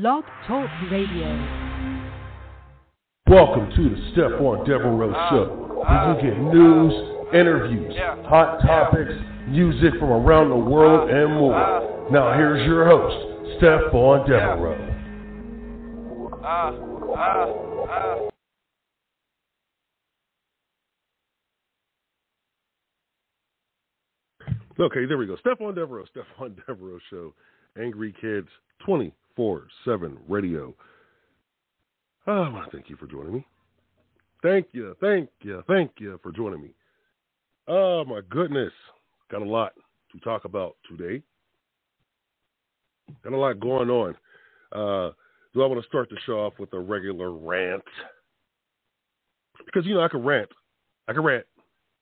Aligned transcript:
Blog 0.00 0.24
Talk 0.48 0.68
Radio. 0.90 1.28
Welcome 3.28 3.70
to 3.76 3.90
the 3.90 3.96
Stephon 4.10 4.66
Devereux 4.66 5.14
ah. 5.14 5.30
Show, 5.30 5.44
where 5.86 6.16
you 6.16 6.30
get 6.30 6.40
news, 6.52 6.92
interviews, 7.32 7.94
hot 8.26 8.58
topics, 8.62 9.12
music 9.46 9.92
from 10.00 10.10
around 10.10 10.50
the 10.50 10.56
world, 10.56 11.08
ah. 11.08 11.14
and 11.14 11.34
more. 11.34 11.54
Ah. 11.54 12.10
Now 12.10 12.36
here's 12.36 12.66
your 12.66 12.86
host, 12.86 13.62
Stephon 13.62 14.26
Devereux. 14.26 14.90
Okay, 24.80 25.06
there 25.06 25.18
we 25.18 25.26
go. 25.26 25.36
Stephon 25.36 25.76
Devereux, 25.76 26.06
Stephon 26.06 26.56
Devereux 26.66 26.98
Show, 27.10 27.32
Angry 27.80 28.12
Kids 28.20 28.48
24 28.84 29.12
7 29.36 30.18
radio. 30.28 30.74
Oh, 32.26 32.42
I 32.42 32.48
want 32.48 32.70
to 32.70 32.76
thank 32.76 32.88
you 32.88 32.96
for 32.96 33.06
joining 33.06 33.34
me. 33.34 33.46
Thank 34.42 34.68
you, 34.72 34.94
thank 35.00 35.30
you, 35.42 35.62
thank 35.66 35.92
you 35.98 36.18
for 36.22 36.32
joining 36.32 36.62
me. 36.62 36.74
Oh, 37.66 38.04
my 38.04 38.20
goodness. 38.28 38.72
Got 39.30 39.42
a 39.42 39.44
lot 39.44 39.72
to 40.12 40.20
talk 40.20 40.44
about 40.44 40.76
today. 40.88 41.22
Got 43.22 43.32
a 43.32 43.36
lot 43.36 43.58
going 43.60 43.90
on. 43.90 44.14
Uh, 44.72 45.12
do 45.54 45.62
I 45.62 45.66
want 45.66 45.80
to 45.80 45.88
start 45.88 46.10
the 46.10 46.16
show 46.26 46.40
off 46.40 46.54
with 46.58 46.72
a 46.72 46.78
regular 46.78 47.32
rant? 47.32 47.82
Because, 49.64 49.86
you 49.86 49.94
know, 49.94 50.02
I 50.02 50.08
can 50.08 50.22
rant. 50.22 50.48
I 51.08 51.12
can 51.12 51.22
rant, 51.22 51.46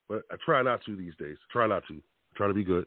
but 0.08 0.22
I 0.30 0.36
try 0.44 0.62
not 0.62 0.84
to 0.86 0.96
these 0.96 1.14
days. 1.18 1.36
Try 1.50 1.66
not 1.66 1.82
to. 1.88 2.00
Try 2.34 2.48
to 2.48 2.54
be 2.54 2.64
good. 2.64 2.86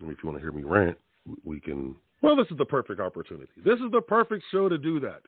And 0.00 0.10
if 0.10 0.18
you 0.22 0.28
want 0.28 0.38
to 0.38 0.42
hear 0.42 0.52
me 0.52 0.62
rant, 0.62 0.96
we 1.44 1.60
can. 1.60 1.94
Well, 2.22 2.36
this 2.36 2.46
is 2.50 2.56
the 2.56 2.64
perfect 2.64 3.00
opportunity. 3.00 3.50
This 3.64 3.78
is 3.80 3.90
the 3.92 4.00
perfect 4.00 4.44
show 4.50 4.68
to 4.68 4.78
do 4.78 5.00
that. 5.00 5.22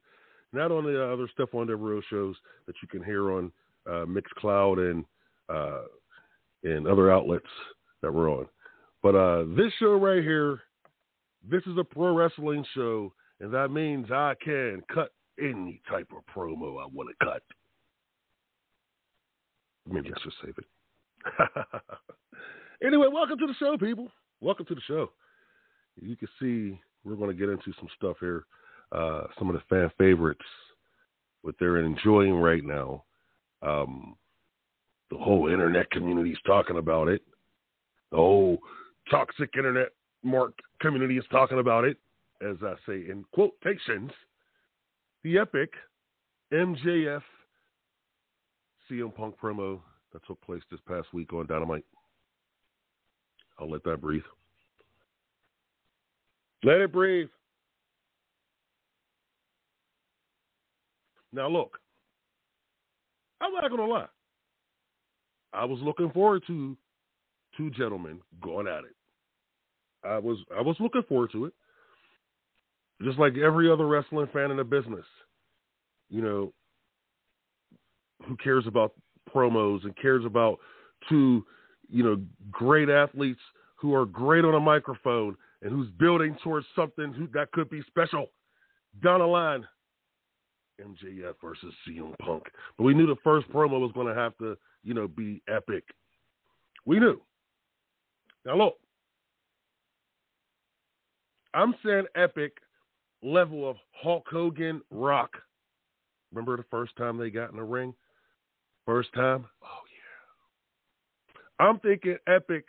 Not 0.53 0.73
on 0.73 0.85
the 0.85 1.03
other 1.03 1.29
Stephon 1.39 1.67
Devereux 1.67 2.03
shows 2.09 2.35
that 2.67 2.77
you 2.83 2.89
can 2.89 3.05
hear 3.05 3.33
on 3.33 3.53
uh, 3.87 4.07
Mixcloud 4.07 4.91
and 4.91 5.05
uh, 5.49 5.83
and 6.65 6.87
other 6.87 7.11
outlets 7.13 7.47
that 8.03 8.13
we're 8.13 8.31
on, 8.31 8.47
but 9.03 9.15
uh, 9.15 9.45
this 9.57 9.73
show 9.79 9.95
right 9.95 10.23
here, 10.23 10.61
this 11.49 11.63
is 11.67 11.77
a 11.79 11.85
pro 11.85 12.15
wrestling 12.15 12.65
show, 12.75 13.13
and 13.41 13.53
that 13.53 13.71
means 13.71 14.11
I 14.11 14.35
can 14.43 14.83
cut 14.93 15.13
any 15.41 15.81
type 15.89 16.09
of 16.17 16.23
promo 16.35 16.83
I 16.83 16.87
want 16.93 17.11
to 17.11 17.25
cut. 17.25 17.43
Maybe 19.89 20.11
I 20.15 20.21
should 20.23 20.33
save 20.45 20.55
it. 20.59 20.65
anyway, 22.87 23.07
welcome 23.13 23.39
to 23.39 23.47
the 23.47 23.55
show, 23.59 23.77
people. 23.79 24.11
Welcome 24.41 24.67
to 24.67 24.75
the 24.75 24.81
show. 24.87 25.11
You 26.01 26.17
can 26.17 26.29
see 26.41 26.81
we're 27.05 27.17
going 27.17 27.31
to 27.31 27.37
get 27.37 27.49
into 27.49 27.73
some 27.79 27.89
stuff 27.97 28.17
here. 28.21 28.45
Uh, 28.93 29.25
some 29.39 29.51
of 29.51 29.55
the 29.55 29.63
fan 29.69 29.91
favorites, 29.99 30.45
what 31.43 31.55
they're 31.61 31.79
enjoying 31.79 32.35
right 32.35 32.65
now. 32.65 33.05
Um, 33.63 34.17
the 35.11 35.19
whole 35.19 35.49
internet 35.49 35.91
community 35.91 36.31
is 36.31 36.39
talking 36.47 36.79
about 36.79 37.09
it. 37.09 37.23
The 38.11 38.17
whole 38.17 38.59
toxic 39.11 39.51
internet 39.57 39.89
mark 40.23 40.53
community 40.81 41.19
is 41.19 41.25
talking 41.31 41.59
about 41.59 41.85
it, 41.85 41.99
as 42.41 42.57
I 42.63 42.75
say 42.87 43.11
in 43.11 43.25
quotations. 43.33 44.11
The 45.25 45.39
epic 45.39 45.73
MJF 46.53 47.23
CM 48.91 49.15
Punk 49.15 49.35
promo 49.43 49.81
that 50.13 50.27
took 50.27 50.41
place 50.43 50.63
this 50.71 50.81
past 50.89 51.09
week 51.13 51.33
on 51.33 51.47
Dynamite. 51.47 51.85
I'll 53.59 53.71
let 53.71 53.85
that 53.85 54.01
breathe. 54.01 54.23
Let 56.63 56.81
it 56.81 56.93
breathe. 56.93 57.29
Now, 61.33 61.49
look, 61.49 61.79
I'm 63.41 63.53
not 63.53 63.69
going 63.69 63.87
to 63.87 63.87
lie. 63.87 64.09
I 65.53 65.65
was 65.65 65.79
looking 65.81 66.11
forward 66.11 66.43
to 66.47 66.77
two 67.57 67.71
gentlemen 67.71 68.21
going 68.43 68.67
at 68.67 68.85
it. 68.85 68.95
I 70.05 70.19
was 70.19 70.39
I 70.57 70.61
was 70.61 70.77
looking 70.81 71.03
forward 71.09 71.33
to 71.33 71.47
it. 71.47 71.53
Just 73.03 73.19
like 73.19 73.37
every 73.37 73.71
other 73.71 73.87
wrestling 73.87 74.29
fan 74.33 74.51
in 74.51 74.57
the 74.57 74.65
business. 74.65 75.05
You 76.11 76.23
know, 76.23 76.53
who 78.27 78.37
cares 78.37 78.67
about 78.67 78.93
promos 79.33 79.85
and 79.85 79.97
cares 79.97 80.25
about 80.25 80.59
two, 81.09 81.45
you 81.89 82.03
know, 82.03 82.21
great 82.51 82.89
athletes 82.89 83.41
who 83.77 83.95
are 83.95 84.07
great 84.07 84.45
on 84.45 84.55
a 84.55 84.61
microphone 84.61 85.37
and 85.63 85.73
who's 85.73 85.91
building 85.99 86.37
towards 86.43 86.67
something 86.77 87.13
who, 87.13 87.27
that 87.35 87.51
could 87.53 87.69
be 87.71 87.83
special 87.87 88.29
down 89.03 89.21
the 89.21 89.27
line. 89.27 89.67
MJF 90.81 91.35
versus 91.43 91.75
CM 91.87 92.17
Punk. 92.21 92.45
But 92.77 92.85
we 92.85 92.95
knew 92.95 93.07
the 93.07 93.17
first 93.25 93.49
promo 93.51 93.81
was 93.81 93.91
going 93.95 94.07
to 94.07 94.15
have 94.15 94.37
to, 94.39 94.57
you 94.85 94.95
know, 94.95 95.09
be 95.09 95.43
epic. 95.49 95.83
We 96.85 97.01
knew. 97.01 97.21
Now 98.47 98.57
look, 98.57 98.75
I'm 101.53 101.75
saying 101.85 102.05
epic 102.15 102.59
level 103.23 103.69
of 103.69 103.77
Hulk 103.91 104.27
Hogan 104.31 104.81
Rock. 104.91 105.33
Remember 106.33 106.57
the 106.57 106.65
first 106.71 106.95
time 106.97 107.19
they 107.19 107.31
got 107.31 107.51
in 107.51 107.57
the 107.57 107.65
ring? 107.65 107.93
First 108.87 109.13
time? 109.15 109.47
Oh, 109.63 109.81
yeah. 111.59 111.67
I'm 111.67 111.81
thinking 111.81 112.17
epic 112.29 112.69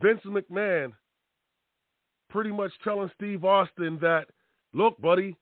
Vince 0.00 0.20
McMahon 0.26 0.92
pretty 2.34 2.50
much 2.50 2.72
telling 2.82 3.08
Steve 3.14 3.44
Austin 3.44 3.96
that, 4.02 4.26
look, 4.72 5.00
buddy, 5.00 5.36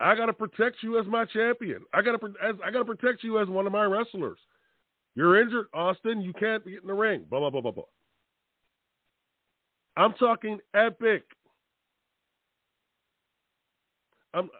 I 0.00 0.14
got 0.14 0.26
to 0.26 0.34
protect 0.34 0.82
you 0.82 1.00
as 1.00 1.06
my 1.06 1.24
champion. 1.24 1.80
I 1.94 2.02
got 2.02 2.20
to 2.20 2.34
I 2.62 2.70
got 2.70 2.80
to 2.80 2.84
protect 2.84 3.24
you 3.24 3.40
as 3.40 3.48
one 3.48 3.66
of 3.66 3.72
my 3.72 3.84
wrestlers. 3.84 4.38
You're 5.14 5.40
injured, 5.40 5.66
Austin. 5.72 6.20
You 6.20 6.34
can't 6.34 6.62
get 6.64 6.82
in 6.82 6.86
the 6.86 6.92
ring. 6.92 7.24
Blah 7.30 7.40
blah 7.40 7.50
blah 7.50 7.62
blah 7.62 7.70
blah. 7.70 7.84
I'm 9.96 10.12
talking 10.12 10.58
epic. 10.74 11.24
I'm 14.34 14.50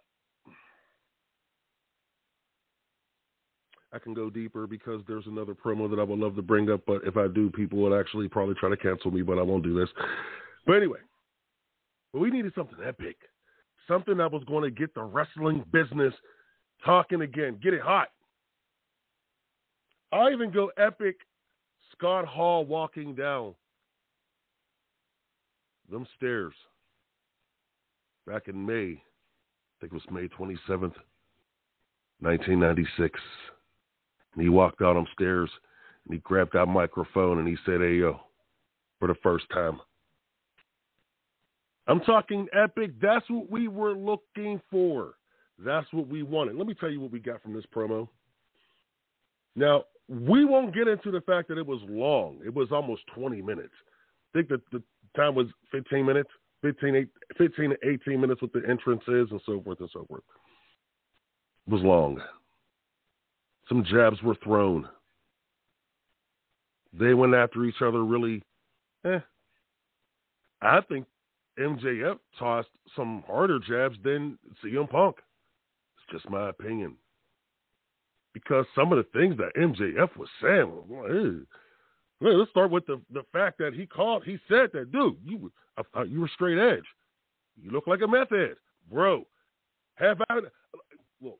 I 3.93 3.99
can 3.99 4.15
go 4.15 4.31
deeper 4.31 4.67
because 4.67 5.03
there's 5.07 5.27
another 5.27 5.55
promo 5.55 5.91
that 5.91 6.01
I 6.01 6.05
would 6.05 6.19
love 6.19 6.37
to 6.37 6.43
bring 6.43 6.71
up, 6.71 6.81
but 6.87 7.03
if 7.05 7.19
I 7.19 7.29
do, 7.29 7.51
people 7.51 7.79
will 7.79 7.99
actually 7.99 8.29
probably 8.29 8.55
try 8.55 8.71
to 8.71 8.77
cancel 8.79 9.11
me, 9.11 9.21
but 9.21 9.39
I 9.39 9.43
won't 9.43 9.63
do 9.63 9.79
this. 9.79 9.89
But 10.67 10.75
anyway, 10.75 10.99
but 12.13 12.21
we 12.21 12.31
needed 12.31 12.53
something 12.55 12.79
epic, 12.87 13.17
something 13.87 14.17
that 14.17 14.33
was 14.33 14.45
going 14.45 14.65
to 14.65 14.71
get 14.71 14.95
the 14.95 15.03
wrestling 15.03 15.65
business 15.73 16.15
talking 16.85 17.23
again, 17.23 17.59
get 17.63 17.75
it 17.75 17.81
hot. 17.81 18.09
I 20.13 20.31
even 20.31 20.51
go 20.51 20.71
epic 20.79 21.17
Scott 21.93 22.27
Hall 22.27 22.65
walking 22.65 23.15
down 23.15 23.55
them 25.91 26.07
stairs 26.17 26.55
back 28.27 28.49
in 28.49 28.65
May. 28.65 28.93
I 28.93 29.81
think 29.81 29.93
it 29.93 29.95
was 29.95 30.03
May 30.11 30.29
27th, 30.29 30.95
1996. 32.21 33.21
And 34.35 34.43
he 34.43 34.49
walked 34.49 34.83
out 34.83 34.95
them 34.95 35.07
stairs 35.15 35.51
and 36.05 36.15
he 36.15 36.21
grabbed 36.21 36.53
that 36.55 36.67
microphone 36.67 37.39
and 37.39 37.49
he 37.49 37.57
said, 37.65 37.81
Hey, 37.81 37.95
yo, 37.97 38.21
for 38.99 39.09
the 39.09 39.15
first 39.23 39.47
time. 39.53 39.81
I'm 41.89 42.01
talking 42.01 42.47
epic. 42.53 42.93
That's 43.01 43.29
what 43.31 43.51
we 43.51 43.67
were 43.67 43.93
looking 43.93 44.61
for. 44.71 45.15
That's 45.59 45.87
what 45.93 46.07
we 46.07 46.23
wanted. 46.23 46.57
Let 46.57 46.67
me 46.67 46.75
tell 46.75 46.91
you 46.91 47.01
what 47.01 47.11
we 47.11 47.19
got 47.19 47.43
from 47.43 47.55
this 47.55 47.65
promo. 47.75 48.07
Now, 49.57 49.85
we 50.09 50.45
won't 50.45 50.75
get 50.75 50.87
into 50.87 51.11
the 51.11 51.23
fact 51.23 51.49
that 51.49 51.59
it 51.59 51.67
was 51.67 51.81
long. 51.89 52.39
It 52.45 52.55
was 52.55 52.69
almost 52.71 53.03
20 53.15 53.43
minutes. 53.43 53.73
I 54.33 54.39
think 54.39 54.49
that 54.51 54.61
the 54.71 54.83
time 55.17 55.35
was 55.35 55.47
15 55.73 56.05
minutes, 56.05 56.31
15, 56.63 57.09
15 57.37 57.71
to 57.71 57.77
18 58.07 58.21
minutes 58.21 58.43
with 58.43 58.53
the 58.53 58.63
entrances 58.69 59.29
and 59.31 59.41
so 59.45 59.61
forth 59.63 59.81
and 59.81 59.91
so 59.93 60.05
forth. 60.07 60.23
It 61.67 61.73
was 61.73 61.83
long. 61.83 62.21
Some 63.69 63.85
jabs 63.85 64.23
were 64.23 64.37
thrown. 64.45 64.89
They 66.93 67.15
went 67.15 67.35
after 67.35 67.65
each 67.65 67.83
other 67.83 68.05
really. 68.05 68.43
Eh. 69.05 69.19
I 70.63 70.81
think 70.89 71.07
MJF 71.61 72.19
tossed 72.39 72.69
some 72.95 73.23
harder 73.27 73.59
jabs 73.59 73.97
than 74.05 74.39
CM 74.65 74.89
Punk. 74.89 75.17
It's 75.97 76.13
just 76.13 76.31
my 76.31 76.49
opinion. 76.49 76.97
Because 78.35 78.67
some 78.75 78.93
of 78.93 78.99
the 78.99 79.19
things 79.19 79.37
that 79.39 79.55
MJF 79.57 80.17
was 80.17 80.29
saying, 80.41 81.47
hey, 82.21 82.27
let's 82.35 82.51
start 82.51 82.71
with 82.71 82.87
the, 82.87 83.01
the 83.13 83.23
fact 83.33 83.59
that 83.59 83.75
he 83.75 83.87
called, 83.87 84.25
he 84.25 84.39
said 84.49 84.71
that, 84.73 84.93
dude, 84.93 85.17
you 85.25 85.51
I, 85.95 86.03
you 86.05 86.21
were 86.21 86.31
straight 86.35 86.59
edge. 86.59 86.85
You 87.61 87.71
look 87.71 87.87
like 87.87 88.01
a 88.03 88.09
meth 88.09 88.31
head. 88.31 88.55
Bro, 88.91 89.25
have 89.95 90.19
I, 90.31 90.41
well, 91.21 91.39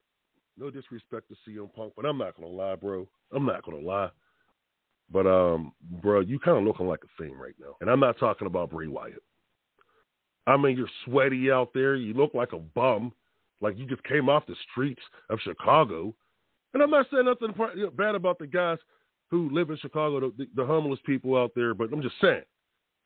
no 0.57 0.69
disrespect 0.69 1.29
to 1.29 1.35
CM 1.49 1.73
Punk, 1.73 1.93
but 1.95 2.05
I'm 2.05 2.17
not 2.17 2.35
gonna 2.35 2.47
lie, 2.47 2.75
bro. 2.75 3.07
I'm 3.33 3.45
not 3.45 3.63
gonna 3.63 3.79
lie. 3.79 4.09
But 5.11 5.25
um, 5.25 5.73
bro, 6.01 6.19
you 6.19 6.39
kind 6.39 6.57
of 6.57 6.63
looking 6.63 6.87
like 6.87 7.01
a 7.03 7.21
thing 7.21 7.33
right 7.33 7.55
now, 7.59 7.75
and 7.81 7.89
I'm 7.89 7.99
not 7.99 8.19
talking 8.19 8.47
about 8.47 8.71
Bray 8.71 8.87
Wyatt. 8.87 9.23
I 10.49 10.57
mean, 10.57 10.75
you're 10.75 10.89
sweaty 11.05 11.51
out 11.51 11.69
there. 11.75 11.95
You 11.95 12.15
look 12.15 12.33
like 12.33 12.53
a 12.53 12.57
bum, 12.57 13.13
like 13.61 13.77
you 13.77 13.85
just 13.85 14.03
came 14.03 14.29
off 14.29 14.47
the 14.47 14.55
streets 14.71 15.01
of 15.29 15.37
Chicago. 15.43 16.15
And 16.73 16.81
I'm 16.81 16.89
not 16.89 17.05
saying 17.11 17.25
nothing 17.25 17.53
bad 17.95 18.15
about 18.15 18.39
the 18.39 18.47
guys 18.47 18.79
who 19.29 19.51
live 19.51 19.69
in 19.69 19.77
Chicago, 19.77 20.19
the, 20.19 20.47
the 20.55 20.65
homeless 20.65 20.99
people 21.05 21.37
out 21.37 21.51
there, 21.55 21.75
but 21.75 21.93
I'm 21.93 22.01
just 22.01 22.15
saying, 22.19 22.41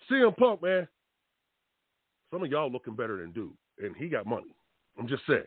CM 0.09 0.35
Punk, 0.37 0.63
man, 0.63 0.87
some 2.31 2.43
of 2.43 2.49
y'all 2.49 2.71
looking 2.71 2.95
better 2.95 3.17
than 3.17 3.33
dude, 3.33 3.51
and 3.79 3.93
he 3.97 4.07
got 4.07 4.25
money. 4.25 4.55
I'm 4.97 5.07
just 5.07 5.23
saying. 5.27 5.43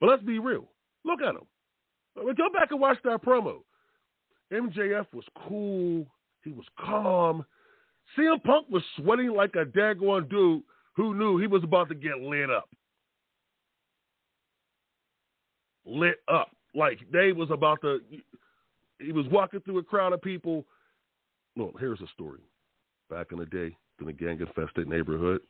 But 0.00 0.08
let's 0.08 0.22
be 0.22 0.38
real. 0.38 0.66
Look 1.04 1.20
at 1.20 1.34
him. 1.34 1.46
Go 2.16 2.50
back 2.54 2.70
and 2.70 2.80
watch 2.80 2.96
that 3.04 3.22
promo. 3.22 3.58
MJF 4.50 5.06
was 5.12 5.24
cool. 5.46 6.06
He 6.42 6.52
was 6.52 6.64
calm. 6.78 7.44
CM 8.16 8.42
Punk 8.42 8.66
was 8.70 8.82
sweating 8.96 9.32
like 9.32 9.54
a 9.56 9.64
daggone 9.64 10.28
dude 10.28 10.62
who 10.96 11.14
knew 11.14 11.38
he 11.38 11.46
was 11.46 11.64
about 11.64 11.88
to 11.88 11.94
get 11.94 12.20
lit 12.20 12.50
up. 12.50 12.68
Lit 15.84 16.16
up. 16.28 16.50
Like 16.74 16.98
they 17.12 17.32
was 17.32 17.50
about 17.50 17.80
to 17.82 18.00
he 18.98 19.12
was 19.12 19.26
walking 19.30 19.60
through 19.60 19.78
a 19.78 19.82
crowd 19.82 20.12
of 20.12 20.22
people. 20.22 20.64
Well, 21.56 21.72
here's 21.78 22.00
a 22.00 22.06
story. 22.14 22.40
Back 23.08 23.28
in 23.32 23.38
the 23.38 23.46
day, 23.46 23.76
in 24.00 24.08
a 24.08 24.12
gang 24.12 24.40
infested 24.40 24.88
neighborhood. 24.88 25.40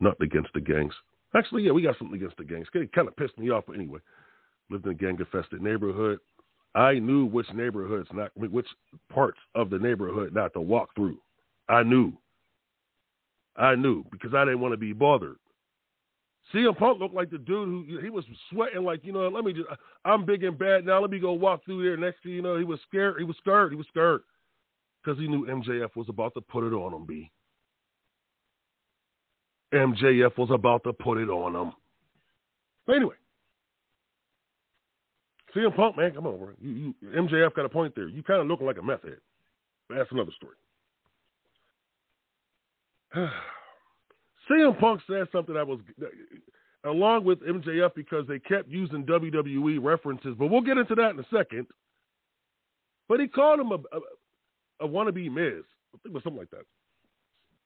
Nothing 0.00 0.26
against 0.26 0.52
the 0.54 0.60
gangs. 0.60 0.94
Actually, 1.34 1.62
yeah, 1.62 1.72
we 1.72 1.82
got 1.82 1.98
something 1.98 2.16
against 2.16 2.36
the 2.36 2.44
gangs. 2.44 2.66
It 2.74 2.92
kind 2.92 3.08
of 3.08 3.16
pissed 3.16 3.38
me 3.38 3.50
off, 3.50 3.64
but 3.66 3.76
anyway. 3.76 4.00
Lived 4.70 4.86
in 4.86 4.92
a 4.92 4.94
gang 4.94 5.18
infested 5.18 5.60
neighborhood. 5.60 6.18
I 6.74 6.94
knew 6.94 7.26
which 7.26 7.46
neighborhoods 7.52 8.08
not 8.12 8.30
which 8.34 8.66
parts 9.12 9.38
of 9.54 9.68
the 9.68 9.78
neighborhood 9.78 10.34
not 10.34 10.54
to 10.54 10.60
walk 10.60 10.94
through. 10.94 11.18
I 11.68 11.82
knew. 11.82 12.12
I 13.56 13.74
knew 13.74 14.04
because 14.10 14.34
I 14.34 14.44
didn't 14.44 14.60
want 14.60 14.72
to 14.72 14.78
be 14.78 14.92
bothered. 14.92 15.36
CM 16.52 16.76
Punk 16.76 17.00
looked 17.00 17.14
like 17.14 17.30
the 17.30 17.38
dude 17.38 17.86
who 17.88 17.98
he 18.02 18.10
was 18.10 18.24
sweating 18.50 18.82
like, 18.82 19.04
you 19.04 19.12
know, 19.12 19.28
let 19.28 19.44
me 19.44 19.52
just 19.52 19.68
I'm 20.04 20.24
big 20.24 20.44
and 20.44 20.58
bad 20.58 20.84
now. 20.84 21.00
Let 21.00 21.10
me 21.10 21.18
go 21.18 21.32
walk 21.32 21.64
through 21.64 21.82
there. 21.82 21.96
Next 21.96 22.22
thing 22.22 22.32
you 22.32 22.42
know, 22.42 22.58
he 22.58 22.64
was 22.64 22.80
scared. 22.88 23.16
He 23.18 23.24
was 23.24 23.36
scared. 23.38 23.72
He 23.72 23.76
was 23.76 23.86
scared 23.88 24.22
because 25.02 25.18
he 25.18 25.28
knew 25.28 25.46
MJF 25.46 25.96
was 25.96 26.08
about 26.08 26.34
to 26.34 26.40
put 26.40 26.64
it 26.64 26.74
on 26.74 26.92
him. 26.92 27.06
B. 27.06 27.30
MJF 29.72 30.36
was 30.36 30.50
about 30.50 30.84
to 30.84 30.92
put 30.92 31.18
it 31.18 31.30
on 31.30 31.54
him. 31.54 31.72
But 32.86 32.96
anyway, 32.96 33.14
CM 35.54 35.74
Punk, 35.74 35.96
man, 35.96 36.12
come 36.12 36.26
on, 36.26 36.54
You, 36.60 36.70
you, 37.00 37.08
MJF 37.08 37.54
got 37.54 37.64
a 37.64 37.68
point 37.68 37.94
there. 37.94 38.08
You 38.08 38.22
kind 38.22 38.40
of 38.40 38.48
looking 38.48 38.66
like 38.66 38.78
a 38.78 38.82
meth 38.82 39.02
head. 39.02 39.18
But 39.88 39.96
that's 39.98 40.12
another 40.12 40.32
story. 40.36 40.56
CM 44.50 44.78
Punk 44.78 45.00
said 45.06 45.26
something 45.32 45.54
that 45.54 45.66
was 45.66 45.80
along 46.84 47.24
with 47.24 47.40
MJF 47.40 47.94
because 47.94 48.26
they 48.26 48.38
kept 48.38 48.68
using 48.68 49.04
WWE 49.04 49.82
references, 49.82 50.34
but 50.38 50.48
we'll 50.48 50.60
get 50.60 50.78
into 50.78 50.94
that 50.94 51.10
in 51.10 51.20
a 51.20 51.26
second. 51.32 51.66
But 53.08 53.20
he 53.20 53.28
called 53.28 53.60
him 53.60 53.72
a, 53.72 53.74
a, 53.74 54.86
a 54.86 54.88
wannabe 54.88 55.30
Miz. 55.30 55.64
I 55.94 55.98
think 56.02 56.06
it 56.06 56.12
was 56.12 56.22
something 56.22 56.40
like 56.40 56.50
that. 56.50 56.64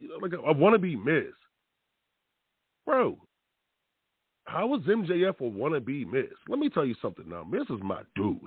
You 0.01 0.09
know, 0.09 0.17
like 0.21 0.33
a, 0.33 0.39
a 0.39 0.55
wannabe 0.55 1.03
Miz. 1.03 1.33
Bro, 2.85 3.19
how 4.45 4.67
was 4.67 4.83
MJF 4.83 5.41
a 5.41 5.43
wannabe 5.43 6.07
Miz? 6.11 6.33
Let 6.49 6.59
me 6.59 6.69
tell 6.69 6.85
you 6.85 6.95
something 7.01 7.29
now. 7.29 7.45
Miz 7.45 7.63
is 7.71 7.83
my 7.83 8.03
dude, 8.15 8.39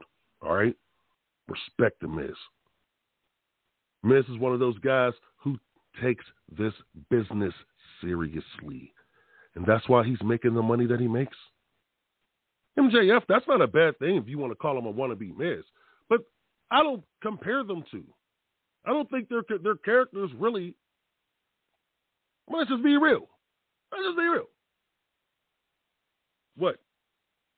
all 0.42 0.54
right? 0.54 0.76
Respect 1.48 2.00
the 2.02 2.08
Miz. 2.08 2.36
Miz 4.04 4.24
is 4.30 4.38
one 4.38 4.54
of 4.54 4.60
those 4.60 4.78
guys 4.80 5.14
takes 6.02 6.26
this 6.58 6.74
business 7.10 7.54
seriously. 8.02 8.94
And 9.56 9.66
that's 9.66 9.88
why 9.90 10.06
he's 10.06 10.22
making 10.24 10.54
the 10.54 10.62
money 10.62 10.86
that 10.86 11.00
he 11.00 11.08
makes. 11.08 11.38
MJF, 12.78 13.22
that's 13.28 13.48
not 13.48 13.62
a 13.62 13.68
bad 13.68 13.98
thing 14.00 14.16
if 14.16 14.28
you 14.28 14.38
want 14.38 14.52
to 14.52 14.56
call 14.56 14.78
him 14.78 14.86
a 14.86 14.94
wannabe 14.94 15.36
Miz. 15.36 15.64
But 16.08 16.22
I 16.72 16.82
don't 16.82 17.04
compare 17.22 17.64
them 17.64 17.84
to. 17.92 18.04
I 18.86 18.92
don't 18.92 19.10
think 19.10 19.28
their 19.28 19.44
their 19.62 19.76
characters 19.76 20.32
really. 20.38 20.76
let's 22.52 22.70
just 22.70 22.84
be 22.84 22.98
real. 22.98 23.28
Let's 23.92 24.06
just 24.06 24.18
be 24.18 24.24
real. 24.24 24.48
What? 26.56 26.78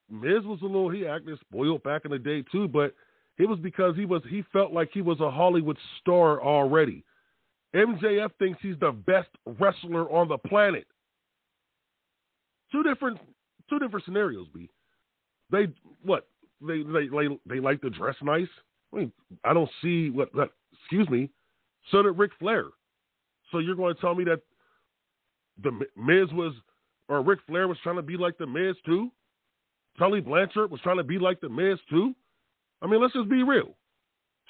Miz 0.10 0.44
was 0.44 0.60
a 0.62 0.66
little 0.66 0.90
he 0.90 1.06
acted 1.06 1.40
spoiled 1.40 1.84
back 1.84 2.06
in 2.06 2.12
the 2.12 2.20
day 2.20 2.44
too, 2.52 2.68
but 2.68 2.96
it 3.38 3.48
was 3.48 3.60
because 3.60 3.96
he 3.96 4.06
was 4.06 4.22
he 4.30 4.44
felt 4.52 4.74
like 4.74 4.90
he 4.94 5.02
was 5.02 5.20
a 5.20 5.32
Hollywood 5.32 5.78
star 6.00 6.42
already. 6.42 7.04
MJF 7.76 8.32
thinks 8.38 8.60
he's 8.62 8.80
the 8.80 8.92
best 8.92 9.30
wrestler 9.60 10.10
on 10.12 10.28
the 10.28 10.38
planet. 10.38 10.86
Two 12.72 12.84
different 12.84 13.20
two 13.70 13.80
different 13.80 14.06
scenarios, 14.06 14.48
B. 14.54 14.70
They 15.52 15.68
what? 16.04 16.28
They 16.62 16.84
they 16.84 17.08
they, 17.08 17.40
they 17.46 17.60
like 17.60 17.82
to 17.82 17.90
dress 17.90 18.16
nice. 18.22 18.48
I 18.94 18.98
mean, 18.98 19.12
I 19.44 19.54
don't 19.54 19.70
see 19.82 20.10
what 20.10 20.32
that 20.34 20.50
excuse 20.82 21.10
me. 21.10 21.30
So 21.92 22.04
did 22.04 22.18
Ric 22.18 22.32
Flair. 22.40 22.66
So 23.52 23.60
you're 23.60 23.76
going 23.76 23.96
to 23.96 24.02
tell 24.02 24.16
me 24.16 24.24
that 24.26 24.42
the 25.62 25.72
Miz 25.72 26.32
was 26.34 26.54
or 27.10 27.22
Ric 27.22 27.40
Flair 27.48 27.68
was 27.68 27.78
trying 27.84 27.98
to 27.98 28.02
be 28.02 28.18
like 28.18 28.38
the 28.38 28.48
Miz 28.48 28.76
too? 28.86 29.12
Tully 29.98 30.22
Blanchard 30.22 30.72
was 30.72 30.80
trying 30.82 30.98
to 30.98 31.04
be 31.04 31.20
like 31.20 31.42
the 31.42 31.50
Miz 31.50 31.78
too? 31.90 32.14
I 32.82 32.88
mean, 32.88 33.02
let's 33.02 33.14
just 33.14 33.30
be 33.30 33.44
real. 33.44 33.76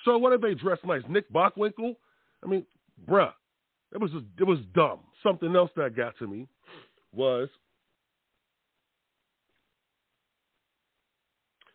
So 0.05 0.17
what 0.17 0.33
if 0.33 0.41
they 0.41 0.53
dress 0.53 0.79
nice? 0.85 1.01
Nick 1.09 1.31
Bockwinkel? 1.31 1.95
I 2.43 2.47
mean, 2.47 2.65
bruh, 3.09 3.33
it 3.93 3.99
was 3.99 4.11
it 4.39 4.43
was 4.43 4.59
dumb. 4.73 4.99
Something 5.23 5.55
else 5.55 5.71
that 5.75 5.95
got 5.95 6.17
to 6.19 6.27
me 6.27 6.47
was 7.13 7.49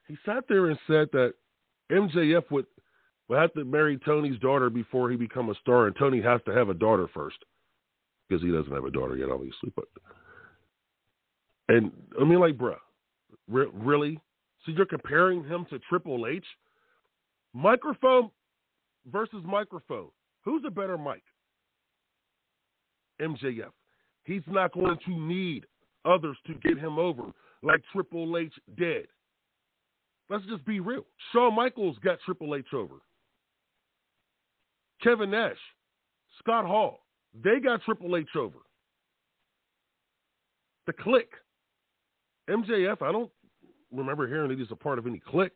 he 0.09 0.17
sat 0.25 0.45
there 0.49 0.67
and 0.67 0.79
said 0.87 1.09
that 1.13 1.35
MJF 1.91 2.51
would, 2.51 2.67
would 3.29 3.39
have 3.39 3.53
to 3.55 3.65
marry 3.65 3.99
Tony's 3.99 4.39
daughter 4.41 4.71
before 4.71 5.11
he 5.11 5.17
become 5.17 5.51
a 5.51 5.55
star, 5.57 5.87
and 5.87 5.97
Tony 5.97 6.21
has 6.21 6.41
to 6.47 6.53
have 6.53 6.69
a 6.69 6.75
daughter 6.75 7.09
first 7.13 7.39
because 8.29 8.43
he 8.43 8.51
doesn't 8.51 8.73
have 8.73 8.85
a 8.85 8.91
daughter 8.91 9.17
yet, 9.17 9.31
obviously. 9.31 9.73
But 9.75 9.87
and 11.69 11.91
I 12.21 12.25
mean, 12.25 12.41
like, 12.41 12.57
bruh, 12.57 12.77
re- 13.49 13.71
really? 13.73 14.21
So 14.65 14.73
you're 14.73 14.87
comparing 14.87 15.45
him 15.45 15.67
to 15.71 15.79
Triple 15.89 16.27
H? 16.27 16.45
Microphone 17.53 18.31
versus 19.11 19.43
microphone. 19.45 20.09
Who's 20.46 20.62
a 20.64 20.70
better 20.70 20.96
mic? 20.96 21.22
MJF. 23.20 23.72
He's 24.25 24.43
not 24.46 24.72
going 24.72 24.96
to 25.04 25.10
need 25.10 25.66
others 26.04 26.37
to 26.46 26.54
get 26.54 26.78
him 26.78 26.98
over 26.98 27.25
like 27.62 27.82
Triple 27.93 28.38
H 28.38 28.53
did. 28.79 29.08
Let's 30.31 30.44
just 30.46 30.65
be 30.65 30.81
real. 30.81 31.05
Shawn 31.32 31.55
Michaels 31.55 31.96
got 32.03 32.19
Triple 32.24 32.55
H 32.55 32.67
over. 32.72 32.94
Kevin 35.03 35.31
Nash, 35.31 35.56
Scott 36.38 36.65
Hall, 36.65 37.00
they 37.44 37.60
got 37.62 37.82
Triple 37.82 38.17
H 38.17 38.29
over. 38.36 38.58
The 40.86 40.93
click. 40.93 41.29
MJF, 42.48 43.03
I 43.03 43.10
don't 43.10 43.31
remember 43.93 44.29
hearing 44.29 44.48
that 44.50 44.58
he's 44.58 44.70
a 44.70 44.76
part 44.76 45.00
of 45.00 45.06
any 45.06 45.20
click. 45.29 45.53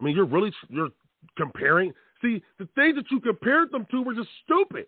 I 0.00 0.04
mean, 0.04 0.16
you're 0.16 0.24
really 0.24 0.52
you're 0.68 0.88
comparing 1.36 1.92
See, 2.22 2.42
the 2.58 2.68
things 2.74 2.96
that 2.96 3.10
you 3.10 3.20
compared 3.20 3.70
them 3.70 3.86
to 3.90 4.02
were 4.02 4.14
just 4.14 4.28
stupid, 4.44 4.86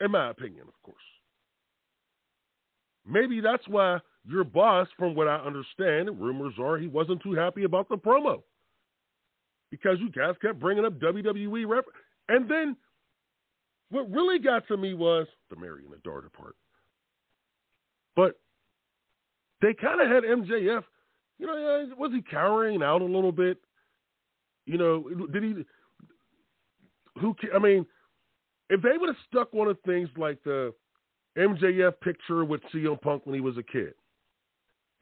in 0.00 0.10
my 0.10 0.30
opinion, 0.30 0.68
of 0.68 0.82
course. 0.82 0.96
Maybe 3.06 3.40
that's 3.40 3.66
why 3.68 3.98
your 4.28 4.44
boss, 4.44 4.88
from 4.98 5.14
what 5.14 5.28
I 5.28 5.36
understand, 5.36 6.20
rumors 6.20 6.54
are 6.60 6.78
he 6.78 6.88
wasn't 6.88 7.22
too 7.22 7.32
happy 7.32 7.64
about 7.64 7.88
the 7.88 7.96
promo 7.96 8.42
because 9.70 9.98
you 10.00 10.10
guys 10.10 10.34
kept 10.40 10.60
bringing 10.60 10.84
up 10.84 10.98
WWE 10.98 11.66
rep. 11.68 11.84
And 12.28 12.48
then 12.50 12.76
what 13.90 14.10
really 14.10 14.38
got 14.38 14.66
to 14.68 14.76
me 14.76 14.94
was 14.94 15.26
the 15.50 15.56
marry 15.56 15.84
and 15.84 15.92
the 15.92 15.98
daughter 15.98 16.30
part. 16.36 16.56
But 18.16 18.38
they 19.60 19.74
kind 19.74 20.00
of 20.00 20.08
had 20.08 20.24
MJF, 20.24 20.82
you 21.38 21.46
know, 21.46 21.88
was 21.98 22.12
he 22.12 22.22
cowering 22.22 22.82
out 22.82 23.02
a 23.02 23.04
little 23.04 23.32
bit? 23.32 23.58
You 24.64 24.78
know, 24.78 25.08
did 25.32 25.42
he 25.42 25.54
who 27.20 27.34
can, 27.34 27.50
I 27.54 27.58
mean, 27.58 27.86
if 28.68 28.82
they 28.82 28.98
would 28.98 29.08
have 29.08 29.16
stuck 29.28 29.52
one 29.52 29.68
of 29.68 29.78
things 29.86 30.08
like 30.16 30.42
the 30.44 30.74
MJF 31.38 32.00
picture 32.00 32.44
with 32.44 32.60
CM 32.74 33.00
Punk 33.00 33.26
when 33.26 33.34
he 33.34 33.40
was 33.40 33.56
a 33.56 33.62
kid, 33.62 33.94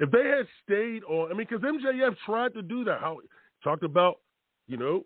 if 0.00 0.10
they 0.10 0.24
had 0.24 0.46
stayed 0.64 1.04
on, 1.04 1.30
I 1.30 1.34
mean, 1.34 1.46
because 1.48 1.64
MJF 1.64 2.16
tried 2.26 2.54
to 2.54 2.62
do 2.62 2.84
that. 2.84 3.00
How 3.00 3.18
talked 3.62 3.84
about, 3.84 4.16
you 4.66 4.76
know, 4.76 5.04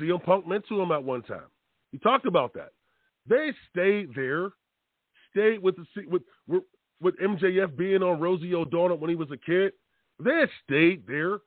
CM 0.00 0.22
Punk 0.22 0.46
meant 0.46 0.64
to 0.68 0.80
him 0.80 0.92
at 0.92 1.02
one 1.02 1.22
time. 1.22 1.48
He 1.92 1.98
talked 1.98 2.26
about 2.26 2.54
that. 2.54 2.70
They 3.28 3.52
stayed 3.70 4.14
there, 4.14 4.50
stayed 5.30 5.62
with 5.62 5.76
the 5.76 5.84
with 6.08 6.22
with, 7.00 7.14
MJF 7.20 7.76
being 7.76 8.02
on 8.02 8.20
Rosie 8.20 8.54
O'Donnell 8.54 8.98
when 8.98 9.10
he 9.10 9.16
was 9.16 9.30
a 9.30 9.36
kid. 9.36 9.72
They 10.18 10.34
had 10.34 10.48
stayed 10.64 11.06
there 11.06 11.38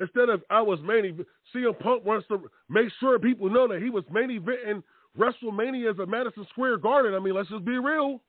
Instead 0.00 0.28
of 0.30 0.42
I 0.50 0.62
was 0.62 0.78
main 0.80 1.04
event, 1.04 1.28
CM 1.54 1.78
Punk 1.78 2.04
wants 2.04 2.26
to 2.28 2.50
make 2.68 2.88
sure 3.00 3.18
people 3.18 3.50
know 3.50 3.68
that 3.68 3.82
he 3.82 3.90
was 3.90 4.04
main 4.10 4.30
eventing 4.30 4.82
WrestleMania 5.18 5.98
at 5.98 6.08
Madison 6.08 6.46
Square 6.50 6.78
Garden. 6.78 7.14
I 7.14 7.18
mean, 7.18 7.34
let's 7.34 7.48
just 7.48 7.64
be 7.64 7.78
real. 7.78 8.20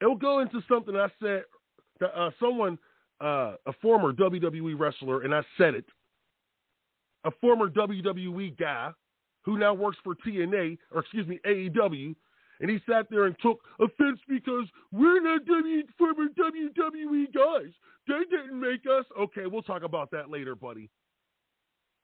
It'll 0.00 0.16
go 0.16 0.40
into 0.40 0.60
something 0.68 0.96
I 0.96 1.08
said 1.20 1.44
that 2.00 2.18
uh, 2.18 2.30
someone, 2.40 2.78
uh, 3.20 3.54
a 3.66 3.72
former 3.80 4.12
WWE 4.12 4.78
wrestler, 4.78 5.22
and 5.22 5.34
I 5.34 5.42
said 5.56 5.74
it, 5.74 5.84
a 7.24 7.30
former 7.40 7.68
WWE 7.68 8.58
guy 8.58 8.90
who 9.42 9.58
now 9.58 9.74
works 9.74 9.98
for 10.02 10.14
TNA, 10.14 10.78
or 10.92 11.00
excuse 11.00 11.26
me, 11.26 11.38
AEW, 11.46 12.14
and 12.62 12.70
he 12.70 12.78
sat 12.88 13.10
there 13.10 13.24
and 13.24 13.36
took 13.42 13.60
offense 13.80 14.20
because 14.28 14.66
we're 14.92 15.20
not 15.20 15.44
w, 15.44 15.82
former 15.98 16.28
WWE 16.38 17.26
guys. 17.34 17.72
They 18.08 18.22
didn't 18.30 18.58
make 18.58 18.82
us. 18.86 19.04
Okay, 19.20 19.46
we'll 19.46 19.62
talk 19.62 19.82
about 19.82 20.10
that 20.12 20.30
later, 20.30 20.54
buddy. 20.54 20.88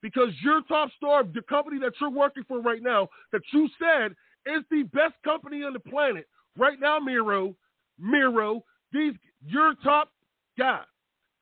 Because 0.02 0.30
your 0.42 0.62
top 0.68 0.90
star, 0.96 1.24
the 1.24 1.42
company 1.42 1.78
that 1.80 1.92
you're 2.00 2.10
working 2.10 2.44
for 2.46 2.60
right 2.60 2.82
now, 2.82 3.08
that 3.32 3.42
you 3.52 3.68
said 3.78 4.12
is 4.46 4.62
the 4.70 4.82
best 4.92 5.14
company 5.24 5.62
on 5.62 5.72
the 5.72 5.80
planet 5.80 6.26
right 6.56 6.78
now, 6.80 6.98
Miro, 6.98 7.54
Miro, 7.98 8.64
these 8.92 9.14
your 9.46 9.74
top 9.82 10.10
guy 10.58 10.82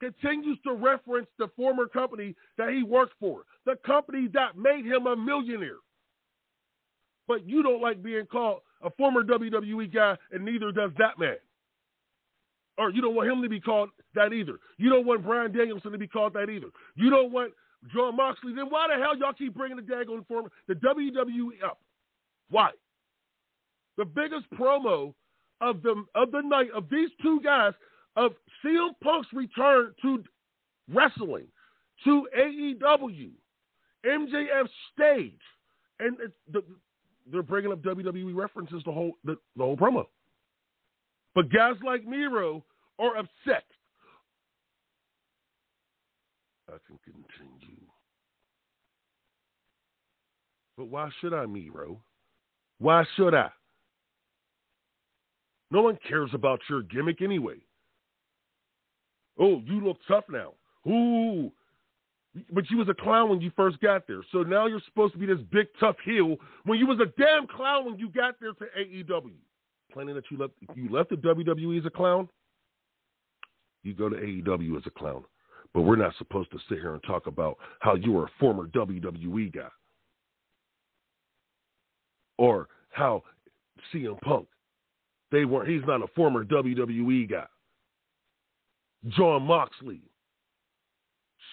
continues 0.00 0.58
to 0.66 0.74
reference 0.74 1.28
the 1.38 1.48
former 1.56 1.86
company 1.86 2.34
that 2.58 2.70
he 2.70 2.82
worked 2.82 3.14
for, 3.18 3.42
the 3.64 3.76
company 3.86 4.28
that 4.34 4.56
made 4.56 4.84
him 4.84 5.06
a 5.06 5.16
millionaire. 5.16 5.78
But 7.26 7.46
you 7.48 7.62
don't 7.62 7.80
like 7.82 8.02
being 8.02 8.26
called 8.26 8.60
a 8.82 8.90
former 8.90 9.22
WWE 9.22 9.92
guy, 9.92 10.16
and 10.32 10.44
neither 10.44 10.72
does 10.72 10.90
that 10.98 11.18
man. 11.18 11.36
Or 12.78 12.90
you 12.90 13.00
don't 13.00 13.14
want 13.14 13.30
him 13.30 13.42
to 13.42 13.48
be 13.48 13.60
called 13.60 13.88
that 14.14 14.32
either. 14.32 14.58
You 14.76 14.90
don't 14.90 15.06
want 15.06 15.24
Bryan 15.24 15.52
Danielson 15.56 15.92
to 15.92 15.98
be 15.98 16.06
called 16.06 16.34
that 16.34 16.50
either. 16.50 16.68
You 16.94 17.08
don't 17.08 17.32
want 17.32 17.52
Jon 17.92 18.16
Moxley. 18.16 18.52
Then 18.54 18.66
why 18.68 18.88
the 18.88 19.02
hell 19.02 19.16
y'all 19.16 19.32
keep 19.32 19.54
bringing 19.54 19.76
the 19.76 19.82
daggone 19.82 20.26
former 20.26 20.50
the 20.68 20.74
WWE 20.74 21.64
up? 21.64 21.78
Why? 22.50 22.70
The 23.96 24.04
biggest 24.04 24.50
promo 24.58 25.14
of 25.60 25.82
the 25.82 26.04
of 26.14 26.32
the 26.32 26.42
night 26.42 26.68
of 26.74 26.90
these 26.90 27.08
two 27.22 27.40
guys 27.42 27.72
of 28.16 28.32
CM 28.64 28.90
Punk's 29.02 29.28
return 29.32 29.94
to 30.02 30.22
wrestling 30.92 31.46
to 32.04 32.28
AEW, 32.38 33.30
MJF 34.04 34.68
stage, 34.92 35.40
and 35.98 36.16
the, 36.52 36.62
they're 37.30 37.42
bringing 37.42 37.72
up 37.72 37.82
WWE 37.82 38.34
references 38.34 38.82
the 38.84 38.92
whole 38.92 39.12
the, 39.24 39.36
the 39.56 39.62
whole 39.62 39.76
promo. 39.76 40.06
But 41.34 41.52
guys 41.52 41.74
like 41.84 42.06
Miro 42.06 42.64
are 42.98 43.16
upset. 43.16 43.64
I 46.68 46.76
can 46.86 46.98
continue. 47.04 47.76
But 50.76 50.86
why 50.86 51.10
should 51.20 51.32
I, 51.32 51.46
Miro? 51.46 52.00
Why 52.78 53.04
should 53.16 53.34
I? 53.34 53.50
No 55.70 55.82
one 55.82 55.98
cares 56.08 56.30
about 56.32 56.60
your 56.68 56.82
gimmick 56.82 57.22
anyway. 57.22 57.56
Oh, 59.38 59.60
you 59.64 59.80
look 59.84 59.98
tough 60.08 60.24
now. 60.30 60.52
Ooh, 60.90 61.50
but 62.52 62.70
you 62.70 62.76
was 62.76 62.88
a 62.88 62.94
clown 62.94 63.28
when 63.28 63.40
you 63.40 63.50
first 63.56 63.80
got 63.80 64.06
there. 64.06 64.20
So 64.32 64.42
now 64.42 64.66
you're 64.66 64.82
supposed 64.86 65.12
to 65.14 65.18
be 65.18 65.26
this 65.26 65.38
big 65.50 65.68
tough 65.80 65.96
heel 66.04 66.36
when 66.64 66.78
you 66.78 66.86
was 66.86 67.00
a 67.00 67.06
damn 67.20 67.46
clown 67.46 67.84
when 67.86 67.98
you 67.98 68.08
got 68.10 68.34
there 68.40 68.52
to 68.52 68.64
AEW. 68.78 69.32
Planning 69.92 70.14
that 70.14 70.24
you 70.30 70.38
left 70.38 70.52
you 70.74 70.88
left 70.90 71.10
the 71.10 71.16
WWE 71.16 71.78
as 71.78 71.86
a 71.86 71.90
clown. 71.90 72.28
You 73.82 73.94
go 73.94 74.08
to 74.08 74.16
AEW 74.16 74.76
as 74.76 74.82
a 74.86 74.90
clown. 74.90 75.24
But 75.72 75.82
we're 75.82 75.96
not 75.96 76.14
supposed 76.18 76.50
to 76.52 76.58
sit 76.68 76.78
here 76.78 76.94
and 76.94 77.02
talk 77.04 77.26
about 77.26 77.58
how 77.80 77.94
you 77.94 78.12
were 78.12 78.24
a 78.24 78.30
former 78.40 78.66
WWE 78.68 79.54
guy. 79.54 79.68
Or 82.38 82.68
how 82.90 83.22
CM 83.92 84.20
Punk. 84.20 84.46
They 85.30 85.44
weren't 85.44 85.68
he's 85.68 85.86
not 85.86 86.02
a 86.02 86.06
former 86.08 86.44
WWE 86.44 87.30
guy. 87.30 87.46
Jon 89.08 89.42
Moxley. 89.42 90.00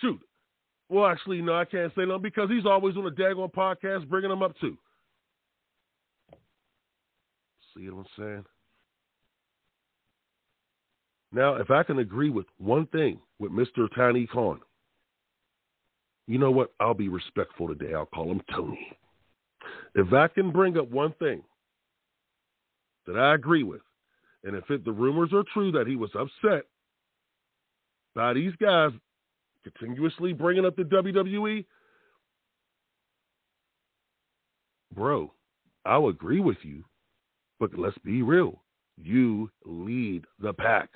Shoot, 0.02 0.20
well, 0.94 1.08
actually, 1.08 1.42
no, 1.42 1.56
I 1.56 1.66
can't 1.66 1.92
say 1.96 2.06
no 2.06 2.20
because 2.20 2.50
he's 2.50 2.68
always 2.68 2.96
on 2.96 3.08
a 3.08 3.12
daggone 3.12 3.52
podcast 3.52 4.08
bringing 4.08 4.30
them 4.30 4.44
up 4.44 4.54
too. 4.60 4.78
See 7.76 7.90
what 7.90 8.06
I'm 8.06 8.06
saying? 8.18 8.46
Now, 11.32 11.56
if 11.56 11.72
I 11.72 11.82
can 11.82 11.98
agree 11.98 12.30
with 12.30 12.46
one 12.60 12.86
thing 12.88 13.20
with 13.40 13.52
Mr. 13.52 13.88
Tiny 13.96 14.28
Khan, 14.28 14.60
you 16.28 16.38
know 16.38 16.52
what? 16.52 16.72
I'll 16.80 16.94
be 16.94 17.10
respectful 17.10 17.68
today. 17.68 17.96
I'll 17.96 18.06
call 18.06 18.32
him 18.32 18.42
Tony. 18.54 18.96
If 19.96 20.14
I 20.14 20.28
can 20.28 20.52
bring 20.52 20.78
up 20.78 20.92
one 20.92 21.14
thing 21.18 21.42
that 23.08 23.18
I 23.18 23.34
agree 23.34 23.64
with, 23.64 23.82
and 24.44 24.56
if 24.56 24.70
it, 24.70 24.86
the 24.86 24.92
rumors 24.92 25.34
are 25.34 25.44
true 25.54 25.72
that 25.72 25.88
he 25.88 25.96
was 25.96 26.12
upset 26.14 26.66
by 28.14 28.34
these 28.34 28.54
guys 28.62 28.92
continuously 29.64 30.34
bringing 30.34 30.66
up 30.66 30.76
the 30.76 30.84
WWE, 30.84 31.66
bro, 34.96 35.32
I'll 35.86 36.08
agree 36.08 36.40
with 36.40 36.58
you, 36.64 36.84
but 37.60 37.78
let's 37.78 37.98
be 38.00 38.22
real. 38.22 38.62
You 38.98 39.50
lead 39.66 40.26
the 40.40 40.54
pack. 40.54 40.90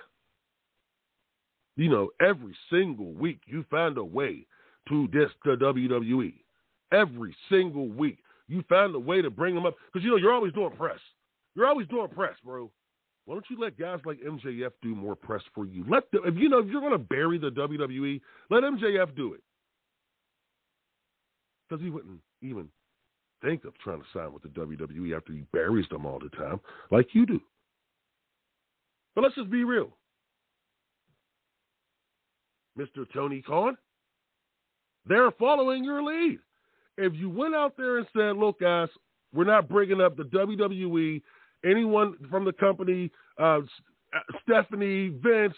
You 1.76 1.90
know, 1.90 2.10
every 2.22 2.56
single 2.72 3.14
week 3.14 3.42
you 3.46 3.64
find 3.70 3.98
a 3.98 4.04
way 4.04 4.46
to 4.90 5.08
diss 5.10 5.30
the 5.44 5.52
WWE. 5.52 6.34
Every 6.92 7.36
single 7.50 7.88
week 7.88 8.20
you 8.48 8.64
find 8.70 8.96
a 8.96 9.00
way 9.00 9.22
to 9.22 9.30
bring 9.30 9.54
them 9.54 9.66
up 9.66 9.76
because 9.92 10.04
you 10.04 10.12
know 10.12 10.18
you're 10.18 10.34
always 10.34 10.54
doing 10.54 10.72
press. 10.72 11.00
You're 11.56 11.68
always 11.68 11.88
doing 11.88 12.08
press, 12.10 12.36
bro. 12.44 12.72
Why 13.28 13.36
don't 13.36 13.46
you 13.50 13.60
let 13.60 13.78
guys 13.78 14.00
like 14.06 14.20
MJF 14.22 14.72
do 14.82 14.96
more 14.96 15.14
press 15.14 15.42
for 15.54 15.66
you? 15.66 15.84
Let 15.90 16.10
the, 16.14 16.24
if 16.24 16.36
you 16.38 16.48
know 16.48 16.60
if 16.60 16.68
you're 16.68 16.80
going 16.80 16.94
to 16.94 16.98
bury 16.98 17.38
the 17.38 17.50
WWE, 17.50 18.22
let 18.50 18.64
MJF 18.64 19.14
do 19.18 19.34
it 19.34 19.42
because 21.68 21.84
he 21.84 21.90
wouldn't 21.90 22.22
even 22.42 22.70
think 23.44 23.66
of 23.66 23.78
trying 23.80 24.00
to 24.00 24.06
sign 24.14 24.32
with 24.32 24.44
the 24.44 24.50
WWE 24.50 25.14
after 25.14 25.34
he 25.34 25.44
buries 25.52 25.86
them 25.90 26.06
all 26.06 26.20
the 26.20 26.30
time, 26.38 26.62
like 26.90 27.10
you 27.12 27.26
do. 27.26 27.42
But 29.14 29.26
let's 29.26 29.36
just 29.36 29.50
be 29.50 29.66
real, 29.66 29.90
Mr. 32.80 33.06
Tony 33.14 33.42
Khan. 33.42 33.78
They're 35.06 35.32
following 35.32 35.84
your 35.84 36.02
lead. 36.02 36.40
If 36.98 37.14
you 37.14 37.30
went 37.30 37.56
out 37.56 37.76
there 37.76 37.98
and 37.98 38.08
said, 38.16 38.38
"Look, 38.38 38.62
guys, 38.62 38.88
we're 39.34 39.44
not 39.44 39.68
bringing 39.68 40.00
up 40.00 40.16
the 40.16 40.24
WWE 40.24 41.22
anyone 41.66 42.16
from 42.30 42.46
the 42.46 42.54
company, 42.54 43.12
uh, 43.40 43.60
Stephanie, 44.44 45.10
Vince, 45.22 45.56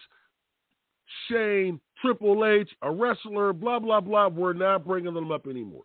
Shane, 1.28 1.80
Triple 2.02 2.46
H, 2.46 2.70
a 2.82 2.92
wrestler, 2.92 3.54
blah, 3.54 3.80
blah, 3.80 4.00
blah. 4.02 4.28
We're 4.28 4.54
not 4.54 4.86
bringing 4.86 5.14
them 5.14 5.32
up 5.32 5.48
anymore. 5.48 5.84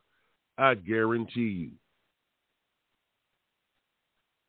I 0.56 0.75
guarantee 0.75 1.40
you 1.40 1.71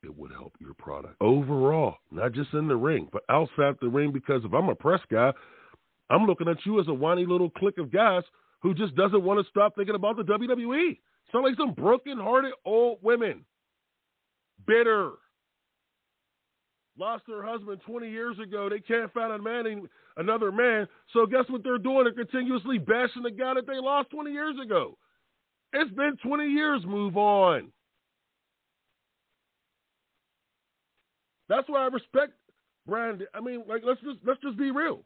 it 0.04 0.16
would 0.16 0.32
help 0.32 0.54
your 0.60 0.74
product 0.76 1.16
overall, 1.20 1.96
not 2.12 2.32
just 2.32 2.54
in 2.54 2.68
the 2.68 2.76
ring, 2.76 3.10
but 3.12 3.24
outside 3.30 3.76
the 3.82 3.90
ring. 3.90 4.12
Because 4.12 4.42
if 4.46 4.54
I'm 4.54 4.70
a 4.70 4.76
press 4.76 5.02
guy, 5.12 5.34
I'm 6.10 6.26
looking 6.26 6.48
at 6.48 6.58
you 6.66 6.80
as 6.80 6.88
a 6.88 6.94
whiny 6.94 7.26
little 7.26 7.50
clique 7.50 7.80
of 7.80 7.92
guys 7.92 8.24
who 8.62 8.74
just 8.74 8.96
doesn't 8.96 9.24
want 9.24 9.44
to 9.44 9.50
stop 9.50 9.76
thinking 9.76 9.96
about 9.96 10.18
the 10.18 10.24
WWE. 10.24 10.98
Sound 11.32 11.46
like 11.46 11.58
some 11.58 11.74
broken-hearted 11.74 12.54
old 12.66 13.00
women, 13.02 13.44
bitter, 14.68 15.12
lost 16.98 17.24
their 17.28 17.44
husband 17.44 17.82
20 17.86 18.10
years 18.10 18.38
ago. 18.40 18.70
They 18.70 18.80
can't 18.80 19.12
find 19.14 19.34
a 19.34 19.40
man, 19.40 19.88
another 20.18 20.52
man. 20.52 20.88
So 21.14 21.26
guess 21.26 21.46
what 21.50 21.64
they're 21.64 21.78
doing? 21.78 22.06
They're 22.06 22.26
continuously 22.26 22.78
bashing 22.78 23.24
the 23.24 23.32
guy 23.32 23.54
that 23.56 23.68
they 23.68 23.80
lost 23.80 24.10
20 24.12 24.32
years 24.32 24.56
ago. 24.64 24.98
It's 25.74 25.92
been 25.92 26.18
20 26.24 26.46
years. 26.46 26.82
Move 26.86 27.18
on. 27.18 27.72
That's 31.50 31.68
why 31.68 31.84
I 31.84 31.88
respect 31.88 32.34
Bryan. 32.88 33.22
I 33.34 33.42
mean, 33.42 33.64
like 33.68 33.84
let's 33.86 34.02
just 34.02 34.20
let's 34.26 34.42
just 34.42 34.58
be 34.58 34.72
real. 34.72 35.04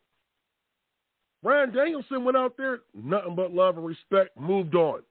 Bryan 1.41 1.73
Danielson 1.73 2.23
went 2.23 2.37
out 2.37 2.55
there, 2.57 2.79
nothing 2.93 3.35
but 3.35 3.53
love 3.53 3.77
and 3.77 3.85
respect, 3.85 4.37
moved 4.37 4.75
on. 4.75 5.01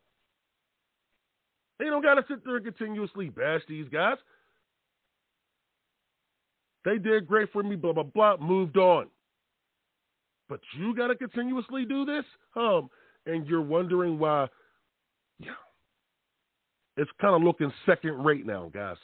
They 1.79 1.87
don't 1.87 2.03
got 2.03 2.15
to 2.15 2.25
sit 2.29 2.45
there 2.45 2.57
and 2.57 2.65
continuously 2.65 3.31
bash 3.31 3.63
these 3.69 3.89
guys. 3.89 4.17
They 6.85 6.99
did 6.99 7.27
great 7.27 7.53
for 7.53 7.63
me, 7.63 7.77
blah, 7.77 7.93
blah, 7.93 8.03
blah, 8.05 8.37
moved 8.39 8.77
on. 8.77 9.09
But 10.49 10.61
you 10.79 10.95
got 10.95 11.09
to 11.09 11.15
continuously 11.15 11.85
do 11.85 12.05
this? 12.05 12.25
Um, 12.57 12.89
and 13.27 13.47
you're 13.47 13.61
wondering 13.61 14.19
why, 14.19 14.47
yeah, 15.39 15.51
it's 16.97 17.11
kind 17.21 17.35
of 17.35 17.43
looking 17.43 17.73
second 17.85 18.25
rate 18.25 18.47
now, 18.47 18.71
guys. 18.73 18.97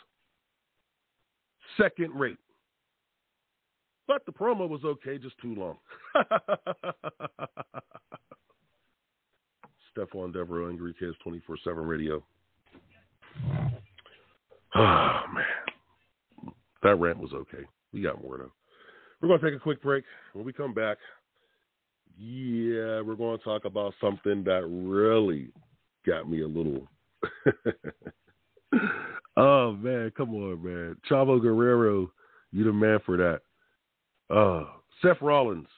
Second 1.77 2.15
rate. 2.15 2.39
But 4.07 4.25
the 4.27 4.33
promo 4.33 4.69
was 4.69 4.85
okay, 4.85 5.19
just 5.19 5.39
too 5.41 5.55
long. 5.55 5.79
Stephon 9.97 10.33
Devereux, 10.33 10.69
Angry 10.71 10.95
Kids 10.99 11.17
24 11.23 11.57
7 11.65 11.87
radio. 11.87 12.23
Oh 14.77 15.21
man, 15.33 15.45
that 16.83 16.94
rant 17.05 17.19
was 17.19 17.33
okay. 17.33 17.65
We 17.93 18.03
got 18.03 18.23
more 18.23 18.39
though. 18.39 18.53
We're 19.21 19.29
going 19.29 19.41
to 19.41 19.51
take 19.51 19.57
a 19.57 19.63
quick 19.63 19.83
break. 19.83 20.05
When 20.33 20.45
we 20.45 20.53
come 20.53 20.75
back, 20.75 20.99
yeah, 22.19 23.01
we're 23.01 23.17
going 23.17 23.39
to 23.39 23.45
talk 23.45 23.65
about 23.65 23.95
something 24.01 24.45
that 24.45 24.67
really 24.69 25.49
got 26.07 26.29
me 26.29 26.43
a 26.43 26.47
little. 26.47 26.87
oh 29.37 29.73
man, 29.73 30.13
come 30.17 30.35
on, 30.35 30.63
man, 30.63 30.97
Chavo 31.11 31.41
Guerrero, 31.41 32.11
you 32.53 32.65
the 32.65 32.73
man 32.73 32.99
for 33.07 33.17
that. 33.17 33.41
Uh, 34.35 34.65
Seth 35.03 35.21
Rollins, 35.21 35.69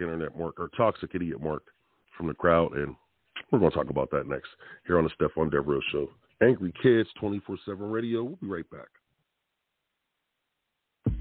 internet 0.00 0.36
mark 0.36 0.58
or 0.58 0.68
toxic 0.76 1.14
idiot 1.14 1.40
mark 1.40 1.62
from 2.16 2.26
the 2.26 2.34
crowd, 2.34 2.72
and 2.72 2.94
we're 3.50 3.58
going 3.58 3.70
to 3.70 3.76
talk 3.76 3.90
about 3.90 4.10
that 4.10 4.26
next 4.26 4.48
here 4.86 4.98
on 4.98 5.04
the 5.04 5.10
Stephon 5.10 5.50
Devereux 5.50 5.80
Show. 5.90 6.08
Angry 6.42 6.72
Kids 6.82 7.08
24 7.20 7.56
7 7.64 7.90
Radio. 7.90 8.24
We'll 8.24 8.36
be 8.36 8.48
right 8.48 8.68
back. 8.70 8.88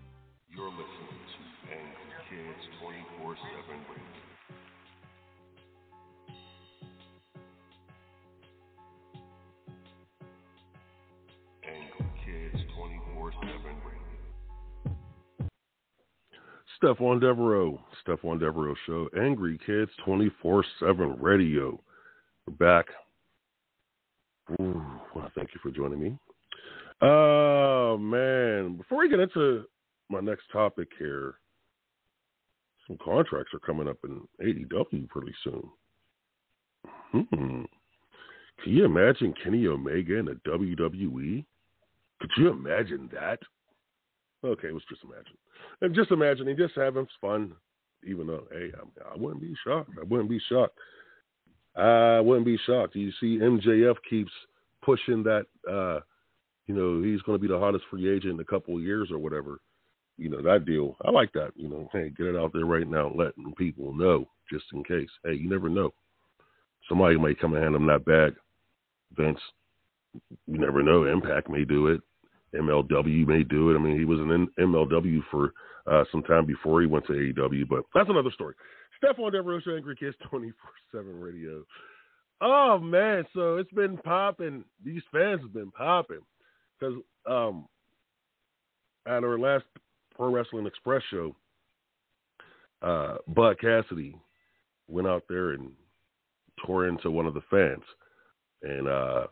You're 0.53 0.67
listening 0.67 0.85
to 1.31 1.71
Angry 1.71 2.11
Kids 2.29 2.63
24 2.81 3.35
7 3.35 3.79
Angle 11.63 12.05
Kids 12.25 12.63
24 12.75 13.31
7 13.31 13.47
Radio. 13.85 14.11
Stephon 16.83 17.21
Devereux, 17.21 17.79
Stephon 18.05 18.37
Devereux 18.37 18.75
Show, 18.85 19.07
Angry 19.17 19.57
Kids 19.65 19.91
24 20.03 20.65
7 20.81 21.15
Radio. 21.21 21.79
We're 22.45 22.55
back. 22.55 22.87
Ooh, 24.59 24.83
well, 25.15 25.31
thank 25.33 25.51
you 25.53 25.61
for 25.63 25.71
joining 25.71 26.01
me. 26.01 26.17
Oh, 27.01 27.97
man. 27.97 28.75
Before 28.75 28.97
we 28.97 29.07
get 29.09 29.21
into 29.21 29.63
my 30.11 30.19
next 30.19 30.43
topic 30.51 30.89
here, 30.99 31.35
some 32.87 32.97
contracts 33.03 33.53
are 33.53 33.59
coming 33.59 33.87
up 33.87 33.97
in 34.03 34.21
AEW 34.41 35.07
pretty 35.09 35.33
soon. 35.43 35.69
Hmm. 37.11 37.63
Can 38.63 38.73
you 38.73 38.85
imagine 38.85 39.33
Kenny 39.43 39.67
Omega 39.67 40.17
in 40.17 40.25
the 40.25 40.39
WWE? 40.47 41.45
Could 42.19 42.29
you 42.37 42.49
imagine 42.49 43.09
that? 43.13 43.39
Okay, 44.43 44.71
let's 44.71 44.85
just 44.89 45.03
imagine. 45.03 45.37
And 45.81 45.95
just 45.95 46.11
imagining, 46.11 46.57
just 46.57 46.75
having 46.75 47.07
fun, 47.19 47.53
even 48.07 48.27
though, 48.27 48.43
hey, 48.51 48.71
I, 48.75 49.13
I 49.13 49.17
wouldn't 49.17 49.41
be 49.41 49.55
shocked. 49.65 49.91
I 49.99 50.03
wouldn't 50.03 50.29
be 50.29 50.41
shocked. 50.49 50.77
I 51.75 52.19
wouldn't 52.19 52.45
be 52.45 52.57
shocked. 52.65 52.95
You 52.95 53.11
see, 53.19 53.37
MJF 53.37 53.95
keeps 54.09 54.31
pushing 54.83 55.23
that, 55.23 55.45
uh, 55.69 55.99
you 56.67 56.75
know, 56.75 57.01
he's 57.01 57.21
going 57.21 57.37
to 57.37 57.41
be 57.41 57.47
the 57.47 57.59
hottest 57.59 57.85
free 57.89 58.09
agent 58.09 58.33
in 58.33 58.39
a 58.39 58.45
couple 58.45 58.75
of 58.75 58.83
years 58.83 59.09
or 59.11 59.17
whatever. 59.17 59.59
You 60.21 60.29
know, 60.29 60.41
that 60.43 60.65
deal. 60.65 60.97
I 61.03 61.09
like 61.09 61.33
that. 61.33 61.51
You 61.55 61.67
know, 61.67 61.89
hey, 61.91 62.11
get 62.15 62.27
it 62.27 62.35
out 62.35 62.51
there 62.53 62.65
right 62.65 62.87
now, 62.87 63.11
letting 63.15 63.55
people 63.57 63.91
know 63.91 64.27
just 64.51 64.65
in 64.71 64.83
case. 64.83 65.09
Hey, 65.25 65.33
you 65.33 65.49
never 65.49 65.67
know. 65.67 65.93
Somebody 66.87 67.17
might 67.17 67.39
come 67.39 67.55
and 67.55 67.63
hand 67.63 67.73
them 67.73 67.87
that 67.87 68.05
bag. 68.05 68.35
Vince, 69.17 69.39
you 70.13 70.59
never 70.59 70.83
know. 70.83 71.05
Impact 71.05 71.49
may 71.49 71.65
do 71.65 71.87
it. 71.87 72.01
MLW 72.55 73.25
may 73.25 73.43
do 73.43 73.71
it. 73.71 73.75
I 73.75 73.79
mean, 73.79 73.97
he 73.97 74.05
was 74.05 74.19
in 74.19 74.47
MLW 74.59 75.21
for 75.31 75.53
uh, 75.91 76.03
some 76.11 76.21
time 76.21 76.45
before 76.45 76.81
he 76.81 76.87
went 76.87 77.07
to 77.07 77.13
AEW, 77.13 77.67
but 77.67 77.83
that's 77.95 78.09
another 78.09 78.31
story. 78.31 78.53
Stephon 79.03 79.31
Devereux, 79.31 79.75
Angry 79.75 79.95
Kids 79.95 80.15
24 80.29 80.53
7 80.91 81.19
Radio. 81.19 81.63
Oh, 82.41 82.77
man. 82.77 83.23
So 83.33 83.57
it's 83.57 83.71
been 83.71 83.97
popping. 83.97 84.65
These 84.85 85.01
fans 85.11 85.41
have 85.41 85.53
been 85.53 85.71
popping. 85.71 86.21
Because 86.79 86.95
um, 87.25 87.67
at 89.07 89.23
our 89.23 89.39
last 89.39 89.65
Pro 90.15 90.31
Wrestling 90.31 90.67
Express 90.67 91.01
show, 91.09 91.35
uh, 92.81 93.17
Bud 93.27 93.59
Cassidy 93.59 94.15
went 94.87 95.07
out 95.07 95.23
there 95.29 95.51
and 95.51 95.71
tore 96.65 96.87
into 96.87 97.09
one 97.11 97.25
of 97.25 97.33
the 97.33 97.41
fans. 97.49 97.83
And 98.63 98.87
uh, 98.87 99.27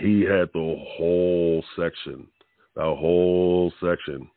he 0.00 0.22
had 0.22 0.48
the 0.52 0.76
whole 0.96 1.64
section, 1.76 2.26
the 2.74 2.82
whole 2.82 3.72
section 3.82 4.28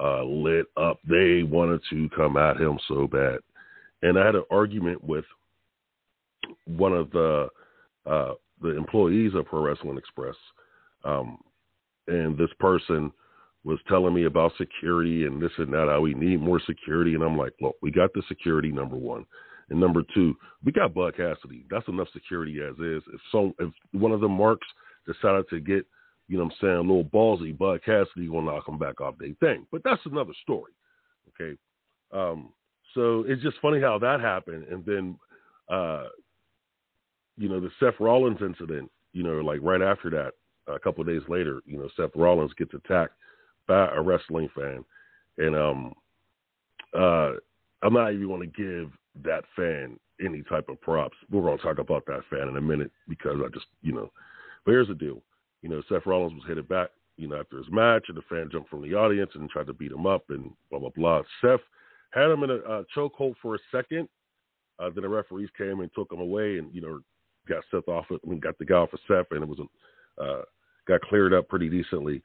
uh, 0.00 0.24
lit 0.24 0.66
up. 0.76 0.98
They 1.08 1.42
wanted 1.42 1.80
to 1.90 2.08
come 2.16 2.36
at 2.36 2.60
him 2.60 2.78
so 2.88 3.06
bad. 3.06 3.38
And 4.02 4.18
I 4.18 4.26
had 4.26 4.34
an 4.34 4.44
argument 4.50 5.02
with 5.02 5.24
one 6.66 6.92
of 6.92 7.10
the 7.10 7.48
uh, 8.06 8.32
the 8.60 8.76
employees 8.76 9.32
of 9.34 9.46
Pro 9.46 9.62
Wrestling 9.62 9.96
Express, 9.96 10.34
um, 11.04 11.38
and 12.06 12.36
this 12.36 12.50
person 12.60 13.10
was 13.64 13.78
telling 13.88 14.14
me 14.14 14.24
about 14.24 14.52
security 14.58 15.24
and 15.24 15.40
this 15.40 15.52
and 15.58 15.72
that. 15.72 15.88
How 15.88 16.00
we 16.00 16.14
need 16.14 16.40
more 16.40 16.60
security, 16.66 17.14
and 17.14 17.22
I'm 17.22 17.36
like, 17.36 17.54
look, 17.60 17.76
we 17.82 17.90
got 17.90 18.12
the 18.12 18.22
security 18.28 18.70
number 18.70 18.96
one. 18.96 19.24
And 19.70 19.80
number 19.80 20.02
two, 20.14 20.34
we 20.62 20.72
got 20.72 20.92
Bud 20.92 21.16
Cassidy. 21.16 21.64
That's 21.70 21.88
enough 21.88 22.08
security 22.12 22.60
as 22.60 22.74
is. 22.74 23.02
If 23.12 23.20
so, 23.32 23.54
if 23.58 23.72
one 23.92 24.12
of 24.12 24.20
the 24.20 24.28
marks 24.28 24.66
decided 25.06 25.48
to 25.50 25.60
get 25.60 25.86
you 26.28 26.38
know 26.38 26.44
what 26.44 26.52
I'm 26.52 26.58
saying, 26.60 26.76
a 26.76 26.80
little 26.80 27.04
ballsy, 27.04 27.56
Bud 27.56 27.80
Cassidy 27.84 28.26
gonna 28.26 28.46
knock 28.46 28.68
him 28.68 28.78
back 28.78 29.00
off 29.00 29.14
their 29.18 29.34
thing. 29.40 29.66
But 29.70 29.82
that's 29.84 30.04
another 30.06 30.32
story. 30.42 30.72
Okay. 31.28 31.58
Um, 32.12 32.50
so 32.94 33.24
it's 33.26 33.42
just 33.42 33.56
funny 33.60 33.80
how 33.80 33.98
that 33.98 34.20
happened. 34.20 34.64
And 34.70 34.84
then 34.86 35.18
uh, 35.70 36.08
you 37.36 37.48
know, 37.48 37.60
the 37.60 37.70
Seth 37.80 37.98
Rollins 38.00 38.38
incident, 38.40 38.90
you 39.12 39.22
know, 39.22 39.40
like 39.40 39.60
right 39.62 39.82
after 39.82 40.10
that, 40.10 40.32
a 40.72 40.78
couple 40.78 41.02
of 41.02 41.08
days 41.08 41.26
later, 41.28 41.60
you 41.66 41.78
know, 41.78 41.88
Seth 41.96 42.14
Rollins 42.14 42.52
gets 42.56 42.72
attacked 42.74 43.14
a 43.68 44.00
wrestling 44.00 44.48
fan. 44.56 44.84
And 45.38 45.56
um 45.56 45.92
uh 46.96 47.32
I'm 47.82 47.92
not 47.92 48.12
even 48.12 48.28
gonna 48.28 48.46
give 48.46 48.90
that 49.22 49.44
fan 49.56 49.98
any 50.24 50.42
type 50.42 50.68
of 50.68 50.80
props. 50.80 51.16
We're 51.30 51.42
gonna 51.42 51.58
talk 51.58 51.78
about 51.78 52.06
that 52.06 52.22
fan 52.30 52.48
in 52.48 52.56
a 52.56 52.60
minute 52.60 52.90
because 53.08 53.36
I 53.44 53.48
just 53.48 53.66
you 53.82 53.92
know 53.92 54.10
but 54.64 54.72
here's 54.72 54.88
the 54.88 54.94
deal. 54.94 55.22
You 55.62 55.68
know, 55.68 55.82
Seth 55.88 56.06
Rollins 56.06 56.34
was 56.34 56.42
headed 56.46 56.68
back, 56.68 56.90
you 57.16 57.28
know, 57.28 57.40
after 57.40 57.58
his 57.58 57.70
match 57.70 58.04
and 58.08 58.16
the 58.16 58.22
fan 58.28 58.48
jumped 58.50 58.70
from 58.70 58.82
the 58.82 58.94
audience 58.94 59.30
and 59.34 59.48
tried 59.50 59.66
to 59.66 59.72
beat 59.72 59.92
him 59.92 60.06
up 60.06 60.24
and 60.30 60.50
blah 60.70 60.78
blah 60.78 60.90
blah. 60.94 61.22
Seth 61.40 61.60
had 62.12 62.30
him 62.30 62.42
in 62.44 62.50
a 62.50 62.56
uh, 62.56 62.82
chokehold 62.96 63.34
for 63.42 63.54
a 63.54 63.58
second. 63.72 64.08
Uh, 64.78 64.90
then 64.94 65.02
the 65.02 65.08
referees 65.08 65.48
came 65.56 65.80
and 65.80 65.90
took 65.94 66.12
him 66.12 66.20
away 66.20 66.58
and, 66.58 66.74
you 66.74 66.80
know, 66.80 67.00
got 67.48 67.62
Seth 67.70 67.88
off 67.88 68.06
I 68.10 68.16
mean 68.28 68.40
got 68.40 68.58
the 68.58 68.64
guy 68.64 68.76
off 68.76 68.92
of 68.92 69.00
Seth 69.06 69.26
and 69.30 69.42
it 69.42 69.48
was 69.48 69.60
uh 70.20 70.42
got 70.88 71.00
cleared 71.02 71.34
up 71.34 71.48
pretty 71.48 71.68
decently. 71.68 72.22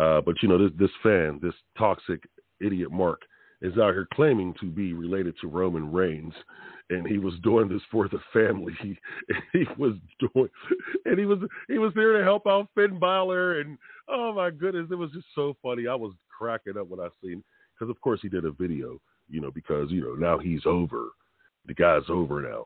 Uh, 0.00 0.20
but 0.20 0.36
you 0.42 0.48
know, 0.48 0.58
this 0.58 0.72
this 0.78 0.90
fan, 1.02 1.38
this 1.42 1.54
toxic 1.76 2.22
idiot 2.60 2.90
Mark, 2.90 3.22
is 3.60 3.74
out 3.74 3.92
here 3.92 4.08
claiming 4.14 4.54
to 4.60 4.66
be 4.66 4.94
related 4.94 5.34
to 5.40 5.48
Roman 5.48 5.92
Reigns, 5.92 6.32
and 6.88 7.06
he 7.06 7.18
was 7.18 7.34
doing 7.42 7.68
this 7.68 7.82
for 7.90 8.08
the 8.08 8.18
family. 8.32 8.72
He, 8.82 8.96
he 9.52 9.66
was 9.76 9.94
doing, 10.18 10.48
and 11.04 11.18
he 11.18 11.26
was 11.26 11.38
he 11.68 11.78
was 11.78 11.92
there 11.94 12.16
to 12.16 12.24
help 12.24 12.46
out 12.46 12.68
Finn 12.74 12.98
Balor, 12.98 13.60
and 13.60 13.76
oh 14.08 14.32
my 14.32 14.50
goodness, 14.50 14.88
it 14.90 14.94
was 14.94 15.10
just 15.12 15.26
so 15.34 15.54
funny. 15.62 15.86
I 15.86 15.94
was 15.94 16.14
cracking 16.36 16.78
up 16.78 16.88
when 16.88 17.00
I 17.00 17.08
seen 17.22 17.42
because 17.74 17.90
of 17.90 18.00
course 18.00 18.20
he 18.22 18.28
did 18.28 18.46
a 18.46 18.52
video, 18.52 18.98
you 19.28 19.40
know, 19.40 19.50
because 19.50 19.90
you 19.90 20.02
know 20.02 20.14
now 20.14 20.38
he's 20.38 20.62
over. 20.64 21.08
The 21.66 21.74
guy's 21.74 22.08
over 22.08 22.42
now. 22.42 22.64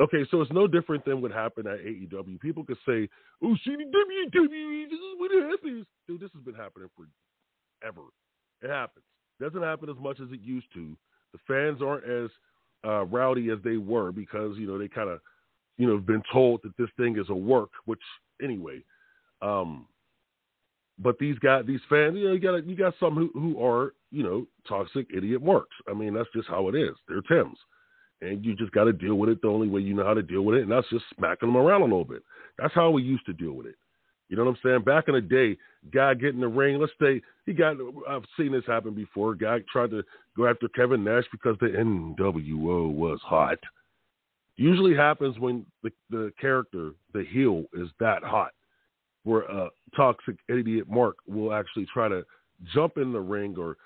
Okay, 0.00 0.26
so 0.30 0.40
it's 0.40 0.52
no 0.52 0.66
different 0.66 1.04
than 1.04 1.22
what 1.22 1.30
happened 1.30 1.66
at 1.66 1.80
AEW. 1.80 2.40
People 2.40 2.64
could 2.64 2.78
say, 2.86 3.08
"Oh, 3.42 3.56
see 3.64 3.76
WWE, 3.76 4.84
this 4.90 4.98
is 4.98 5.18
what 5.18 5.30
happens." 5.30 5.86
Dude, 6.06 6.20
this 6.20 6.30
has 6.34 6.42
been 6.42 6.54
happening 6.54 6.88
for 6.96 7.06
ever. 7.86 8.02
It 8.62 8.70
happens. 8.70 9.04
Doesn't 9.40 9.62
happen 9.62 9.88
as 9.88 9.96
much 9.98 10.20
as 10.20 10.30
it 10.32 10.40
used 10.40 10.72
to. 10.74 10.96
The 11.32 11.38
fans 11.46 11.82
aren't 11.82 12.04
as 12.04 12.30
uh, 12.84 13.04
rowdy 13.06 13.50
as 13.50 13.58
they 13.64 13.76
were 13.76 14.12
because 14.12 14.56
you 14.58 14.66
know 14.66 14.78
they 14.78 14.88
kind 14.88 15.10
of 15.10 15.20
you 15.78 15.86
know 15.86 15.98
been 15.98 16.22
told 16.32 16.60
that 16.62 16.76
this 16.76 16.90
thing 16.96 17.18
is 17.18 17.28
a 17.30 17.34
work. 17.34 17.70
Which 17.84 18.02
anyway, 18.42 18.84
um, 19.42 19.86
but 20.98 21.18
these 21.18 21.38
guys, 21.40 21.64
these 21.66 21.80
fans, 21.88 22.16
you 22.16 22.24
know, 22.26 22.32
you 22.32 22.40
got 22.40 22.66
you 22.66 22.76
got 22.76 22.94
some 23.00 23.14
who 23.14 23.30
who 23.34 23.62
are 23.64 23.94
you 24.10 24.22
know 24.22 24.46
toxic 24.68 25.06
idiot 25.14 25.42
marks. 25.42 25.74
I 25.88 25.94
mean, 25.94 26.14
that's 26.14 26.28
just 26.34 26.48
how 26.48 26.68
it 26.68 26.74
is. 26.74 26.94
They're 27.08 27.22
Tims, 27.22 27.58
and 28.24 28.44
you 28.44 28.54
just 28.54 28.72
got 28.72 28.84
to 28.84 28.92
deal 28.92 29.16
with 29.16 29.30
it 29.30 29.42
the 29.42 29.48
only 29.48 29.68
way 29.68 29.80
you 29.80 29.94
know 29.94 30.04
how 30.04 30.14
to 30.14 30.22
deal 30.22 30.42
with 30.42 30.56
it, 30.56 30.62
and 30.62 30.72
that's 30.72 30.88
just 30.90 31.04
smacking 31.16 31.48
them 31.48 31.56
around 31.56 31.82
a 31.82 31.84
little 31.84 32.04
bit. 32.04 32.22
That's 32.58 32.74
how 32.74 32.90
we 32.90 33.02
used 33.02 33.26
to 33.26 33.32
deal 33.32 33.52
with 33.52 33.66
it. 33.66 33.76
You 34.28 34.36
know 34.36 34.44
what 34.44 34.52
I'm 34.52 34.58
saying? 34.64 34.82
Back 34.82 35.08
in 35.08 35.14
the 35.14 35.20
day, 35.20 35.56
guy 35.92 36.14
get 36.14 36.34
in 36.34 36.40
the 36.40 36.48
ring. 36.48 36.78
Let's 36.78 36.92
say 37.00 37.20
he 37.46 37.52
got. 37.52 37.76
I've 38.08 38.24
seen 38.38 38.52
this 38.52 38.64
happen 38.66 38.94
before. 38.94 39.34
Guy 39.34 39.58
tried 39.70 39.90
to 39.90 40.02
go 40.36 40.46
after 40.46 40.68
Kevin 40.68 41.04
Nash 41.04 41.24
because 41.30 41.56
the 41.60 41.66
NWO 41.66 42.90
was 42.90 43.20
hot. 43.22 43.58
Usually 44.56 44.94
happens 44.94 45.38
when 45.38 45.66
the 45.82 45.90
the 46.10 46.32
character, 46.40 46.92
the 47.12 47.24
heel, 47.30 47.64
is 47.74 47.88
that 48.00 48.22
hot, 48.22 48.52
where 49.24 49.42
a 49.42 49.68
toxic 49.94 50.36
idiot 50.48 50.86
Mark 50.88 51.16
will 51.26 51.52
actually 51.52 51.86
try 51.92 52.08
to 52.08 52.24
jump 52.72 52.96
in 52.96 53.12
the 53.12 53.20
ring 53.20 53.56
or 53.58 53.76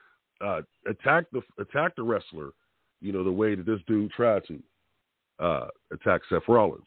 uh, 0.40 0.62
attack 0.88 1.24
the 1.32 1.42
attack 1.58 1.96
the 1.96 2.02
wrestler. 2.02 2.50
You 3.00 3.12
know 3.12 3.24
the 3.24 3.32
way 3.32 3.54
that 3.54 3.66
this 3.66 3.80
dude 3.86 4.10
tried 4.12 4.42
to 4.48 4.62
uh, 5.38 5.68
attack 5.92 6.22
Seth 6.28 6.48
Rollins 6.48 6.86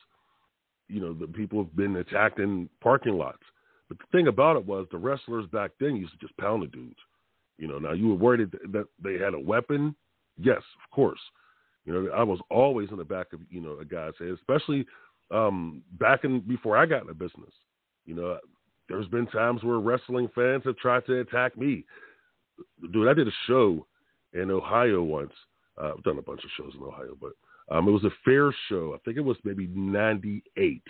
you 0.91 0.99
know, 0.99 1.13
the 1.13 1.27
people 1.27 1.63
have 1.63 1.75
been 1.75 1.95
attacked 1.95 2.39
in 2.39 2.69
parking 2.81 3.13
lots. 3.13 3.41
But 3.87 3.97
the 3.97 4.05
thing 4.11 4.27
about 4.27 4.57
it 4.57 4.65
was 4.65 4.87
the 4.91 4.97
wrestlers 4.97 5.47
back 5.47 5.71
then 5.79 5.95
used 5.95 6.11
to 6.11 6.19
just 6.19 6.37
pound 6.37 6.63
the 6.63 6.67
dudes. 6.67 6.99
You 7.57 7.67
know, 7.67 7.79
now 7.79 7.93
you 7.93 8.09
were 8.09 8.15
worried 8.15 8.51
that 8.51 8.87
they 9.01 9.13
had 9.13 9.33
a 9.33 9.39
weapon. 9.39 9.95
Yes, 10.37 10.57
of 10.57 10.95
course. 10.95 11.19
You 11.85 11.93
know, 11.93 12.11
I 12.11 12.23
was 12.23 12.39
always 12.49 12.89
in 12.91 12.97
the 12.97 13.05
back 13.05 13.33
of 13.33 13.39
you 13.49 13.61
know 13.61 13.77
a 13.79 13.85
guy's 13.85 14.13
head, 14.19 14.29
especially 14.29 14.85
um, 15.31 15.81
back 15.93 16.25
in 16.25 16.41
before 16.41 16.77
I 16.77 16.85
got 16.85 17.01
in 17.01 17.07
the 17.07 17.13
business. 17.13 17.53
You 18.05 18.15
know, 18.15 18.37
there's 18.89 19.07
been 19.07 19.27
times 19.27 19.63
where 19.63 19.79
wrestling 19.79 20.29
fans 20.35 20.63
have 20.65 20.77
tried 20.77 21.05
to 21.05 21.21
attack 21.21 21.57
me. 21.57 21.85
Dude, 22.91 23.07
I 23.07 23.13
did 23.13 23.27
a 23.27 23.31
show 23.47 23.85
in 24.33 24.51
Ohio 24.51 25.01
once. 25.01 25.33
Uh, 25.81 25.93
I've 25.97 26.03
done 26.03 26.17
a 26.17 26.21
bunch 26.21 26.41
of 26.43 26.49
shows 26.57 26.73
in 26.77 26.83
Ohio, 26.83 27.17
but 27.19 27.31
um, 27.73 27.87
it 27.87 27.91
was 27.91 28.03
a 28.03 28.11
fair 28.23 28.53
show. 28.69 28.93
I 28.93 28.97
think 29.03 29.17
it 29.17 29.21
was 29.21 29.37
maybe 29.43 29.67
'98. 29.67 30.81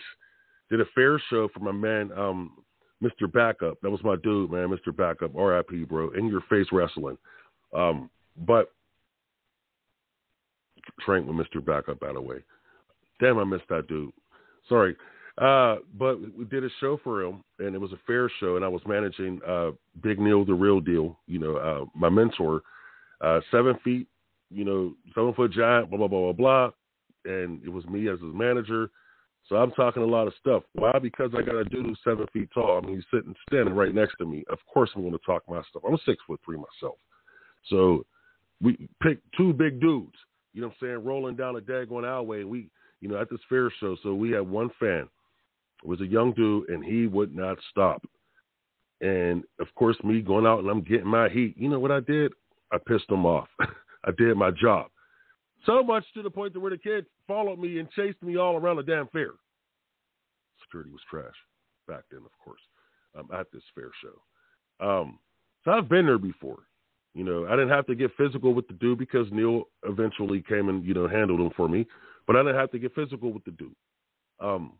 Did 0.69 0.81
a 0.81 0.85
fair 0.95 1.21
show 1.29 1.49
for 1.53 1.59
my 1.59 1.71
man, 1.71 2.11
um, 2.17 2.63
Mr. 3.03 3.31
Backup. 3.31 3.79
That 3.81 3.91
was 3.91 4.03
my 4.03 4.15
dude, 4.23 4.51
man, 4.51 4.69
Mr. 4.69 4.95
Backup. 4.95 5.35
R.I.P. 5.35 5.83
Bro. 5.83 6.11
In 6.11 6.27
your 6.27 6.41
face 6.49 6.67
wrestling. 6.71 7.17
Um, 7.75 8.09
but 8.37 8.71
trained 11.01 11.27
with 11.27 11.35
Mr. 11.35 11.63
Backup, 11.63 11.99
by 11.99 12.13
the 12.13 12.21
way. 12.21 12.37
Damn, 13.19 13.37
I 13.37 13.43
missed 13.43 13.67
that 13.69 13.87
dude. 13.87 14.11
Sorry. 14.67 14.95
Uh, 15.37 15.77
but 15.97 16.17
we 16.37 16.45
did 16.45 16.63
a 16.63 16.69
show 16.79 16.99
for 17.03 17.23
him, 17.23 17.43
and 17.59 17.73
it 17.75 17.79
was 17.79 17.93
a 17.93 17.99
fair 18.05 18.29
show, 18.39 18.57
and 18.57 18.65
I 18.65 18.67
was 18.67 18.81
managing 18.85 19.39
uh, 19.47 19.71
Big 20.01 20.19
Neil, 20.19 20.45
the 20.45 20.53
real 20.53 20.79
deal. 20.79 21.17
You 21.27 21.39
know, 21.39 21.55
uh, 21.55 21.85
my 21.95 22.09
mentor, 22.09 22.61
uh, 23.21 23.39
seven 23.49 23.75
feet 23.83 24.07
you 24.51 24.65
know, 24.65 24.93
seven 25.15 25.33
foot 25.33 25.51
giant, 25.51 25.89
blah, 25.89 25.97
blah, 25.97 26.07
blah, 26.07 26.31
blah, 26.31 26.33
blah. 26.33 26.71
And 27.25 27.63
it 27.63 27.69
was 27.69 27.85
me 27.85 28.09
as 28.09 28.19
his 28.19 28.33
manager. 28.33 28.89
So 29.47 29.55
I'm 29.55 29.71
talking 29.71 30.03
a 30.03 30.07
lot 30.07 30.27
of 30.27 30.33
stuff. 30.39 30.63
Why? 30.73 30.97
Because 30.99 31.31
I 31.37 31.41
got 31.41 31.55
a 31.55 31.65
dude 31.65 31.85
who's 31.85 31.99
seven 32.03 32.25
feet 32.31 32.49
tall. 32.53 32.79
I 32.81 32.85
mean, 32.85 32.95
he's 32.95 33.05
sitting, 33.13 33.35
standing 33.47 33.73
right 33.73 33.93
next 33.93 34.15
to 34.19 34.25
me. 34.25 34.43
Of 34.49 34.59
course, 34.71 34.89
I'm 34.95 35.01
going 35.01 35.13
to 35.13 35.19
talk 35.25 35.43
my 35.47 35.61
stuff. 35.69 35.83
I'm 35.87 35.97
six 36.05 36.21
foot 36.25 36.39
three 36.45 36.57
myself. 36.57 36.97
So 37.69 38.05
we 38.61 38.89
picked 39.01 39.25
two 39.35 39.53
big 39.53 39.79
dudes, 39.81 40.15
you 40.53 40.61
know 40.61 40.67
what 40.67 40.75
I'm 40.81 40.87
saying, 40.87 41.05
rolling 41.05 41.35
down 41.35 41.57
a 41.57 41.61
daggone 41.61 42.09
alleyway. 42.09 42.41
And 42.41 42.49
we, 42.49 42.69
you 43.01 43.09
know, 43.09 43.19
at 43.19 43.29
this 43.29 43.39
fair 43.49 43.71
show. 43.79 43.97
So 44.03 44.13
we 44.13 44.31
had 44.31 44.47
one 44.47 44.69
fan. 44.79 45.07
It 45.83 45.87
was 45.87 46.01
a 46.01 46.05
young 46.05 46.33
dude, 46.33 46.69
and 46.69 46.85
he 46.85 47.07
would 47.07 47.35
not 47.35 47.57
stop. 47.71 48.03
And 49.01 49.43
of 49.59 49.67
course, 49.75 49.97
me 50.03 50.21
going 50.21 50.45
out 50.45 50.59
and 50.59 50.69
I'm 50.69 50.83
getting 50.83 51.07
my 51.07 51.27
heat. 51.27 51.55
You 51.57 51.69
know 51.69 51.79
what 51.79 51.91
I 51.91 51.99
did? 52.01 52.31
I 52.71 52.77
pissed 52.77 53.09
him 53.09 53.25
off. 53.25 53.47
I 54.05 54.11
did 54.17 54.35
my 54.35 54.51
job. 54.51 54.87
So 55.65 55.83
much 55.83 56.03
to 56.15 56.23
the 56.23 56.29
point 56.29 56.53
that 56.53 56.59
where 56.59 56.71
the 56.71 56.77
kid 56.77 57.05
followed 57.27 57.59
me 57.59 57.79
and 57.79 57.89
chased 57.91 58.21
me 58.23 58.37
all 58.37 58.55
around 58.55 58.77
the 58.77 58.83
damn 58.83 59.07
fair. 59.07 59.31
Security 60.63 60.91
was 60.91 61.01
trash 61.09 61.35
back 61.87 62.03
then, 62.09 62.21
of 62.21 62.31
course, 62.43 62.61
um, 63.17 63.27
at 63.37 63.47
this 63.51 63.63
fair 63.75 63.91
show. 64.01 64.85
Um, 64.85 65.19
so 65.63 65.71
I've 65.71 65.89
been 65.89 66.05
there 66.05 66.17
before. 66.17 66.63
You 67.13 67.23
know, 67.23 67.45
I 67.45 67.51
didn't 67.51 67.69
have 67.69 67.85
to 67.87 67.95
get 67.95 68.11
physical 68.17 68.53
with 68.53 68.67
the 68.67 68.73
dude 68.75 68.97
because 68.97 69.27
Neil 69.31 69.65
eventually 69.83 70.41
came 70.47 70.69
and, 70.69 70.83
you 70.85 70.93
know, 70.93 71.07
handled 71.07 71.41
him 71.41 71.51
for 71.55 71.67
me. 71.67 71.85
But 72.25 72.37
I 72.37 72.39
didn't 72.39 72.55
have 72.55 72.71
to 72.71 72.79
get 72.79 72.95
physical 72.95 73.31
with 73.33 73.43
the 73.43 73.51
dude. 73.51 73.75
Um, 74.39 74.73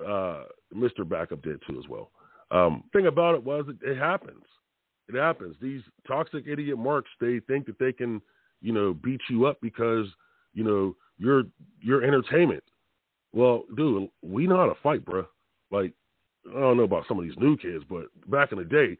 uh, 0.00 0.44
Mr. 0.74 1.08
Backup 1.08 1.42
did 1.42 1.60
too 1.68 1.78
as 1.78 1.88
well. 1.88 2.10
Um, 2.50 2.84
thing 2.92 3.06
about 3.06 3.34
it 3.34 3.42
was 3.42 3.66
it, 3.68 3.76
it 3.86 3.98
happens. 3.98 4.44
It 5.08 5.16
happens. 5.16 5.56
These 5.60 5.82
toxic 6.06 6.44
idiot 6.46 6.78
marks, 6.78 7.10
they 7.20 7.40
think 7.46 7.66
that 7.66 7.78
they 7.78 7.92
can, 7.92 8.22
you 8.62 8.72
know, 8.72 8.94
beat 8.94 9.20
you 9.28 9.46
up 9.46 9.58
because, 9.60 10.06
you 10.54 10.64
know, 10.64 10.96
you're 11.18 11.44
you're 11.80 12.02
entertainment. 12.02 12.64
Well, 13.32 13.64
dude, 13.76 14.08
we 14.22 14.46
know 14.46 14.56
how 14.56 14.66
to 14.66 14.80
fight, 14.82 15.04
bro. 15.04 15.26
Like, 15.70 15.92
I 16.48 16.60
don't 16.60 16.76
know 16.76 16.84
about 16.84 17.04
some 17.08 17.18
of 17.18 17.24
these 17.24 17.36
new 17.38 17.56
kids, 17.56 17.84
but 17.88 18.06
back 18.28 18.52
in 18.52 18.58
the 18.58 18.64
day, 18.64 18.96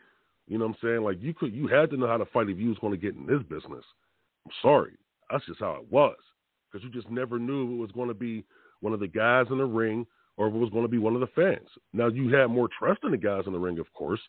you 0.47 0.59
know 0.59 0.67
what 0.67 0.77
I'm 0.83 0.89
saying? 0.89 1.03
Like 1.03 1.23
you 1.23 1.33
could 1.35 1.55
you 1.55 1.67
had 1.67 1.91
to 1.91 1.97
know 1.97 2.07
how 2.07 2.17
to 2.17 2.27
fight 2.27 2.51
if 2.51 2.59
you 2.59 2.69
was 2.69 2.79
going 2.79 2.93
to 2.93 2.99
get 2.99 3.17
in 3.17 3.27
this 3.27 3.43
business. 3.43 3.85
I'm 4.45 4.53
sorry. 4.61 4.93
That's 5.31 5.47
just 5.47 5.61
how 5.61 5.77
it 5.77 5.91
was. 5.91 6.17
Because 6.71 6.85
you 6.85 6.91
just 6.91 7.11
never 7.11 7.39
knew 7.39 7.65
if 7.65 7.71
it 7.71 7.81
was 7.81 7.93
going 7.93 8.09
to 8.09 8.15
be 8.15 8.45
one 8.81 8.93
of 8.93 9.01
the 9.01 9.09
guys 9.09 9.47
in 9.51 9.59
the 9.59 9.65
ring 9.65 10.07
or 10.37 10.49
if 10.49 10.55
it 10.55 10.59
was 10.59 10.71
going 10.71 10.85
to 10.85 10.89
be 10.89 10.99
one 10.99 11.15
of 11.15 11.21
the 11.21 11.29
fans. 11.29 11.69
Now 11.93 12.09
you 12.09 12.35
had 12.35 12.49
more 12.49 12.69
trust 12.79 13.01
in 13.05 13.13
the 13.13 13.17
guys 13.17 13.45
in 13.47 13.53
the 13.53 13.59
ring, 13.59 13.79
of 13.79 13.91
course, 13.95 14.21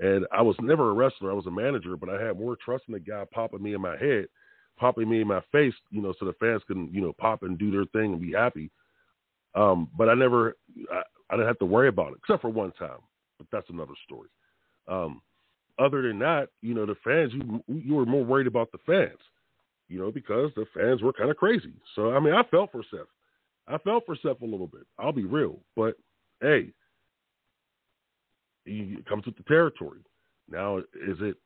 and 0.00 0.26
I 0.32 0.42
was 0.42 0.56
never 0.60 0.90
a 0.90 0.94
wrestler. 0.94 1.30
I 1.30 1.34
was 1.34 1.46
a 1.46 1.50
manager, 1.50 1.96
but 1.96 2.08
I 2.10 2.22
had 2.22 2.38
more 2.38 2.56
trust 2.56 2.84
in 2.88 2.94
the 2.94 3.00
guy 3.00 3.24
popping 3.32 3.62
me 3.62 3.74
in 3.74 3.80
my 3.80 3.96
head, 3.96 4.26
popping 4.78 5.08
me 5.08 5.22
in 5.22 5.28
my 5.28 5.40
face, 5.52 5.74
you 5.90 6.02
know, 6.02 6.14
so 6.18 6.26
the 6.26 6.34
fans 6.34 6.62
can, 6.66 6.90
you 6.92 7.00
know, 7.00 7.14
pop 7.18 7.42
and 7.42 7.58
do 7.58 7.70
their 7.70 7.86
thing 7.86 8.12
and 8.12 8.20
be 8.20 8.32
happy. 8.32 8.70
Um, 9.54 9.88
but 9.96 10.08
I 10.08 10.14
never, 10.14 10.56
I, 10.92 11.02
I 11.30 11.36
didn't 11.36 11.48
have 11.48 11.58
to 11.60 11.66
worry 11.66 11.88
about 11.88 12.12
it, 12.12 12.18
except 12.18 12.42
for 12.42 12.50
one 12.50 12.72
time. 12.72 12.98
But 13.38 13.46
that's 13.50 13.70
another 13.70 13.94
story. 14.04 14.28
Um, 14.88 15.22
other 15.78 16.02
than 16.02 16.18
that, 16.20 16.48
you 16.62 16.74
know, 16.74 16.86
the 16.86 16.96
fans, 17.04 17.32
you 17.34 17.62
you 17.68 17.94
were 17.94 18.06
more 18.06 18.24
worried 18.24 18.46
about 18.46 18.72
the 18.72 18.78
fans, 18.86 19.18
you 19.88 19.98
know, 19.98 20.10
because 20.10 20.50
the 20.56 20.64
fans 20.74 21.02
were 21.02 21.12
kind 21.12 21.30
of 21.30 21.36
crazy. 21.36 21.74
So 21.94 22.12
I 22.14 22.20
mean, 22.20 22.32
I 22.32 22.42
felt 22.44 22.72
for 22.72 22.82
Seth. 22.90 23.08
I 23.68 23.78
felt 23.78 24.06
for 24.06 24.16
Seth 24.16 24.40
a 24.42 24.46
little 24.46 24.68
bit. 24.68 24.86
I'll 24.98 25.12
be 25.12 25.24
real, 25.24 25.58
but 25.74 25.96
hey, 26.40 26.72
it 28.66 29.06
comes 29.06 29.24
with 29.24 29.36
the 29.36 29.44
territory. 29.44 30.00
Now, 30.50 30.78
is 30.78 31.18
it, 31.20 31.36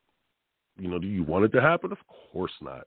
you 0.79 0.89
know, 0.89 0.99
do 0.99 1.07
you 1.07 1.23
want 1.23 1.45
it 1.45 1.53
to 1.53 1.61
happen? 1.61 1.93
Of 1.93 1.99
course 2.33 2.53
not. 2.61 2.87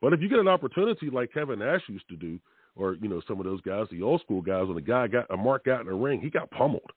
But 0.00 0.12
if 0.12 0.20
you 0.20 0.28
get 0.28 0.38
an 0.38 0.48
opportunity 0.48 1.08
like 1.10 1.32
Kevin 1.32 1.60
Nash 1.60 1.82
used 1.88 2.08
to 2.08 2.16
do, 2.16 2.38
or 2.76 2.94
you 3.00 3.08
know 3.08 3.22
some 3.26 3.38
of 3.38 3.46
those 3.46 3.60
guys, 3.62 3.86
the 3.90 4.02
old 4.02 4.20
school 4.20 4.42
guys, 4.42 4.66
when 4.66 4.74
the 4.74 4.82
guy 4.82 5.06
got 5.06 5.30
a 5.30 5.36
mark 5.36 5.66
out 5.68 5.80
in 5.80 5.86
the 5.86 5.94
ring, 5.94 6.20
he 6.20 6.30
got 6.30 6.50
pummeled. 6.50 6.90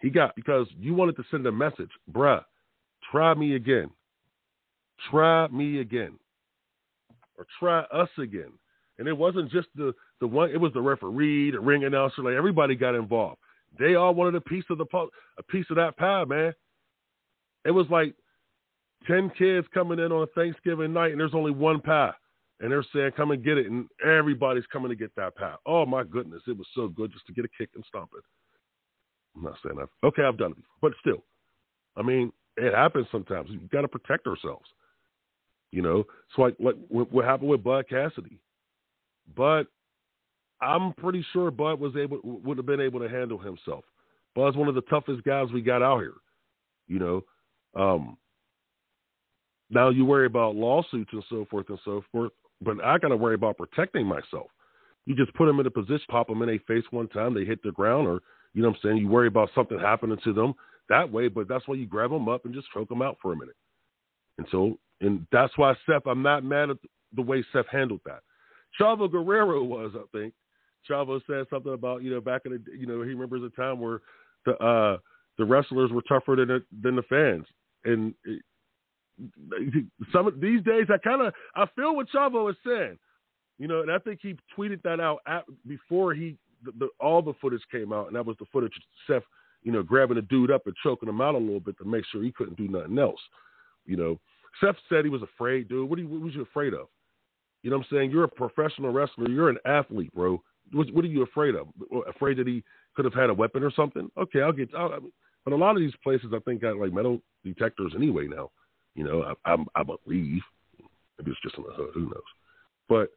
He 0.00 0.10
got 0.10 0.34
because 0.36 0.66
you 0.78 0.94
wanted 0.94 1.16
to 1.16 1.24
send 1.30 1.46
a 1.46 1.52
message, 1.52 1.90
bruh. 2.12 2.42
Try 3.10 3.34
me 3.34 3.54
again. 3.54 3.88
Try 5.10 5.46
me 5.48 5.80
again, 5.80 6.18
or 7.38 7.46
try 7.60 7.80
us 7.84 8.08
again. 8.18 8.52
And 8.98 9.06
it 9.06 9.16
wasn't 9.16 9.50
just 9.50 9.68
the 9.74 9.94
the 10.20 10.26
one; 10.26 10.50
it 10.50 10.60
was 10.60 10.72
the 10.72 10.80
referee, 10.80 11.52
the 11.52 11.60
ring 11.60 11.84
announcer. 11.84 12.22
Like 12.22 12.34
everybody 12.34 12.74
got 12.74 12.94
involved. 12.94 13.38
They 13.78 13.94
all 13.94 14.14
wanted 14.14 14.34
a 14.34 14.40
piece 14.40 14.64
of 14.70 14.78
the 14.78 14.86
a 15.38 15.42
piece 15.44 15.66
of 15.70 15.76
that 15.76 15.96
pie, 15.96 16.24
man. 16.24 16.52
It 17.64 17.70
was 17.70 17.86
like 17.90 18.14
ten 19.06 19.30
kids 19.36 19.66
coming 19.74 19.98
in 19.98 20.12
on 20.12 20.22
a 20.22 20.26
Thanksgiving 20.28 20.92
night, 20.92 21.12
and 21.12 21.20
there's 21.20 21.34
only 21.34 21.52
one 21.52 21.80
pie 21.80 22.12
and 22.60 22.70
they're 22.70 22.84
saying, 22.94 23.12
"Come 23.12 23.30
and 23.30 23.44
get 23.44 23.58
it," 23.58 23.70
and 23.70 23.88
everybody's 24.04 24.66
coming 24.66 24.88
to 24.88 24.96
get 24.96 25.14
that 25.16 25.36
pie. 25.36 25.56
Oh 25.66 25.84
my 25.84 26.04
goodness, 26.04 26.42
it 26.46 26.56
was 26.56 26.66
so 26.74 26.88
good 26.88 27.12
just 27.12 27.26
to 27.26 27.32
get 27.32 27.44
a 27.44 27.48
kick 27.48 27.70
and 27.74 27.84
stomp 27.86 28.10
it. 28.16 28.24
I'm 29.36 29.44
not 29.44 29.58
saying 29.62 29.76
that. 29.76 29.88
Okay, 30.02 30.22
I've 30.22 30.38
done 30.38 30.52
it, 30.52 30.56
before, 30.56 30.90
but 30.90 30.92
still, 31.00 31.24
I 31.96 32.02
mean, 32.02 32.32
it 32.56 32.72
happens 32.74 33.06
sometimes. 33.12 33.50
You 33.50 33.60
got 33.70 33.82
to 33.82 33.88
protect 33.88 34.26
ourselves. 34.26 34.68
You 35.70 35.82
know, 35.82 36.00
it's 36.00 36.38
like 36.38 36.56
like 36.58 36.76
what 36.88 37.24
happened 37.24 37.50
with 37.50 37.62
Bud 37.62 37.88
Cassidy. 37.88 38.38
But 39.36 39.64
I'm 40.60 40.92
pretty 40.94 41.24
sure 41.32 41.50
Bud 41.50 41.80
was 41.80 41.94
able 41.96 42.20
would 42.22 42.56
have 42.56 42.66
been 42.66 42.80
able 42.80 43.00
to 43.00 43.08
handle 43.08 43.38
himself. 43.38 43.84
Bud's 44.34 44.56
one 44.56 44.68
of 44.68 44.74
the 44.74 44.82
toughest 44.82 45.24
guys 45.24 45.48
we 45.52 45.62
got 45.62 45.82
out 45.82 46.00
here. 46.00 46.14
You 46.88 46.98
know, 46.98 47.24
um, 47.74 48.16
now 49.70 49.90
you 49.90 50.04
worry 50.04 50.26
about 50.26 50.56
lawsuits 50.56 51.10
and 51.12 51.24
so 51.28 51.46
forth 51.50 51.68
and 51.68 51.78
so 51.84 52.02
forth 52.12 52.32
but 52.60 52.82
I 52.84 52.98
got 52.98 53.08
to 53.08 53.16
worry 53.16 53.34
about 53.34 53.58
protecting 53.58 54.06
myself. 54.06 54.48
You 55.04 55.14
just 55.14 55.34
put 55.34 55.46
them 55.46 55.60
in 55.60 55.66
a 55.66 55.70
position, 55.70 56.04
pop 56.08 56.28
them 56.28 56.42
in 56.42 56.50
a 56.50 56.58
face 56.60 56.84
one 56.90 57.08
time, 57.08 57.34
they 57.34 57.44
hit 57.44 57.62
the 57.62 57.72
ground, 57.72 58.08
or 58.08 58.20
you 58.54 58.62
know 58.62 58.68
what 58.68 58.78
I'm 58.78 58.80
saying. 58.82 58.96
You 58.98 59.08
worry 59.08 59.28
about 59.28 59.50
something 59.54 59.78
happening 59.78 60.18
to 60.24 60.32
them 60.32 60.54
that 60.88 61.10
way, 61.10 61.28
but 61.28 61.48
that's 61.48 61.66
why 61.68 61.74
you 61.76 61.86
grab 61.86 62.10
them 62.10 62.28
up 62.28 62.44
and 62.44 62.54
just 62.54 62.68
choke 62.72 62.88
them 62.88 63.02
out 63.02 63.18
for 63.20 63.32
a 63.32 63.36
minute. 63.36 63.56
And 64.38 64.46
so, 64.50 64.78
and 65.00 65.26
that's 65.30 65.56
why 65.56 65.74
Seth, 65.86 66.06
I'm 66.06 66.22
not 66.22 66.44
mad 66.44 66.70
at 66.70 66.78
the 67.14 67.22
way 67.22 67.44
Seth 67.52 67.66
handled 67.70 68.00
that. 68.06 68.20
Chavo 68.80 69.10
Guerrero 69.10 69.62
was, 69.62 69.92
I 69.94 70.04
think. 70.16 70.34
Chavo 70.90 71.20
said 71.26 71.46
something 71.50 71.72
about 71.72 72.02
you 72.02 72.10
know 72.10 72.20
back 72.20 72.42
in 72.44 72.52
the 72.52 72.62
you 72.78 72.86
know 72.86 73.02
he 73.02 73.10
remembers 73.10 73.42
a 73.42 73.54
time 73.60 73.80
where 73.80 74.00
the 74.44 74.56
uh 74.58 74.98
the 75.38 75.44
wrestlers 75.44 75.90
were 75.90 76.02
tougher 76.02 76.36
than 76.36 76.48
the, 76.48 76.64
than 76.82 76.96
the 76.96 77.02
fans, 77.02 77.46
and 77.84 78.14
some 80.12 80.26
of 80.26 80.40
these 80.40 80.62
days 80.62 80.86
I 80.92 80.98
kind 80.98 81.22
of 81.22 81.32
I 81.54 81.66
feel 81.74 81.94
what 81.96 82.08
Chavo 82.14 82.50
is 82.50 82.56
saying, 82.66 82.98
you 83.58 83.68
know, 83.68 83.82
and 83.82 83.90
I 83.90 83.98
think 83.98 84.20
he 84.22 84.36
tweeted 84.56 84.82
that 84.82 85.00
out 85.00 85.20
at, 85.26 85.44
before 85.66 86.14
he 86.14 86.36
the, 86.64 86.72
the, 86.78 86.88
all 87.00 87.22
the 87.22 87.34
footage 87.40 87.62
came 87.70 87.92
out, 87.92 88.06
and 88.06 88.16
that 88.16 88.26
was 88.26 88.36
the 88.38 88.46
footage 88.52 88.72
Seth, 89.06 89.22
you 89.62 89.72
know, 89.72 89.82
grabbing 89.82 90.16
the 90.16 90.22
dude 90.22 90.50
up 90.50 90.66
and 90.66 90.74
choking 90.82 91.08
him 91.08 91.20
out 91.20 91.34
a 91.34 91.38
little 91.38 91.60
bit 91.60 91.78
to 91.78 91.84
make 91.84 92.04
sure 92.06 92.22
he 92.22 92.32
couldn't 92.32 92.56
do 92.56 92.68
nothing 92.68 92.98
else. 92.98 93.20
You 93.84 93.96
know, 93.96 94.20
Seth 94.60 94.76
said 94.88 95.04
he 95.04 95.10
was 95.10 95.22
afraid, 95.22 95.68
dude. 95.68 95.88
What, 95.88 95.98
are 95.98 96.02
you, 96.02 96.08
what 96.08 96.20
was 96.20 96.34
you 96.34 96.42
afraid 96.42 96.74
of? 96.74 96.88
You 97.62 97.70
know 97.70 97.78
what 97.78 97.86
I'm 97.90 97.96
saying? 97.96 98.10
You're 98.10 98.24
a 98.24 98.28
professional 98.28 98.92
wrestler. 98.92 99.28
You're 99.28 99.48
an 99.48 99.58
athlete, 99.66 100.14
bro. 100.14 100.42
What, 100.72 100.92
what 100.92 101.04
are 101.04 101.08
you 101.08 101.22
afraid 101.22 101.54
of? 101.54 101.68
Afraid 102.08 102.38
that 102.38 102.46
he 102.46 102.62
could 102.94 103.04
have 103.04 103.14
had 103.14 103.30
a 103.30 103.34
weapon 103.34 103.62
or 103.62 103.70
something? 103.70 104.10
Okay, 104.18 104.42
I'll 104.42 104.52
get. 104.52 104.74
I'll, 104.74 104.98
but 105.44 105.52
a 105.52 105.56
lot 105.56 105.76
of 105.76 105.80
these 105.80 105.94
places, 106.02 106.32
I 106.34 106.40
think, 106.40 106.62
got 106.62 106.76
like 106.76 106.92
metal 106.92 107.20
detectors 107.44 107.92
anyway 107.94 108.26
now. 108.26 108.50
You 108.94 109.04
know, 109.04 109.34
I, 109.44 109.52
I, 109.52 109.56
I 109.76 109.82
believe. 109.82 110.42
Maybe 111.18 111.30
it's 111.30 111.40
just 111.42 111.56
in 111.56 111.64
the 111.64 111.72
hood. 111.72 111.90
Who 111.94 112.02
knows? 112.02 112.22
But 112.88 113.10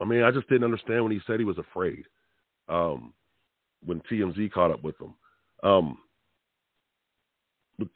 I 0.00 0.04
mean, 0.04 0.22
I 0.22 0.30
just 0.30 0.48
didn't 0.48 0.64
understand 0.64 1.02
when 1.02 1.12
he 1.12 1.20
said 1.26 1.40
he 1.40 1.44
was 1.44 1.58
afraid. 1.58 2.04
Um, 2.68 3.12
when 3.84 4.00
TMZ 4.10 4.52
caught 4.52 4.70
up 4.70 4.82
with 4.82 4.94
him. 5.00 5.14
Um, 5.62 5.98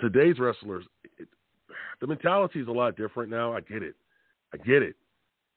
today's 0.01 0.39
wrestlers, 0.39 0.85
it, 1.19 1.29
the 2.01 2.07
mentality 2.07 2.61
is 2.61 2.69
a 2.69 2.73
lot 2.73 2.97
different 2.97 3.31
now. 3.31 3.53
I 3.53 3.61
get 3.61 3.83
it. 3.83 3.95
I 4.53 4.57
get 4.59 4.83
it. 4.83 4.97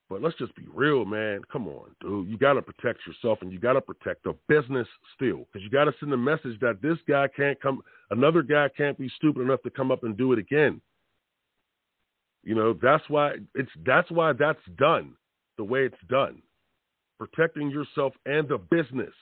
But 0.10 0.24
let's 0.24 0.38
just 0.38 0.56
be 0.56 0.66
real, 0.74 1.06
man. 1.06 1.42
Come 1.52 1.68
on, 1.68 1.92
dude. 2.02 2.28
You 2.28 2.38
got 2.38 2.54
to 2.54 2.64
protect 2.64 3.00
yourself 3.06 3.40
and 3.42 3.52
you 3.52 3.60
got 3.60 3.74
to 3.74 3.82
protect 3.82 4.24
the 4.24 4.34
business 4.48 4.88
still. 5.16 5.46
Because 5.46 5.64
you 5.64 5.70
got 5.70 5.86
to 5.86 5.94
send 6.00 6.12
a 6.12 6.18
message 6.18 6.60
that 6.62 6.82
this 6.82 6.98
guy 7.08 7.28
can't 7.28 7.62
come, 7.62 7.82
another 8.10 8.42
guy 8.42 8.70
can't 8.76 8.98
be 8.98 9.10
stupid 9.18 9.42
enough 9.42 9.62
to 9.62 9.70
come 9.70 9.92
up 9.92 10.04
and 10.04 10.18
do 10.18 10.34
it 10.34 10.40
again. 10.40 10.82
You 12.44 12.56
know, 12.56 12.74
that's 12.82 13.04
why 13.08 13.34
it's 13.54 13.70
that's 13.86 14.10
why 14.10 14.34
that's 14.34 14.60
done 14.78 15.14
the 15.58 15.64
way 15.64 15.82
it's 15.82 16.02
done. 16.10 16.42
Protecting 17.20 17.70
yourself 17.70 18.14
and 18.26 18.48
the 18.48 18.58
business. 18.58 19.14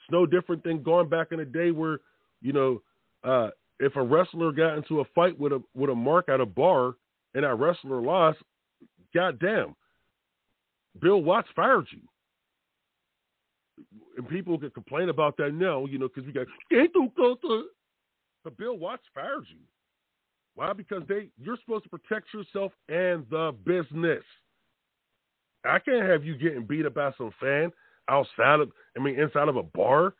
It's 0.00 0.10
no 0.10 0.26
different 0.26 0.64
than 0.64 0.82
going 0.82 1.08
back 1.08 1.28
in 1.30 1.38
the 1.38 1.44
day 1.44 1.70
where, 1.70 2.00
you 2.40 2.52
know, 2.52 2.82
uh, 3.22 3.50
if 3.80 3.96
a 3.96 4.02
wrestler 4.02 4.50
got 4.50 4.76
into 4.76 5.00
a 5.00 5.04
fight 5.14 5.38
with 5.38 5.52
a 5.52 5.62
with 5.74 5.90
a 5.90 5.94
mark 5.94 6.28
at 6.28 6.40
a 6.40 6.46
bar 6.46 6.94
and 7.34 7.44
that 7.44 7.54
wrestler 7.54 8.00
lost, 8.00 8.38
goddamn, 9.14 9.76
Bill 11.00 11.22
Watts 11.22 11.48
fired 11.54 11.86
you. 11.90 12.00
And 14.16 14.28
people 14.28 14.58
can 14.58 14.70
complain 14.70 15.08
about 15.08 15.36
that 15.38 15.52
now, 15.52 15.86
you 15.86 15.98
know, 15.98 16.08
because 16.08 16.24
we 16.26 16.32
got 16.32 16.46
but 18.44 18.56
Bill 18.56 18.78
Watts 18.78 19.02
fired 19.14 19.44
you. 19.48 19.58
Why? 20.54 20.72
Because 20.72 21.02
they 21.08 21.30
you're 21.40 21.58
supposed 21.64 21.84
to 21.84 21.90
protect 21.90 22.32
yourself 22.32 22.72
and 22.88 23.26
the 23.30 23.54
business. 23.64 24.22
I 25.64 25.78
can't 25.78 26.08
have 26.08 26.24
you 26.24 26.36
getting 26.36 26.64
beat 26.64 26.86
up 26.86 26.94
by 26.94 27.10
some 27.18 27.32
fan 27.40 27.72
outside 28.08 28.60
of 28.60 28.70
I 28.96 29.00
mean 29.00 29.18
inside 29.18 29.48
of 29.48 29.56
a 29.56 29.62
bar 29.62 30.14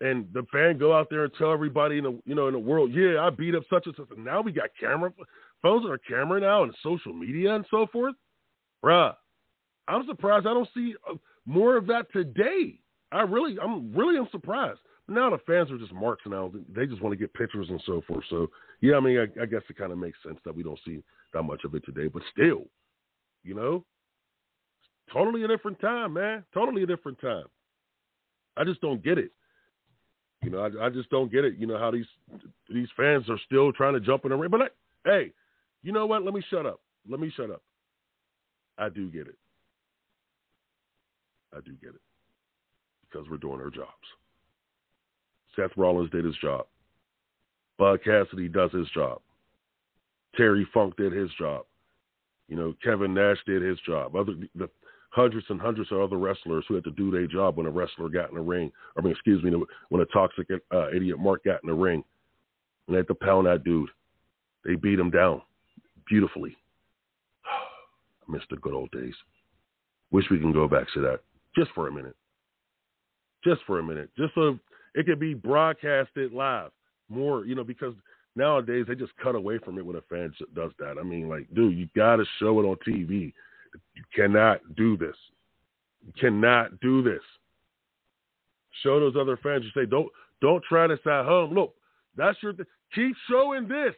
and 0.00 0.26
the 0.32 0.44
fan 0.52 0.76
go 0.76 0.92
out 0.92 1.08
there 1.08 1.24
and 1.24 1.32
tell 1.38 1.52
everybody 1.52 1.98
in 1.98 2.04
the 2.04 2.20
you 2.26 2.34
know 2.34 2.48
in 2.48 2.52
the 2.52 2.58
world, 2.58 2.92
yeah, 2.92 3.20
I 3.20 3.30
beat 3.30 3.54
up 3.54 3.62
such 3.70 3.86
and 3.86 3.94
such. 3.96 4.10
And 4.14 4.24
now 4.24 4.42
we 4.42 4.52
got 4.52 4.70
camera 4.78 5.10
phones 5.62 5.86
are 5.88 5.98
camera 5.98 6.40
now 6.40 6.64
and 6.64 6.74
social 6.82 7.12
media 7.14 7.54
and 7.54 7.64
so 7.70 7.86
forth. 7.92 8.14
Bruh, 8.84 9.14
I'm 9.88 10.06
surprised 10.06 10.46
I 10.46 10.54
don't 10.54 10.68
see 10.74 10.94
uh, 11.10 11.14
more 11.46 11.76
of 11.76 11.86
that 11.88 12.06
today. 12.12 12.78
I 13.12 13.22
really, 13.22 13.56
I'm 13.62 13.92
really, 13.94 14.18
I'm 14.18 14.28
surprised. 14.30 14.80
Now 15.06 15.30
the 15.30 15.38
fans 15.46 15.70
are 15.70 15.78
just 15.78 15.92
marks 15.92 16.22
now. 16.26 16.50
They 16.74 16.86
just 16.86 17.02
want 17.02 17.12
to 17.12 17.18
get 17.18 17.34
pictures 17.34 17.66
and 17.68 17.82
so 17.84 18.02
forth. 18.06 18.24
So 18.30 18.48
yeah, 18.80 18.96
I 18.96 19.00
mean, 19.00 19.18
I, 19.18 19.42
I 19.42 19.46
guess 19.46 19.62
it 19.68 19.76
kind 19.76 19.92
of 19.92 19.98
makes 19.98 20.18
sense 20.26 20.38
that 20.44 20.54
we 20.54 20.62
don't 20.62 20.78
see 20.84 21.02
that 21.32 21.42
much 21.42 21.64
of 21.64 21.74
it 21.74 21.84
today. 21.84 22.08
But 22.08 22.22
still, 22.32 22.64
you 23.42 23.54
know, 23.54 23.84
totally 25.12 25.44
a 25.44 25.48
different 25.48 25.78
time, 25.80 26.14
man. 26.14 26.44
Totally 26.54 26.82
a 26.82 26.86
different 26.86 27.20
time. 27.20 27.44
I 28.56 28.64
just 28.64 28.80
don't 28.80 29.02
get 29.02 29.18
it. 29.18 29.30
You 30.42 30.50
know, 30.50 30.60
I, 30.60 30.86
I 30.86 30.90
just 30.90 31.10
don't 31.10 31.30
get 31.30 31.44
it. 31.44 31.56
You 31.58 31.66
know 31.66 31.78
how 31.78 31.90
these 31.90 32.06
these 32.70 32.88
fans 32.96 33.28
are 33.28 33.38
still 33.46 33.72
trying 33.72 33.94
to 33.94 34.00
jump 34.00 34.24
in 34.24 34.30
the 34.30 34.36
ring. 34.36 34.50
But 34.50 34.62
I, 34.62 34.66
hey, 35.04 35.32
you 35.82 35.92
know 35.92 36.06
what? 36.06 36.24
Let 36.24 36.34
me 36.34 36.42
shut 36.50 36.66
up. 36.66 36.80
Let 37.08 37.20
me 37.20 37.30
shut 37.36 37.50
up. 37.50 37.62
I 38.78 38.88
do 38.88 39.10
get 39.10 39.26
it. 39.26 39.36
I 41.56 41.60
do 41.60 41.72
get 41.80 41.94
it 41.94 42.00
because 43.02 43.28
we're 43.30 43.36
doing 43.36 43.60
our 43.60 43.70
jobs. 43.70 43.90
Seth 45.56 45.76
Rollins 45.76 46.10
did 46.10 46.24
his 46.24 46.36
job. 46.36 46.66
Bud 47.78 48.00
Cassidy 48.04 48.48
does 48.48 48.72
his 48.72 48.88
job. 48.90 49.20
Terry 50.36 50.66
Funk 50.74 50.96
did 50.96 51.12
his 51.12 51.30
job. 51.38 51.64
You 52.48 52.56
know, 52.56 52.74
Kevin 52.82 53.14
Nash 53.14 53.38
did 53.46 53.62
his 53.62 53.78
job. 53.86 54.16
Other 54.16 54.34
the 54.54 54.68
hundreds 55.10 55.46
and 55.48 55.60
hundreds 55.60 55.92
of 55.92 56.00
other 56.00 56.18
wrestlers 56.18 56.64
who 56.66 56.74
had 56.74 56.84
to 56.84 56.90
do 56.90 57.10
their 57.10 57.26
job 57.26 57.56
when 57.56 57.66
a 57.66 57.70
wrestler 57.70 58.08
got 58.08 58.30
in 58.30 58.34
the 58.34 58.42
ring. 58.42 58.70
I 58.98 59.00
mean, 59.00 59.12
excuse 59.12 59.42
me, 59.42 59.52
when 59.88 60.02
a 60.02 60.06
toxic 60.06 60.48
uh, 60.72 60.90
idiot 60.90 61.18
Mark 61.18 61.44
got 61.44 61.62
in 61.62 61.68
the 61.68 61.74
ring 61.74 62.02
and 62.86 62.94
they 62.94 62.98
had 62.98 63.08
to 63.08 63.14
pound 63.14 63.46
that 63.46 63.64
dude. 63.64 63.90
They 64.64 64.74
beat 64.74 64.98
him 64.98 65.10
down 65.10 65.42
beautifully. 66.08 66.56
I 67.46 68.32
miss 68.32 68.42
the 68.50 68.56
good 68.56 68.74
old 68.74 68.90
days. 68.90 69.14
Wish 70.10 70.24
we 70.30 70.38
can 70.38 70.52
go 70.52 70.66
back 70.66 70.86
to 70.94 71.00
that 71.02 71.20
just 71.56 71.70
for 71.72 71.88
a 71.88 71.92
minute. 71.92 72.16
Just 73.44 73.60
for 73.66 73.78
a 73.78 73.82
minute. 73.82 74.10
Just 74.16 74.34
so 74.34 74.58
it 74.94 75.06
could 75.06 75.20
be 75.20 75.34
broadcasted 75.34 76.32
live 76.32 76.70
more, 77.08 77.44
you 77.44 77.54
know, 77.54 77.64
because 77.64 77.94
nowadays 78.36 78.86
they 78.88 78.94
just 78.94 79.16
cut 79.22 79.34
away 79.34 79.58
from 79.58 79.78
it 79.78 79.84
when 79.84 79.96
a 79.96 80.00
fan 80.02 80.32
does 80.54 80.72
that. 80.78 80.96
I 80.98 81.02
mean, 81.02 81.28
like, 81.28 81.46
dude, 81.54 81.76
you 81.76 81.88
got 81.94 82.16
to 82.16 82.24
show 82.38 82.60
it 82.60 82.64
on 82.64 82.76
TV. 82.86 83.32
You 83.94 84.02
cannot 84.14 84.60
do 84.76 84.96
this. 84.96 85.16
You 86.06 86.12
cannot 86.18 86.80
do 86.80 87.02
this. 87.02 87.22
Show 88.82 89.00
those 89.00 89.14
other 89.18 89.38
fans. 89.42 89.64
You 89.64 89.82
say, 89.82 89.88
don't 89.88 90.08
don't 90.40 90.62
try 90.64 90.86
this 90.86 91.00
at 91.06 91.24
home. 91.24 91.54
Look, 91.54 91.74
that's 92.16 92.36
your. 92.42 92.52
Th- 92.52 92.68
keep 92.94 93.16
showing 93.30 93.66
this. 93.68 93.94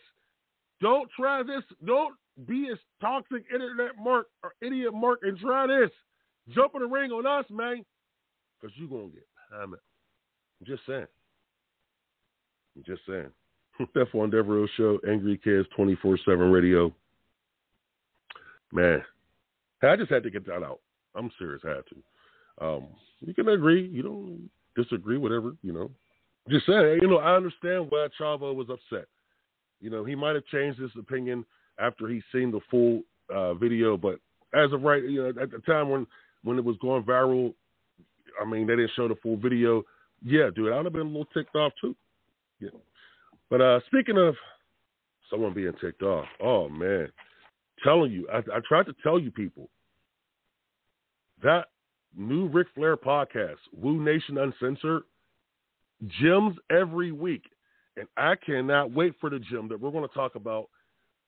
Don't 0.81 1.11
try 1.19 1.43
this. 1.43 1.63
Don't 1.85 2.15
be 2.47 2.69
as 2.71 2.79
toxic 3.01 3.45
internet 3.53 3.97
mark 3.99 4.27
or 4.43 4.53
idiot 4.61 4.93
mark 4.95 5.21
and 5.23 5.39
try 5.39 5.67
this. 5.67 5.91
Jump 6.55 6.73
in 6.75 6.83
the 6.83 6.89
ring 6.89 7.11
on 7.11 7.27
us, 7.27 7.45
man, 7.51 7.85
because 8.61 8.77
you're 8.77 8.89
gonna 8.89 9.13
get 9.13 9.27
hammered. 9.53 9.81
I'm 10.61 10.67
just 10.67 10.83
saying. 10.87 11.07
I'm 12.77 12.85
just 12.85 13.03
saying. 13.07 13.31
Stephon 13.95 14.31
Devereux 14.31 14.69
Show, 14.77 14.99
Angry 15.09 15.39
Kids 15.43 15.69
24 15.77 16.19
7 16.25 16.51
radio. 16.51 16.93
Man, 18.73 19.03
I 19.83 19.97
just 19.97 20.11
had 20.11 20.23
to 20.23 20.31
get 20.31 20.47
that 20.47 20.63
out. 20.63 20.81
I'm 21.15 21.31
serious, 21.39 21.63
I 21.65 21.71
had 21.71 21.85
to. 21.89 22.67
Um, 22.67 22.87
you 23.21 23.35
can 23.35 23.49
agree, 23.49 23.87
you 23.87 24.03
don't 24.03 24.51
disagree, 24.77 25.19
whatever, 25.19 25.57
you 25.63 25.73
know. 25.73 25.91
Just 26.49 26.67
saying, 26.67 27.01
you 27.03 27.09
know, 27.09 27.19
I 27.19 27.37
understand 27.37 27.87
why 27.89 28.09
Chavo 28.21 28.55
was 28.55 28.69
upset. 28.71 29.07
You 29.81 29.91
know, 29.91 30.05
he 30.05 30.15
might 30.15 30.35
have 30.35 30.47
changed 30.47 30.81
his 30.81 30.91
opinion 30.99 31.45
after 31.79 32.09
he's 32.09 32.23
seen 32.33 32.51
the 32.51 32.61
full 32.71 33.03
uh, 33.35 33.55
video, 33.55 33.97
but 33.97 34.21
as 34.55 34.73
of 34.73 34.83
right, 34.83 35.03
you 35.03 35.23
know, 35.23 35.29
at 35.43 35.51
the 35.51 35.59
time 35.67 35.91
when 35.91 36.07
when 36.47 36.59
it 36.59 36.65
was 36.65 36.77
going 36.81 37.03
viral, 37.03 37.53
I 38.41 38.45
mean, 38.45 38.69
they 38.69 38.77
didn't 38.77 38.93
show 38.95 39.09
the 39.09 39.17
full 39.17 39.37
video. 39.37 39.83
Yeah, 40.25 40.51
dude, 40.55 40.73
I'd 40.73 40.85
have 40.85 40.93
been 40.93 41.03
a 41.03 41.05
little 41.05 41.27
ticked 41.35 41.57
off 41.57 41.73
too. 41.81 41.97
Yeah. 42.61 42.71
But 43.51 43.61
uh, 43.61 43.81
speaking 43.87 44.17
of 44.17 44.37
someone 45.29 45.55
being 45.55 45.73
ticked 45.81 46.03
off, 46.03 46.27
oh 46.41 46.69
man, 46.69 47.09
telling 47.83 48.13
you, 48.13 48.29
I, 48.33 48.39
I 48.39 48.61
tried 48.67 48.87
to 48.87 48.95
tell 49.03 49.19
you 49.19 49.33
people 49.33 49.69
that 51.43 51.67
new 52.17 52.47
Ric 52.47 52.69
Flair 52.77 52.97
podcast, 52.97 53.57
Woo 53.77 54.01
Nation 54.03 54.39
Uncensored, 54.39 55.03
gems 56.21 56.57
every 56.71 57.11
week. 57.11 57.43
And 57.97 58.07
I 58.17 58.35
cannot 58.37 58.93
wait 58.93 59.15
for 59.21 59.31
the 59.31 59.41
gem 59.41 59.69
that 59.69 59.81
we're 59.81 59.91
going 59.91 60.07
to 60.07 60.15
talk 60.15 60.37
about 60.37 60.69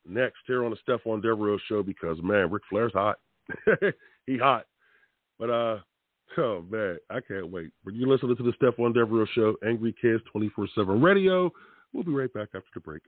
next 0.06 0.38
here 0.46 0.64
on 0.64 0.70
the 0.70 0.76
Stephon 0.86 1.20
Devereux 1.22 1.58
show 1.68 1.82
because 1.82 2.18
man, 2.22 2.50
Ric 2.52 2.62
Flair's 2.70 2.92
hot. 2.92 3.18
he 4.26 4.38
hot. 4.38 4.66
But 5.38 5.50
uh 5.50 5.78
oh 6.38 6.64
man, 6.70 6.98
I 7.10 7.20
can't 7.20 7.50
wait. 7.50 7.70
But 7.84 7.94
you're 7.94 8.08
listening 8.08 8.36
to 8.36 8.42
the 8.42 8.52
Stephon 8.52 8.94
Devereux 8.94 9.26
show, 9.34 9.56
Angry 9.66 9.94
Kids 10.00 10.22
24-7 10.34 11.02
radio. 11.02 11.50
We'll 11.92 12.04
be 12.04 12.12
right 12.12 12.32
back 12.32 12.48
after 12.54 12.68
the 12.74 12.80
break. 12.80 13.02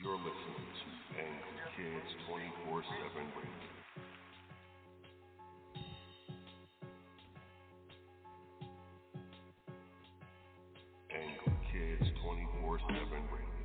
You're 0.00 0.14
listening 0.14 0.30
to 0.30 1.18
Angry 1.18 1.58
Kids 1.76 2.06
24 2.28 2.82
7 2.86 3.26
Radio. 3.34 3.50
Angry 11.10 11.58
Kids 11.72 12.10
24 12.22 12.78
7 12.78 12.94
Radio. 13.34 13.58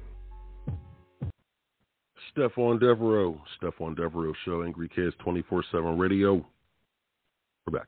Stephon 2.36 2.80
Devereux, 2.80 3.40
Stephon 3.62 3.96
Devereux 3.96 4.34
Show, 4.44 4.64
Angry 4.64 4.90
Kids 4.90 5.16
24 5.24 5.64
7 5.72 6.00
radio. 6.00 6.44
We're 7.68 7.78
back. 7.78 7.88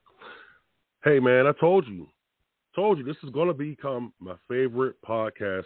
Hey, 1.04 1.20
man, 1.20 1.48
I 1.48 1.52
told 1.60 1.88
you, 1.88 2.06
told 2.76 3.00
you 3.00 3.04
this 3.04 3.18
is 3.24 3.32
going 3.32 3.48
to 3.48 3.56
become 3.56 4.14
my 4.20 4.36
favorite 4.48 4.98
podcast 5.04 5.64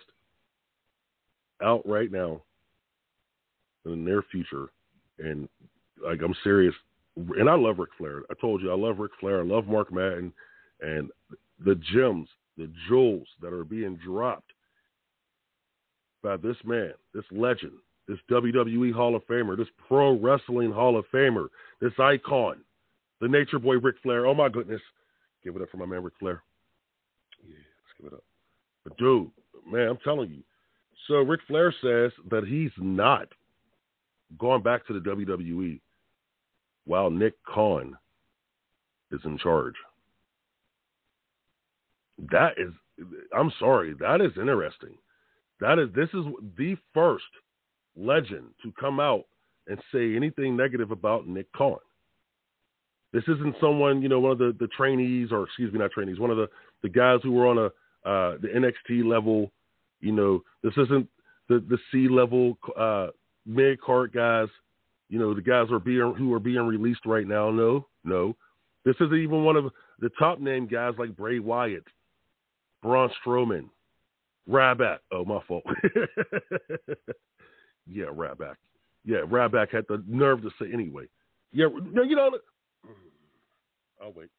out 1.62 1.86
right 1.86 2.10
now 2.10 2.42
in 3.92 4.04
the 4.04 4.10
near 4.10 4.24
future. 4.32 4.70
And, 5.20 5.50
like, 6.04 6.22
I'm 6.24 6.36
serious. 6.44 6.76
And 7.16 7.50
I 7.50 7.56
love 7.56 7.80
Ric 7.80 7.90
Flair. 7.98 8.22
I 8.30 8.34
told 8.40 8.62
you, 8.62 8.72
I 8.72 8.76
love 8.76 9.00
Ric 9.00 9.12
Flair. 9.20 9.42
I 9.42 9.46
love 9.46 9.68
Mark 9.68 9.92
Madden. 9.92 10.32
And 10.82 11.10
the 11.64 11.76
gems, 11.76 12.30
the 12.58 12.72
jewels 12.88 13.28
that 13.42 13.54
are 13.54 13.66
being 13.66 13.98
dropped 13.98 14.52
by 16.24 16.38
this 16.38 16.58
man, 16.64 16.94
this 17.14 17.26
legend, 17.32 17.74
this 18.08 18.18
WWE 18.30 18.94
Hall 18.94 19.16
of 19.16 19.26
Famer, 19.28 19.58
this 19.58 19.68
Pro 19.88 20.18
Wrestling 20.18 20.72
Hall 20.72 20.98
of 20.98 21.06
Famer, 21.14 21.48
this 21.82 21.94
icon, 22.00 22.58
the 23.22 23.28
Nature 23.28 23.60
Boy 23.60 23.76
Ric 23.76 23.96
Flair. 24.02 24.26
Oh 24.26 24.34
my 24.34 24.50
goodness, 24.50 24.82
give 25.44 25.56
it 25.56 25.62
up 25.62 25.70
for 25.70 25.78
my 25.78 25.86
man 25.86 26.04
Ric 26.04 26.14
Flair. 26.20 26.42
Yeah, 27.48 27.56
let's 27.56 28.02
give 28.02 28.08
it 28.08 28.16
up. 28.16 28.24
But 28.84 28.98
dude, 28.98 29.30
man, 29.70 29.90
I'm 29.90 30.00
telling 30.04 30.30
you. 30.30 30.44
So 31.08 31.16
Ric 31.16 31.42
Flair 31.48 31.74
says 31.82 32.12
that 32.30 32.46
he's 32.48 32.72
not 32.78 33.28
going 34.38 34.62
back 34.62 34.86
to 34.88 34.94
the 34.94 35.00
WWE 35.00 35.80
while 36.86 37.10
Nick 37.10 37.34
Khan 37.44 37.98
is 39.12 39.22
in 39.26 39.38
charge. 39.38 39.76
That 42.32 42.54
is, 42.58 42.74
I'm 43.38 43.52
sorry, 43.60 43.94
that 44.00 44.22
is 44.22 44.32
interesting. 44.38 44.96
That 45.62 45.80
is, 45.80 45.90
this 45.96 46.10
is 46.14 46.26
the 46.58 46.76
first 46.94 47.24
legend 47.96 48.48
to 48.64 48.74
come 48.80 49.00
out 49.00 49.26
and 49.68 49.80
say 49.94 50.16
anything 50.16 50.58
negative 50.58 50.92
about 50.92 51.28
Nick 51.28 51.52
Khan. 51.54 51.78
This 53.12 53.24
isn't 53.24 53.56
someone, 53.60 54.02
you 54.02 54.10
know, 54.10 54.20
one 54.20 54.32
of 54.32 54.38
the, 54.38 54.56
the 54.60 54.68
trainees, 54.68 55.30
or 55.32 55.44
excuse 55.44 55.74
me, 55.74 55.80
not 55.80 55.92
trainees, 55.92 56.20
one 56.20 56.30
of 56.30 56.38
the, 56.38 56.48
the 56.84 56.90
guys 56.90 57.20
who 57.24 57.32
were 57.32 57.48
on 57.48 57.58
a 57.58 57.70
uh, 58.06 58.38
the 58.42 58.48
NXT 58.48 59.06
level. 59.06 59.52
You 60.00 60.14
know, 60.14 60.44
this 60.64 60.74
isn't 60.78 61.08
the 61.50 61.60
the 61.70 61.78
C 61.92 62.08
level 62.08 62.58
uh, 62.78 63.08
mid 63.50 63.82
card 63.82 64.14
guys. 64.14 64.48
You 65.10 65.18
know, 65.20 65.34
the 65.34 65.42
guys 65.42 65.72
are 65.72 65.80
being 65.80 66.14
who 66.18 66.34
are 66.34 66.40
being 66.40 66.62
released 66.62 67.06
right 67.06 67.28
now. 67.28 67.50
No, 67.50 67.88
no, 68.04 68.36
this 68.86 68.96
isn't 69.02 69.18
even 69.18 69.44
one 69.44 69.56
of 69.56 69.66
the 70.00 70.10
top 70.20 70.40
name 70.40 70.68
guys 70.68 70.94
like 70.98 71.18
Bray 71.18 71.40
Wyatt, 71.40 71.84
Braun 72.84 73.10
Strowman, 73.26 73.70
Rabat. 74.48 75.00
Oh, 75.12 75.26
my 75.26 75.40
fault. 75.48 75.64
Yeah, 77.92 78.06
Ryback. 78.06 78.56
Yeah, 79.04 79.20
Ryback 79.26 79.72
had 79.72 79.86
the 79.90 80.04
nerve 80.08 80.42
to 80.44 80.52
say 80.62 80.72
anyway. 80.72 81.06
Yeah, 81.52 81.68
no, 81.92 82.04
you 82.04 82.16
know. 82.16 82.30
I'll 84.02 84.14
wait. 84.14 84.30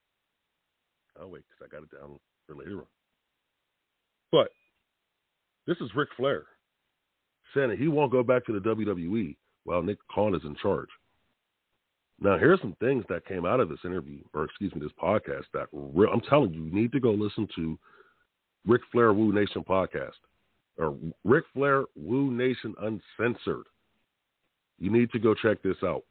I'll 1.20 1.30
wait 1.30 1.42
because 1.48 1.68
I 1.68 1.74
got 1.74 1.82
it 1.82 1.90
down 1.90 2.18
for 2.46 2.54
later 2.54 2.78
on. 2.78 2.86
But 4.30 4.48
this 5.66 5.76
is 5.80 5.90
Ric 5.96 6.08
Flair 6.16 6.44
saying 7.55 7.70
that 7.70 7.78
he 7.78 7.88
won't 7.88 8.12
go 8.12 8.22
back 8.22 8.44
to 8.46 8.53
the 8.53 8.61
WWE 8.61 9.36
while 9.64 9.82
Nick 9.82 9.98
Khan 10.12 10.34
is 10.34 10.42
in 10.44 10.55
charge. 10.57 10.88
Now, 12.20 12.36
here's 12.36 12.61
some 12.61 12.76
things 12.80 13.05
that 13.09 13.26
came 13.26 13.46
out 13.46 13.61
of 13.61 13.70
this 13.70 13.78
interview, 13.84 14.20
or 14.34 14.44
excuse 14.44 14.74
me, 14.74 14.80
this 14.80 14.92
podcast 15.03 15.44
that 15.55 15.68
re- 15.72 16.11
I'm 16.12 16.20
telling 16.20 16.53
you, 16.53 16.64
you 16.64 16.72
need 16.72 16.92
to 16.92 17.01
go 17.01 17.12
listen 17.12 17.48
to 17.57 17.78
Ric 18.66 18.82
Flair 18.92 19.12
Woo 19.14 19.32
Nation 19.32 19.64
podcast 19.64 20.12
or 20.76 20.96
Ric 21.24 21.44
Flair 21.55 21.84
Woo 21.96 22.30
Nation 22.30 22.74
Uncensored. 22.80 23.66
You 24.78 24.90
need 24.90 25.11
to 25.12 25.18
go 25.18 25.34
check 25.34 25.62
this 25.62 25.76
out. 25.84 26.05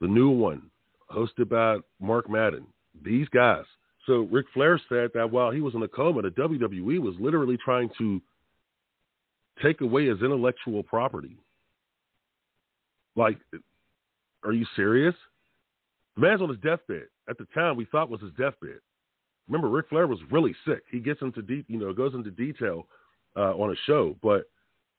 The 0.00 0.06
new 0.06 0.30
one, 0.30 0.70
hosted 1.10 1.48
by 1.48 1.78
Mark 2.00 2.28
Madden. 2.28 2.66
These 3.04 3.28
guys. 3.28 3.64
So 4.06 4.28
Ric 4.30 4.46
Flair 4.52 4.80
said 4.88 5.10
that 5.14 5.30
while 5.30 5.50
he 5.50 5.60
was 5.60 5.74
in 5.74 5.82
a 5.82 5.88
coma, 5.88 6.22
the 6.22 6.30
WWE 6.30 6.98
was 6.98 7.14
literally 7.20 7.56
trying 7.56 7.88
to 7.98 8.20
take 9.62 9.80
away 9.80 10.06
his 10.06 10.20
intellectual 10.22 10.82
property. 10.82 11.36
Like, 13.16 13.38
are 14.44 14.52
you 14.52 14.66
serious? 14.76 15.14
The 16.16 16.22
man's 16.22 16.42
on 16.42 16.48
his 16.48 16.58
deathbed. 16.58 17.06
At 17.28 17.38
the 17.38 17.46
time, 17.54 17.76
we 17.76 17.86
thought 17.86 18.10
was 18.10 18.20
his 18.20 18.32
deathbed. 18.32 18.80
Remember, 19.48 19.68
Ric 19.68 19.88
Flair 19.88 20.06
was 20.06 20.18
really 20.30 20.54
sick. 20.66 20.82
He 20.90 21.00
gets 21.00 21.20
into 21.22 21.42
deep, 21.42 21.66
you 21.68 21.78
know, 21.78 21.92
goes 21.92 22.14
into 22.14 22.30
detail 22.30 22.86
uh, 23.36 23.54
on 23.56 23.70
a 23.70 23.76
show, 23.86 24.16
but 24.22 24.44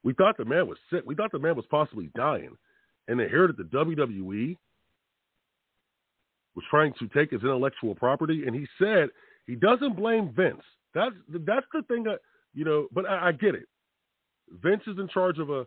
we 0.03 0.13
thought 0.13 0.37
the 0.37 0.45
man 0.45 0.67
was 0.67 0.77
sick. 0.91 1.03
We 1.05 1.15
thought 1.15 1.31
the 1.31 1.39
man 1.39 1.55
was 1.55 1.65
possibly 1.71 2.09
dying, 2.15 2.55
and 3.07 3.19
then 3.19 3.29
here 3.29 3.47
that 3.47 3.57
the 3.57 3.63
WWE 3.63 4.57
was 6.55 6.65
trying 6.69 6.93
to 6.99 7.07
take 7.07 7.31
his 7.31 7.41
intellectual 7.41 7.95
property, 7.95 8.43
and 8.45 8.55
he 8.55 8.67
said 8.77 9.09
he 9.47 9.55
doesn't 9.55 9.95
blame 9.95 10.33
Vince. 10.35 10.61
That's 10.93 11.15
that's 11.29 11.65
the 11.73 11.81
thing 11.83 12.03
that 12.03 12.19
you 12.53 12.65
know. 12.65 12.87
But 12.91 13.05
I, 13.09 13.29
I 13.29 13.31
get 13.31 13.55
it. 13.55 13.67
Vince 14.61 14.83
is 14.87 14.97
in 14.99 15.07
charge 15.07 15.39
of 15.39 15.49
a 15.49 15.65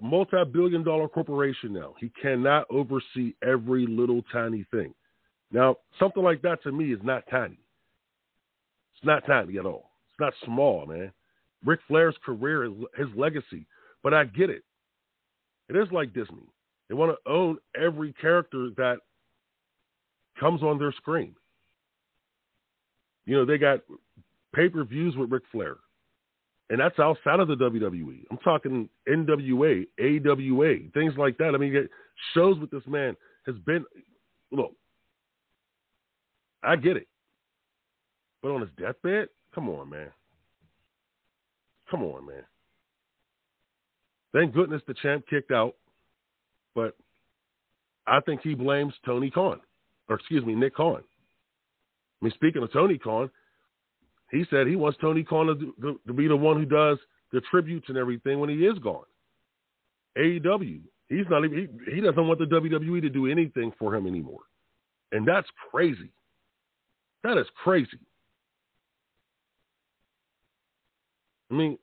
multi-billion-dollar 0.00 1.08
corporation 1.08 1.72
now. 1.72 1.94
He 1.98 2.10
cannot 2.20 2.66
oversee 2.70 3.34
every 3.42 3.86
little 3.86 4.22
tiny 4.32 4.66
thing. 4.70 4.94
Now, 5.52 5.76
something 5.98 6.22
like 6.22 6.42
that 6.42 6.62
to 6.64 6.72
me 6.72 6.92
is 6.92 7.00
not 7.02 7.24
tiny. 7.30 7.58
It's 8.96 9.04
not 9.04 9.26
tiny 9.26 9.58
at 9.58 9.66
all. 9.66 9.90
It's 10.10 10.20
not 10.20 10.32
small, 10.44 10.86
man. 10.86 11.12
Ric 11.64 11.80
Flair's 11.88 12.16
career, 12.24 12.64
his 12.96 13.08
legacy. 13.16 13.66
But 14.02 14.14
I 14.14 14.24
get 14.24 14.50
it. 14.50 14.64
It 15.68 15.76
is 15.76 15.88
like 15.92 16.12
Disney. 16.12 16.48
They 16.88 16.94
want 16.94 17.12
to 17.12 17.30
own 17.30 17.58
every 17.80 18.12
character 18.14 18.68
that 18.76 18.98
comes 20.38 20.62
on 20.62 20.78
their 20.78 20.92
screen. 20.92 21.34
You 23.24 23.36
know, 23.36 23.44
they 23.46 23.56
got 23.56 23.80
pay 24.54 24.68
per 24.68 24.84
views 24.84 25.16
with 25.16 25.30
Ric 25.30 25.44
Flair, 25.50 25.76
and 26.70 26.80
that's 26.80 26.98
outside 26.98 27.40
of 27.40 27.48
the 27.48 27.56
WWE. 27.56 28.24
I'm 28.30 28.38
talking 28.38 28.88
NWA, 29.08 29.86
AWA, 30.00 30.74
things 30.92 31.14
like 31.16 31.36
that. 31.38 31.52
I 31.54 31.58
mean, 31.58 31.74
it 31.74 31.90
shows 32.34 32.58
what 32.58 32.70
this 32.70 32.86
man 32.86 33.16
has 33.46 33.56
been. 33.66 33.84
Look, 34.50 34.72
I 36.62 36.76
get 36.76 36.96
it, 36.96 37.08
but 38.42 38.50
on 38.50 38.60
his 38.60 38.70
deathbed, 38.78 39.28
come 39.54 39.68
on, 39.68 39.90
man. 39.90 40.10
Come 41.90 42.02
on, 42.02 42.26
man. 42.26 42.44
Thank 44.32 44.54
goodness 44.54 44.82
the 44.86 44.94
champ 44.94 45.24
kicked 45.28 45.52
out, 45.52 45.74
but 46.74 46.96
I 48.06 48.20
think 48.20 48.40
he 48.42 48.54
blames 48.54 48.94
Tony 49.04 49.30
Khan 49.30 49.60
or 50.08 50.16
excuse 50.16 50.44
me, 50.44 50.54
Nick 50.54 50.74
Khan. 50.76 51.02
I 52.20 52.24
mean, 52.24 52.32
speaking 52.34 52.62
of 52.62 52.72
Tony 52.72 52.98
Khan, 52.98 53.30
he 54.34 54.44
said 54.50 54.66
he 54.66 54.76
wants 54.76 54.98
Tony 55.00 55.22
Khan 55.22 55.46
to, 55.46 55.74
to, 55.80 56.00
to 56.06 56.12
be 56.12 56.28
the 56.28 56.36
one 56.36 56.58
who 56.58 56.64
does 56.64 56.98
the 57.32 57.40
tributes 57.50 57.88
and 57.88 57.96
everything 57.98 58.40
when 58.40 58.50
he 58.50 58.56
is 58.66 58.78
gone. 58.78 59.04
AEW, 60.18 60.80
he's 61.08 61.26
not 61.28 61.44
even 61.44 61.68
he, 61.86 61.94
he 61.94 62.00
doesn't 62.00 62.26
want 62.26 62.38
the 62.38 62.46
WWE 62.46 63.00
to 63.02 63.08
do 63.08 63.26
anything 63.26 63.72
for 63.78 63.94
him 63.94 64.06
anymore, 64.06 64.42
and 65.12 65.26
that's 65.26 65.48
crazy. 65.70 66.10
That 67.22 67.38
is 67.38 67.46
crazy. 67.62 67.98
I 71.50 71.54
mean, 71.54 71.78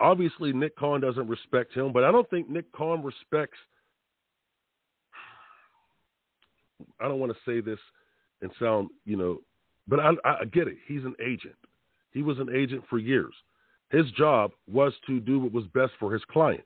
obviously 0.00 0.52
Nick 0.52 0.76
Khan 0.76 1.00
doesn't 1.00 1.28
respect 1.28 1.74
him, 1.74 1.92
but 1.92 2.04
I 2.04 2.12
don't 2.12 2.28
think 2.30 2.48
Nick 2.48 2.70
Khan 2.72 3.02
respects 3.02 3.58
I 7.00 7.08
don't 7.08 7.18
want 7.18 7.32
to 7.32 7.38
say 7.50 7.60
this 7.60 7.78
and 8.42 8.50
sound, 8.60 8.88
you 9.04 9.16
know, 9.16 9.40
but 9.86 10.00
I, 10.00 10.10
I 10.24 10.44
get 10.46 10.68
it. 10.68 10.76
He's 10.86 11.04
an 11.04 11.14
agent. 11.24 11.54
He 12.14 12.22
was 12.22 12.38
an 12.38 12.48
agent 12.54 12.84
for 12.88 12.98
years. 12.98 13.34
His 13.90 14.10
job 14.12 14.52
was 14.70 14.94
to 15.06 15.20
do 15.20 15.38
what 15.38 15.52
was 15.52 15.64
best 15.74 15.92
for 16.00 16.12
his 16.12 16.22
client. 16.30 16.64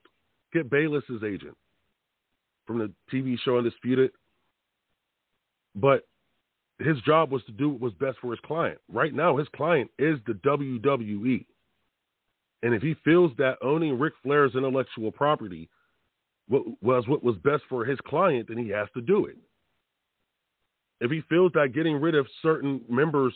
Get 0.53 0.71
Bayless 0.71 1.05
as 1.15 1.25
agent 1.25 1.57
from 2.67 2.79
the 2.79 2.93
TV 3.13 3.37
show 3.45 3.59
Undisputed. 3.59 4.13
But 5.75 6.07
his 6.79 6.97
job 7.05 7.33
was 7.33 7.43
to 7.45 7.53
do 7.53 7.71
what 7.71 7.81
was 7.81 7.93
best 7.95 8.19
for 8.21 8.31
his 8.31 8.41
client. 8.45 8.79
Right 8.89 9.13
now, 9.13 9.37
his 9.37 9.49
client 9.57 9.91
is 9.99 10.19
the 10.27 10.35
WWE. 10.35 11.45
And 12.63 12.75
if 12.75 12.83
he 12.83 12.95
feels 13.05 13.33
that 13.39 13.57
owning 13.63 13.99
Ric 13.99 14.15
Flair's 14.23 14.55
intellectual 14.55 15.11
property 15.11 15.69
was 16.49 17.07
what 17.07 17.23
was 17.23 17.37
best 17.45 17.63
for 17.69 17.85
his 17.85 17.99
client, 18.07 18.49
then 18.49 18.59
he 18.59 18.69
has 18.71 18.89
to 18.95 19.01
do 19.01 19.27
it 19.27 19.37
if 21.01 21.11
he 21.11 21.23
feels 21.29 21.53
that 21.55 21.73
getting 21.75 22.01
rid 22.01 22.15
of 22.15 22.27
certain 22.43 22.81
members, 22.89 23.33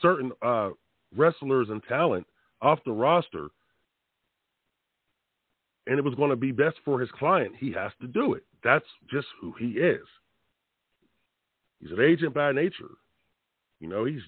certain 0.00 0.32
uh, 0.42 0.70
wrestlers 1.16 1.68
and 1.70 1.82
talent 1.84 2.26
off 2.60 2.78
the 2.84 2.92
roster, 2.92 3.48
and 5.86 5.98
it 5.98 6.04
was 6.04 6.14
going 6.14 6.30
to 6.30 6.36
be 6.36 6.52
best 6.52 6.76
for 6.84 7.00
his 7.00 7.10
client, 7.12 7.54
he 7.58 7.72
has 7.72 7.92
to 8.00 8.06
do 8.06 8.34
it. 8.34 8.44
That's 8.62 8.86
just 9.10 9.26
who 9.40 9.52
he 9.58 9.72
is. 9.72 10.06
He's 11.80 11.92
an 11.92 12.00
agent 12.00 12.32
by 12.34 12.52
nature. 12.52 12.90
You 13.80 13.88
know, 13.88 14.04
he's 14.04 14.22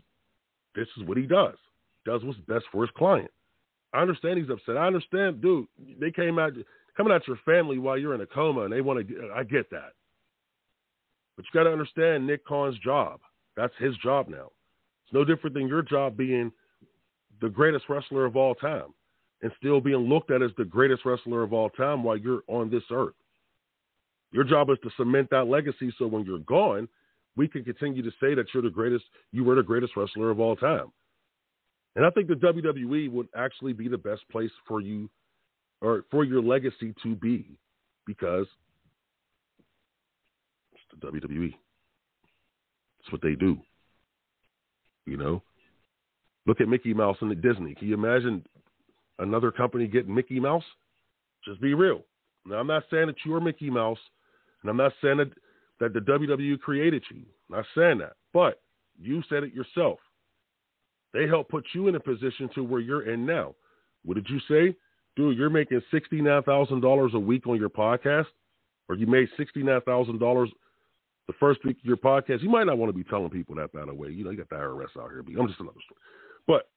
this 0.74 0.88
is 0.98 1.04
what 1.04 1.16
he 1.16 1.24
does. 1.24 1.56
Does 2.04 2.22
what's 2.22 2.38
best 2.40 2.66
for 2.70 2.82
his 2.82 2.90
client. 2.96 3.30
I 3.94 4.02
understand 4.02 4.38
he's 4.38 4.50
upset. 4.50 4.76
I 4.76 4.86
understand, 4.86 5.40
dude. 5.40 5.66
They 5.98 6.10
came 6.10 6.38
out 6.38 6.52
coming 6.96 7.12
at 7.14 7.26
your 7.26 7.38
family 7.46 7.78
while 7.78 7.96
you're 7.96 8.14
in 8.14 8.20
a 8.20 8.26
coma, 8.26 8.62
and 8.62 8.72
they 8.72 8.82
want 8.82 9.08
to. 9.08 9.30
I 9.34 9.42
get 9.42 9.70
that. 9.70 9.92
But 11.36 11.44
you 11.46 11.50
got 11.58 11.64
to 11.64 11.72
understand 11.72 12.26
Nick 12.26 12.46
Khan's 12.46 12.78
job. 12.78 13.20
That's 13.56 13.74
his 13.78 13.96
job 13.98 14.28
now. 14.28 14.50
It's 15.04 15.14
no 15.14 15.24
different 15.24 15.54
than 15.54 15.68
your 15.68 15.82
job 15.82 16.16
being 16.16 16.52
the 17.40 17.48
greatest 17.48 17.84
wrestler 17.88 18.24
of 18.24 18.36
all 18.36 18.54
time 18.54 18.94
and 19.42 19.52
still 19.58 19.80
being 19.80 20.08
looked 20.08 20.30
at 20.30 20.42
as 20.42 20.50
the 20.56 20.64
greatest 20.64 21.04
wrestler 21.04 21.42
of 21.42 21.52
all 21.52 21.70
time 21.70 22.02
while 22.02 22.16
you're 22.16 22.42
on 22.48 22.70
this 22.70 22.82
earth. 22.90 23.14
Your 24.32 24.44
job 24.44 24.70
is 24.70 24.78
to 24.82 24.90
cement 24.96 25.28
that 25.30 25.44
legacy 25.44 25.92
so 25.98 26.06
when 26.06 26.24
you're 26.24 26.38
gone, 26.40 26.88
we 27.36 27.46
can 27.46 27.64
continue 27.64 28.02
to 28.02 28.10
say 28.20 28.34
that 28.34 28.46
you're 28.52 28.62
the 28.62 28.70
greatest, 28.70 29.04
you 29.32 29.44
were 29.44 29.54
the 29.54 29.62
greatest 29.62 29.96
wrestler 29.96 30.30
of 30.30 30.40
all 30.40 30.56
time. 30.56 30.90
And 31.94 32.04
I 32.04 32.10
think 32.10 32.28
the 32.28 32.34
WWE 32.34 33.10
would 33.10 33.28
actually 33.36 33.72
be 33.72 33.88
the 33.88 33.98
best 33.98 34.22
place 34.30 34.50
for 34.66 34.80
you 34.80 35.08
or 35.80 36.04
for 36.10 36.24
your 36.24 36.42
legacy 36.42 36.94
to 37.02 37.14
be 37.14 37.58
because 38.06 38.46
it's 40.72 41.00
the 41.00 41.06
WWE. 41.06 41.54
That's 42.98 43.12
what 43.12 43.22
they 43.22 43.34
do. 43.34 43.58
You 45.06 45.16
know? 45.16 45.42
Look 46.46 46.60
at 46.60 46.68
Mickey 46.68 46.94
Mouse 46.94 47.16
and 47.20 47.30
Disney. 47.42 47.74
Can 47.74 47.88
you 47.88 47.94
imagine 47.94 48.44
another 49.18 49.50
company 49.50 49.86
getting 49.86 50.14
Mickey 50.14 50.40
Mouse? 50.40 50.64
Just 51.44 51.60
be 51.60 51.74
real. 51.74 52.02
Now, 52.44 52.56
I'm 52.56 52.66
not 52.66 52.84
saying 52.90 53.06
that 53.06 53.16
you 53.24 53.34
are 53.34 53.40
Mickey 53.40 53.70
Mouse, 53.70 53.98
and 54.62 54.70
I'm 54.70 54.76
not 54.76 54.92
saying 55.02 55.18
that, 55.18 55.30
that 55.80 55.92
the 55.92 56.00
WWE 56.00 56.60
created 56.60 57.02
you. 57.10 57.22
I'm 57.50 57.56
not 57.56 57.66
saying 57.76 57.98
that. 57.98 58.12
But 58.32 58.60
you 59.00 59.22
said 59.28 59.42
it 59.42 59.52
yourself. 59.52 59.98
They 61.12 61.26
helped 61.26 61.50
put 61.50 61.64
you 61.72 61.88
in 61.88 61.94
a 61.94 62.00
position 62.00 62.48
to 62.54 62.62
where 62.62 62.80
you're 62.80 63.10
in 63.10 63.26
now. 63.26 63.54
What 64.04 64.14
did 64.14 64.28
you 64.28 64.38
say? 64.48 64.76
Dude, 65.16 65.36
you're 65.36 65.50
making 65.50 65.80
$69,000 65.92 67.14
a 67.14 67.18
week 67.18 67.46
on 67.46 67.58
your 67.58 67.70
podcast, 67.70 68.26
or 68.88 68.94
you 68.96 69.06
made 69.06 69.28
$69,000 69.38 70.48
the 71.26 71.32
first 71.40 71.64
week 71.64 71.78
of 71.78 71.84
your 71.84 71.96
podcast. 71.96 72.42
You 72.42 72.50
might 72.50 72.66
not 72.66 72.78
want 72.78 72.90
to 72.90 72.96
be 72.96 73.02
telling 73.04 73.30
people 73.30 73.56
that, 73.56 73.72
by 73.72 73.84
the 73.84 73.94
way. 73.94 74.10
You 74.10 74.24
know, 74.24 74.30
you 74.30 74.36
got 74.36 74.48
the 74.50 74.56
IRS 74.56 74.96
out 75.00 75.10
here. 75.10 75.20
I'm 75.20 75.48
just 75.48 75.58
another 75.58 75.80
story. 75.84 76.00
But 76.46 76.68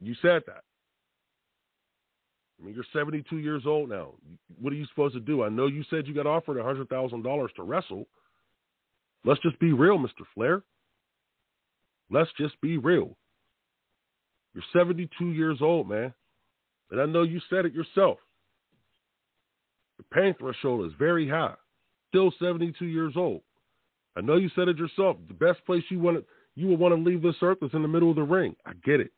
you 0.00 0.14
said 0.22 0.42
that. 0.46 0.62
I 2.60 2.64
mean, 2.64 2.74
you're 2.74 2.84
72 2.92 3.38
years 3.38 3.62
old 3.66 3.88
now. 3.88 4.14
What 4.60 4.72
are 4.72 4.76
you 4.76 4.86
supposed 4.86 5.14
to 5.14 5.20
do? 5.20 5.42
I 5.42 5.48
know 5.48 5.66
you 5.66 5.82
said 5.88 6.06
you 6.06 6.14
got 6.14 6.26
offered 6.26 6.58
$100,000 6.58 7.54
to 7.54 7.62
wrestle. 7.62 8.06
Let's 9.24 9.40
just 9.40 9.58
be 9.58 9.72
real, 9.72 9.98
Mr. 9.98 10.24
Flair. 10.34 10.62
Let's 12.10 12.30
just 12.38 12.60
be 12.60 12.76
real. 12.76 13.16
You're 14.54 14.64
72 14.72 15.30
years 15.30 15.58
old, 15.60 15.88
man. 15.88 16.12
And 16.90 17.00
I 17.00 17.06
know 17.06 17.22
you 17.22 17.40
said 17.48 17.64
it 17.64 17.72
yourself. 17.72 18.18
The 19.98 20.04
pain 20.12 20.34
threshold 20.38 20.86
is 20.86 20.92
very 20.98 21.28
high. 21.28 21.54
Still 22.08 22.32
72 22.40 22.84
years 22.84 23.12
old. 23.16 23.42
I 24.16 24.22
know 24.22 24.36
you 24.36 24.50
said 24.56 24.68
it 24.68 24.76
yourself. 24.76 25.16
The 25.28 25.34
best 25.34 25.64
place 25.64 25.84
you 25.88 26.00
want 26.00 26.18
to, 26.18 26.24
you 26.60 26.68
would 26.68 26.78
want 26.78 26.94
to 26.94 27.00
leave 27.00 27.22
this 27.22 27.36
earth 27.42 27.58
is 27.62 27.70
in 27.72 27.82
the 27.82 27.88
middle 27.88 28.10
of 28.10 28.16
the 28.16 28.22
ring. 28.22 28.54
I 28.66 28.72
get 28.84 29.00
it. 29.00 29.12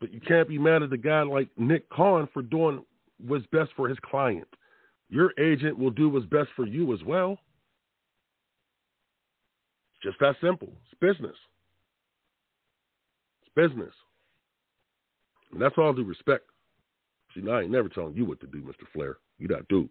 But 0.00 0.12
you 0.12 0.20
can't 0.20 0.48
be 0.48 0.58
mad 0.58 0.82
at 0.82 0.92
a 0.92 0.96
guy 0.96 1.22
like 1.22 1.48
Nick 1.56 1.88
Khan 1.88 2.28
for 2.34 2.42
doing 2.42 2.84
what's 3.24 3.46
best 3.52 3.70
for 3.76 3.88
his 3.88 3.98
client. 4.04 4.48
Your 5.08 5.32
agent 5.38 5.78
will 5.78 5.90
do 5.90 6.08
what's 6.08 6.26
best 6.26 6.48
for 6.56 6.66
you 6.66 6.92
as 6.92 7.02
well. 7.04 7.38
It's 9.94 10.02
just 10.02 10.18
that 10.18 10.34
simple. 10.42 10.72
It's 10.90 11.00
business. 11.00 11.36
It's 13.42 13.54
business. 13.54 13.92
And 15.52 15.62
that's 15.62 15.78
all 15.78 15.92
due 15.92 16.02
respect. 16.02 16.44
See, 17.34 17.48
I 17.48 17.60
ain't 17.60 17.70
never 17.70 17.88
telling 17.88 18.16
you 18.16 18.24
what 18.24 18.40
to 18.40 18.46
do, 18.46 18.62
Mr. 18.62 18.86
Flair. 18.92 19.18
You 19.38 19.46
not 19.46 19.68
do. 19.68 19.88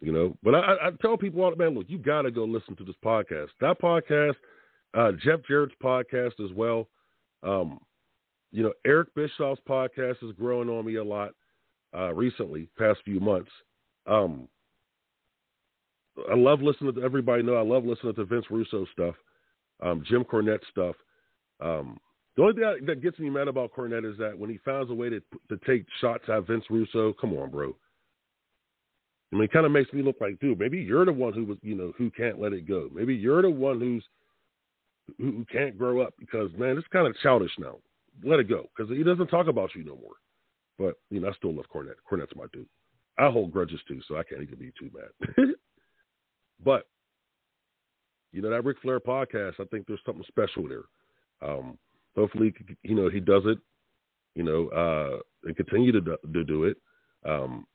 You 0.00 0.12
know, 0.12 0.36
but 0.42 0.54
I, 0.54 0.74
I 0.82 0.90
tell 1.00 1.16
people 1.16 1.42
all 1.42 1.50
the 1.50 1.56
man, 1.56 1.74
look, 1.74 1.86
you 1.88 1.98
got 1.98 2.22
to 2.22 2.30
go 2.30 2.44
listen 2.44 2.76
to 2.76 2.84
this 2.84 2.96
podcast. 3.04 3.48
That 3.60 3.80
podcast, 3.80 4.34
uh, 4.92 5.12
Jeff 5.22 5.40
Jarrett's 5.48 5.74
podcast 5.82 6.40
as 6.44 6.52
well. 6.54 6.88
Um, 7.42 7.78
you 8.50 8.62
know, 8.62 8.72
Eric 8.84 9.14
Bischoff's 9.14 9.60
podcast 9.68 10.22
is 10.22 10.32
growing 10.38 10.68
on 10.68 10.84
me 10.84 10.96
a 10.96 11.04
lot 11.04 11.30
uh, 11.96 12.12
recently, 12.12 12.68
past 12.78 13.00
few 13.04 13.20
months. 13.20 13.50
Um, 14.06 14.48
I 16.30 16.36
love 16.36 16.60
listening 16.60 16.94
to 16.94 17.02
everybody. 17.02 17.42
Know 17.42 17.54
I 17.54 17.62
love 17.62 17.84
listening 17.84 18.14
to 18.14 18.24
Vince 18.24 18.46
Russo 18.50 18.86
stuff, 18.92 19.14
um, 19.80 20.04
Jim 20.08 20.24
Cornette 20.24 20.60
stuff. 20.70 20.94
Um, 21.60 21.98
the 22.36 22.42
only 22.42 22.54
thing 22.54 22.86
that 22.86 23.02
gets 23.02 23.18
me 23.18 23.30
mad 23.30 23.48
about 23.48 23.72
Cornette 23.72 24.08
is 24.10 24.18
that 24.18 24.36
when 24.36 24.50
he 24.50 24.58
finds 24.64 24.90
a 24.90 24.94
way 24.94 25.08
to 25.08 25.20
to 25.48 25.58
take 25.66 25.86
shots 26.00 26.24
at 26.28 26.46
Vince 26.46 26.64
Russo, 26.70 27.12
come 27.20 27.32
on, 27.34 27.50
bro. 27.50 27.74
I 29.34 29.36
mean, 29.36 29.44
it 29.44 29.52
kind 29.52 29.66
of 29.66 29.72
makes 29.72 29.92
me 29.92 30.00
look 30.00 30.16
like, 30.20 30.38
dude, 30.38 30.60
maybe 30.60 30.78
you're 30.78 31.04
the 31.04 31.12
one 31.12 31.32
who 31.32 31.44
was, 31.44 31.58
you 31.60 31.74
know, 31.74 31.92
who 31.98 32.08
can't 32.10 32.40
let 32.40 32.52
it 32.52 32.68
go. 32.68 32.88
Maybe 32.94 33.14
you're 33.14 33.42
the 33.42 33.50
one 33.50 33.80
who's 33.80 34.04
who 35.18 35.44
can't 35.52 35.76
grow 35.76 36.00
up 36.00 36.14
because 36.18 36.50
man, 36.56 36.78
it's 36.78 36.86
kind 36.88 37.06
of 37.06 37.16
childish 37.20 37.50
now 37.58 37.76
let 38.22 38.40
it 38.40 38.48
go 38.48 38.66
because 38.76 38.94
he 38.94 39.02
doesn't 39.02 39.26
talk 39.28 39.48
about 39.48 39.74
you 39.74 39.84
no 39.84 39.96
more. 39.96 40.14
But 40.78 40.96
you 41.10 41.20
know, 41.20 41.28
I 41.28 41.32
still 41.34 41.54
love 41.54 41.66
Cornette. 41.74 42.00
Cornette's 42.10 42.36
my 42.36 42.44
dude. 42.52 42.68
I 43.18 43.30
hold 43.30 43.52
grudges 43.52 43.80
too, 43.86 44.00
so 44.06 44.16
I 44.16 44.24
can't 44.24 44.42
even 44.42 44.58
be 44.58 44.72
too 44.78 44.90
mad. 44.92 45.46
but 46.64 46.86
you 48.32 48.42
know, 48.42 48.50
that 48.50 48.64
Ric 48.64 48.78
Flair 48.82 49.00
podcast, 49.00 49.54
I 49.60 49.64
think 49.70 49.86
there's 49.86 50.00
something 50.04 50.24
special 50.26 50.68
there. 50.68 50.84
Um, 51.42 51.78
hopefully, 52.16 52.52
you 52.82 52.94
know, 52.94 53.08
he 53.08 53.20
does 53.20 53.42
it. 53.46 53.58
You 54.34 54.42
know, 54.42 54.68
uh, 54.68 55.18
and 55.44 55.56
continue 55.56 55.92
to 55.92 56.00
do, 56.00 56.16
to 56.32 56.44
do 56.44 56.64
it. 56.64 56.76
Um, 57.24 57.66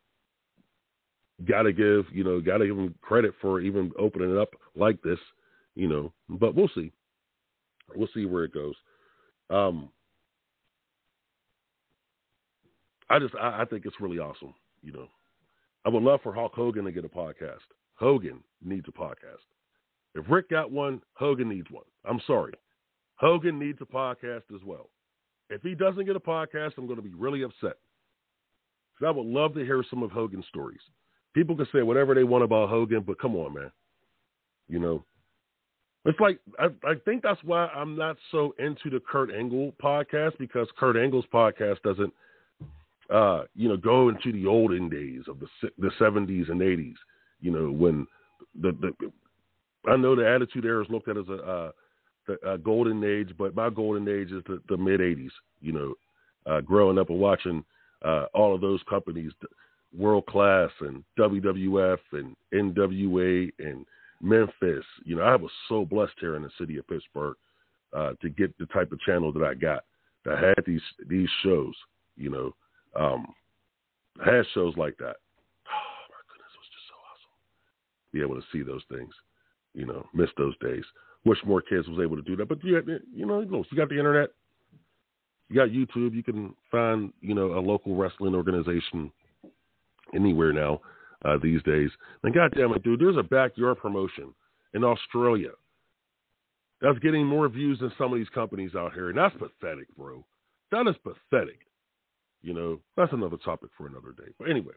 got 1.46 1.64
to 1.64 1.74
give 1.74 2.06
you 2.14 2.24
know, 2.24 2.40
got 2.42 2.58
to 2.58 2.68
give 2.68 2.78
him 2.78 2.96
credit 3.02 3.34
for 3.42 3.60
even 3.62 3.92
opening 3.98 4.32
it 4.32 4.38
up 4.38 4.50
like 4.76 5.02
this. 5.02 5.20
You 5.76 5.88
know, 5.88 6.14
but 6.28 6.56
we'll 6.56 6.70
see. 6.76 6.92
We'll 7.96 8.10
see 8.14 8.26
where 8.26 8.44
it 8.44 8.54
goes. 8.54 8.76
Um, 9.50 9.90
I 13.10 13.20
just 13.20 13.34
I, 13.36 13.62
I 13.62 13.66
think 13.66 13.86
it's 13.86 14.00
really 14.00 14.20
awesome. 14.20 14.54
You 14.82 14.94
know, 14.94 15.08
I 15.86 15.90
would 15.90 16.04
love 16.04 16.20
for 16.24 16.34
Hulk 16.34 16.54
Hogan 16.54 16.86
to 16.86 16.92
get 16.92 17.06
a 17.06 17.10
podcast. 17.10 17.60
Hogan 17.96 18.44
needs 18.64 18.86
a 18.88 18.92
podcast. 18.92 19.44
If 20.16 20.26
Rick 20.30 20.50
got 20.50 20.72
one, 20.72 21.02
Hogan 21.14 21.50
needs 21.50 21.68
one. 21.70 21.86
I'm 22.06 22.22
sorry. 22.26 22.54
Hogan 23.16 23.60
needs 23.60 23.80
a 23.82 23.86
podcast 23.86 24.44
as 24.54 24.62
well. 24.66 24.90
If 25.50 25.62
he 25.62 25.76
doesn't 25.76 26.06
get 26.06 26.16
a 26.16 26.20
podcast, 26.20 26.72
I'm 26.78 26.86
going 26.86 26.98
to 26.98 27.04
be 27.04 27.14
really 27.14 27.44
upset. 27.44 27.78
I 29.06 29.12
would 29.12 29.26
love 29.26 29.54
to 29.54 29.64
hear 29.64 29.84
some 29.90 30.04
of 30.04 30.12
Hogan's 30.12 30.46
stories. 30.50 30.82
People 31.34 31.56
can 31.56 31.68
say 31.74 31.82
whatever 31.82 32.16
they 32.16 32.24
want 32.24 32.44
about 32.44 32.70
Hogan, 32.70 33.04
but 33.06 33.20
come 33.20 33.36
on, 33.36 33.54
man. 33.54 33.72
You 34.68 34.80
know, 34.80 35.04
it's 36.06 36.20
like 36.20 36.40
I, 36.60 36.66
I 36.84 36.96
think 37.06 37.24
that's 37.24 37.44
why 37.44 37.68
I'm 37.68 37.96
not 37.96 38.18
so 38.32 38.54
into 38.60 38.90
the 38.90 39.00
Kurt 39.00 39.32
Angle 39.32 39.74
podcast 39.84 40.38
because 40.38 40.68
Kurt 40.78 40.98
Angle's 40.98 41.26
podcast 41.34 41.82
doesn't– 41.84 42.14
uh, 43.10 43.44
you 43.56 43.68
know, 43.68 43.78
go 43.78 44.10
into 44.10 44.32
the 44.32 44.46
olden 44.46 44.90
days 44.90 45.24
of 45.28 45.40
the 45.40 45.48
the 45.80 45.92
seventies 45.98 46.46
and 46.50 46.62
eighties. 46.62 46.96
You 47.42 47.52
know, 47.52 47.72
when 47.72 48.06
the 48.60 48.72
the 48.80 49.12
I 49.90 49.96
know 49.98 50.16
the 50.16 50.28
Attitude 50.28 50.66
Era 50.66 50.84
is 50.84 50.90
looked 50.90 51.08
at 51.08 51.18
as 51.18 51.28
a, 51.28 51.34
uh, 51.34 51.72
a 52.54 52.58
golden 52.58 53.04
age, 53.04 53.34
but 53.38 53.56
my 53.56 53.70
golden 53.70 54.08
age 54.08 54.32
is 54.32 54.44
the, 54.46 54.62
the 54.70 54.78
mid 54.78 55.00
'80s. 55.00 55.32
You 55.62 55.72
know, 55.72 55.94
uh, 56.46 56.62
growing 56.62 57.00
up 57.00 57.10
and 57.10 57.20
watching 57.20 57.64
uh, 58.06 58.26
all 58.34 58.54
of 58.54 58.62
those 58.62 58.82
companies, 58.88 59.32
World 59.96 60.26
Class 60.28 60.70
and 60.82 61.04
WWF 61.18 61.98
and 62.12 62.36
NWA 62.54 63.50
and 63.60 63.86
Memphis. 64.22 64.86
You 65.04 65.16
know, 65.16 65.24
I 65.24 65.36
was 65.36 65.52
so 65.68 65.86
blessed 65.86 66.14
here 66.20 66.36
in 66.36 66.44
the 66.44 66.52
city 66.60 66.78
of 66.78 66.88
Pittsburgh 66.88 67.36
uh, 67.96 68.14
to 68.22 68.30
get 68.30 68.56
the 68.58 68.66
type 68.68 68.92
of 68.92 69.00
channel 69.02 69.32
that 69.34 69.44
I 69.44 69.54
got 69.54 69.84
that 70.26 70.38
had 70.40 70.64
these 70.66 70.82
these 71.08 71.30
shows. 71.44 71.74
You 72.18 72.30
know, 72.30 72.56
um, 73.00 73.28
had 74.24 74.46
shows 74.54 74.76
like 74.78 74.98
that. 74.98 75.16
Oh 75.72 76.06
my 76.10 76.22
goodness, 76.28 76.52
it 76.54 76.60
was 76.60 76.70
just 76.74 76.88
so 76.88 76.96
awesome. 77.10 77.34
Be 78.12 78.22
able 78.22 78.36
to 78.36 78.46
see 78.52 78.64
those 78.64 78.84
things, 78.92 79.14
you 79.74 79.86
know, 79.86 80.06
miss 80.14 80.30
those 80.38 80.58
days. 80.60 80.84
Wish 81.26 81.40
more 81.46 81.62
kids 81.62 81.88
was 81.88 82.00
able 82.00 82.16
to 82.16 82.22
do 82.22 82.36
that, 82.38 82.48
but 82.48 82.64
you, 82.64 82.82
you 83.14 83.26
know, 83.26 83.42
you 83.42 83.78
got 83.78 83.90
the 83.90 83.98
internet, 83.98 84.30
you 85.50 85.56
got 85.56 85.70
YouTube. 85.70 86.16
You 86.16 86.24
can 86.24 86.56
find, 86.72 87.12
you 87.22 87.34
know, 87.34 87.58
a 87.58 87.62
local 87.62 87.96
wrestling 87.96 88.36
organization 88.36 89.12
anywhere 90.14 90.54
now 90.54 90.82
uh, 91.26 91.38
these 91.42 91.62
days. 91.64 91.90
And 92.24 92.34
goddamn 92.34 92.74
it, 92.74 92.84
dude, 92.84 93.00
there's 93.00 93.18
a 93.18 93.24
backyard 93.24 93.78
promotion 93.78 94.34
in 94.74 94.84
Australia 94.84 95.52
that's 96.82 97.00
getting 97.00 97.26
more 97.26 97.50
views 97.50 97.80
than 97.80 97.92
some 97.98 98.14
of 98.14 98.20
these 98.20 98.30
companies 98.30 98.72
out 98.76 98.94
here, 98.94 99.10
and 99.10 99.18
that's 99.18 99.36
pathetic, 99.36 99.88
bro. 99.98 100.26
That 100.72 100.88
is 100.88 100.96
pathetic. 101.04 101.60
You 102.42 102.54
know, 102.54 102.80
that's 102.96 103.12
another 103.12 103.38
topic 103.38 103.70
for 103.78 103.88
another 103.88 104.14
day. 104.18 104.32
But 104.38 104.50
anyway, 104.50 104.74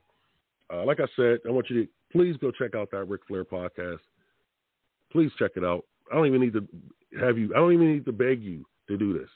uh, 0.72 0.84
like 0.84 0.98
I 0.98 1.06
said, 1.14 1.38
I 1.46 1.50
want 1.50 1.70
you 1.70 1.82
to 1.82 1.88
please 2.10 2.36
go 2.40 2.50
check 2.50 2.74
out 2.74 2.90
that 2.90 3.04
Ric 3.04 3.20
Flair 3.28 3.44
podcast. 3.44 4.00
Please 5.12 5.30
check 5.38 5.52
it 5.56 5.64
out. 5.64 5.84
I 6.10 6.16
don't 6.16 6.26
even 6.26 6.40
need 6.40 6.54
to 6.54 6.66
have 7.20 7.38
you. 7.38 7.52
I 7.54 7.58
don't 7.58 7.72
even 7.72 7.92
need 7.92 8.04
to 8.06 8.12
beg 8.12 8.42
you 8.42 8.64
to 8.88 8.96
do 8.96 9.16
this. 9.16 9.28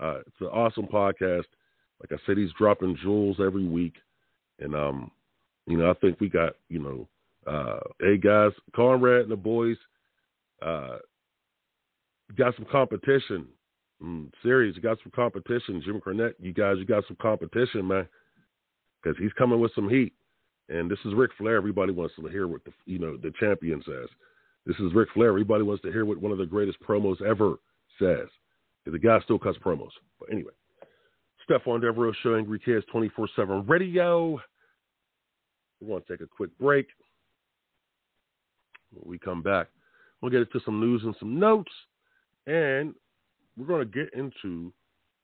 Uh, 0.00 0.20
it's 0.20 0.40
an 0.40 0.46
awesome 0.46 0.86
podcast. 0.86 1.44
Like 2.00 2.12
I 2.12 2.16
said, 2.24 2.38
he's 2.38 2.52
dropping 2.56 2.96
jewels 3.02 3.38
every 3.44 3.66
week, 3.66 3.94
and 4.60 4.74
um, 4.74 5.10
you 5.68 5.78
know, 5.78 5.90
I 5.90 5.94
think 5.94 6.20
we 6.20 6.28
got 6.28 6.54
you 6.68 6.80
know, 6.80 7.08
uh, 7.46 7.80
hey 8.00 8.16
guys, 8.16 8.52
Conrad 8.74 9.22
and 9.22 9.30
the 9.30 9.36
boys, 9.36 9.76
uh, 10.62 10.98
got 12.36 12.56
some 12.56 12.66
competition 12.70 13.46
Mm, 14.02 14.30
serious, 14.42 14.76
you 14.76 14.82
got 14.82 14.98
some 15.02 15.12
competition. 15.14 15.82
Jim 15.84 16.00
Cornette, 16.00 16.34
you 16.38 16.52
guys, 16.52 16.76
you 16.78 16.84
got 16.84 17.04
some 17.06 17.16
competition, 17.20 17.86
man. 17.86 18.08
Because 19.02 19.18
he's 19.18 19.32
coming 19.32 19.60
with 19.60 19.72
some 19.74 19.88
heat. 19.88 20.12
And 20.68 20.90
this 20.90 20.98
is 21.04 21.14
Ric 21.14 21.30
Flair. 21.38 21.56
Everybody 21.56 21.92
wants 21.92 22.14
to 22.16 22.28
hear 22.28 22.46
what 22.46 22.64
the 22.64 22.72
you 22.84 22.98
know 22.98 23.16
the 23.16 23.32
champion 23.40 23.82
says. 23.86 24.08
This 24.66 24.76
is 24.76 24.92
Ric 24.92 25.08
Flair. 25.14 25.28
Everybody 25.28 25.62
wants 25.62 25.82
to 25.82 25.90
hear 25.90 26.04
what 26.04 26.20
one 26.20 26.32
of 26.32 26.38
the 26.38 26.46
greatest 26.46 26.78
promos 26.82 27.22
ever 27.22 27.56
says. 27.98 28.28
The 28.84 28.98
guy 28.98 29.18
still 29.24 29.38
cuts 29.38 29.58
promos. 29.58 29.90
But 30.20 30.30
anyway, 30.30 30.52
Stephon 31.48 31.80
Devereux 31.80 32.12
Show, 32.22 32.36
Angry 32.36 32.58
Kids 32.58 32.84
24 32.92 33.28
7 33.34 33.66
Radio. 33.66 34.38
We're 35.80 35.88
going 35.88 36.02
to 36.02 36.08
take 36.08 36.20
a 36.20 36.26
quick 36.26 36.50
break. 36.58 36.86
When 38.92 39.10
we 39.10 39.18
come 39.18 39.42
back, 39.42 39.68
we'll 40.20 40.30
get 40.30 40.40
into 40.40 40.60
some 40.64 40.80
news 40.80 41.02
and 41.04 41.14
some 41.18 41.38
notes. 41.38 41.70
And 42.46 42.94
we're 43.56 43.66
going 43.66 43.86
to 43.86 44.04
get 44.04 44.12
into 44.14 44.72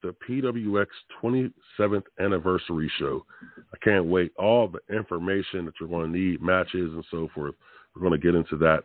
the 0.03 0.15
PWX 0.29 0.87
27th 1.23 2.03
anniversary 2.21 2.91
show. 2.99 3.25
I 3.73 3.77
can't 3.83 4.05
wait. 4.05 4.33
All 4.37 4.69
the 4.69 4.95
information 4.95 5.65
that 5.65 5.75
you're 5.81 5.89
going 5.89 6.13
to 6.13 6.19
need, 6.19 6.43
matches 6.43 6.93
and 6.93 7.05
so 7.11 7.29
forth. 7.35 7.55
We're 7.95 8.07
going 8.07 8.21
to 8.21 8.25
get 8.25 8.35
into 8.35 8.57
that 8.59 8.83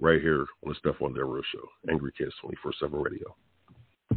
right 0.00 0.20
here 0.20 0.46
on 0.64 0.72
the 0.72 0.74
Stephon 0.74 1.14
Devereux 1.14 1.42
Show. 1.52 1.90
Angry 1.90 2.12
Kids 2.16 2.32
24 2.40 2.72
7 2.80 3.00
Radio. 3.00 3.34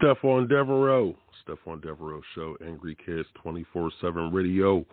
Stephon 0.00 0.48
Devereux. 0.48 1.14
Stephon 1.46 1.80
Devereux 1.80 2.22
Show, 2.34 2.56
Angry 2.66 2.96
Kids 3.04 3.28
24 3.42 3.90
7 4.00 4.32
Radio. 4.32 4.84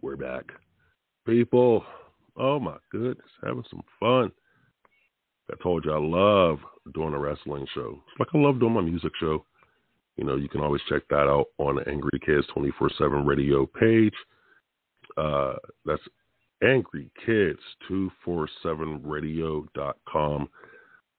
We're 0.00 0.16
back. 0.16 0.44
People, 1.26 1.84
oh 2.36 2.58
my 2.58 2.76
goodness, 2.90 3.26
having 3.44 3.64
some 3.68 3.82
fun. 4.00 4.30
I 5.50 5.62
told 5.62 5.84
you 5.84 5.92
I 5.92 5.98
love 5.98 6.58
doing 6.94 7.14
a 7.14 7.18
wrestling 7.18 7.66
show. 7.74 8.02
It's 8.08 8.20
like 8.20 8.28
I 8.34 8.38
love 8.38 8.60
doing 8.60 8.74
my 8.74 8.80
music 8.80 9.12
show. 9.20 9.44
You 10.16 10.24
know, 10.24 10.36
you 10.36 10.48
can 10.48 10.60
always 10.60 10.82
check 10.88 11.02
that 11.10 11.28
out 11.28 11.46
on 11.58 11.76
the 11.76 11.88
Angry 11.88 12.18
Kids 12.24 12.46
24 12.54 12.90
7 12.98 13.26
radio 13.26 13.66
page. 13.66 14.14
Uh, 15.16 15.54
that's 15.84 16.02
Angry 16.62 17.10
Kids 17.26 17.60
247 17.88 19.02
radio.com. 19.04 20.48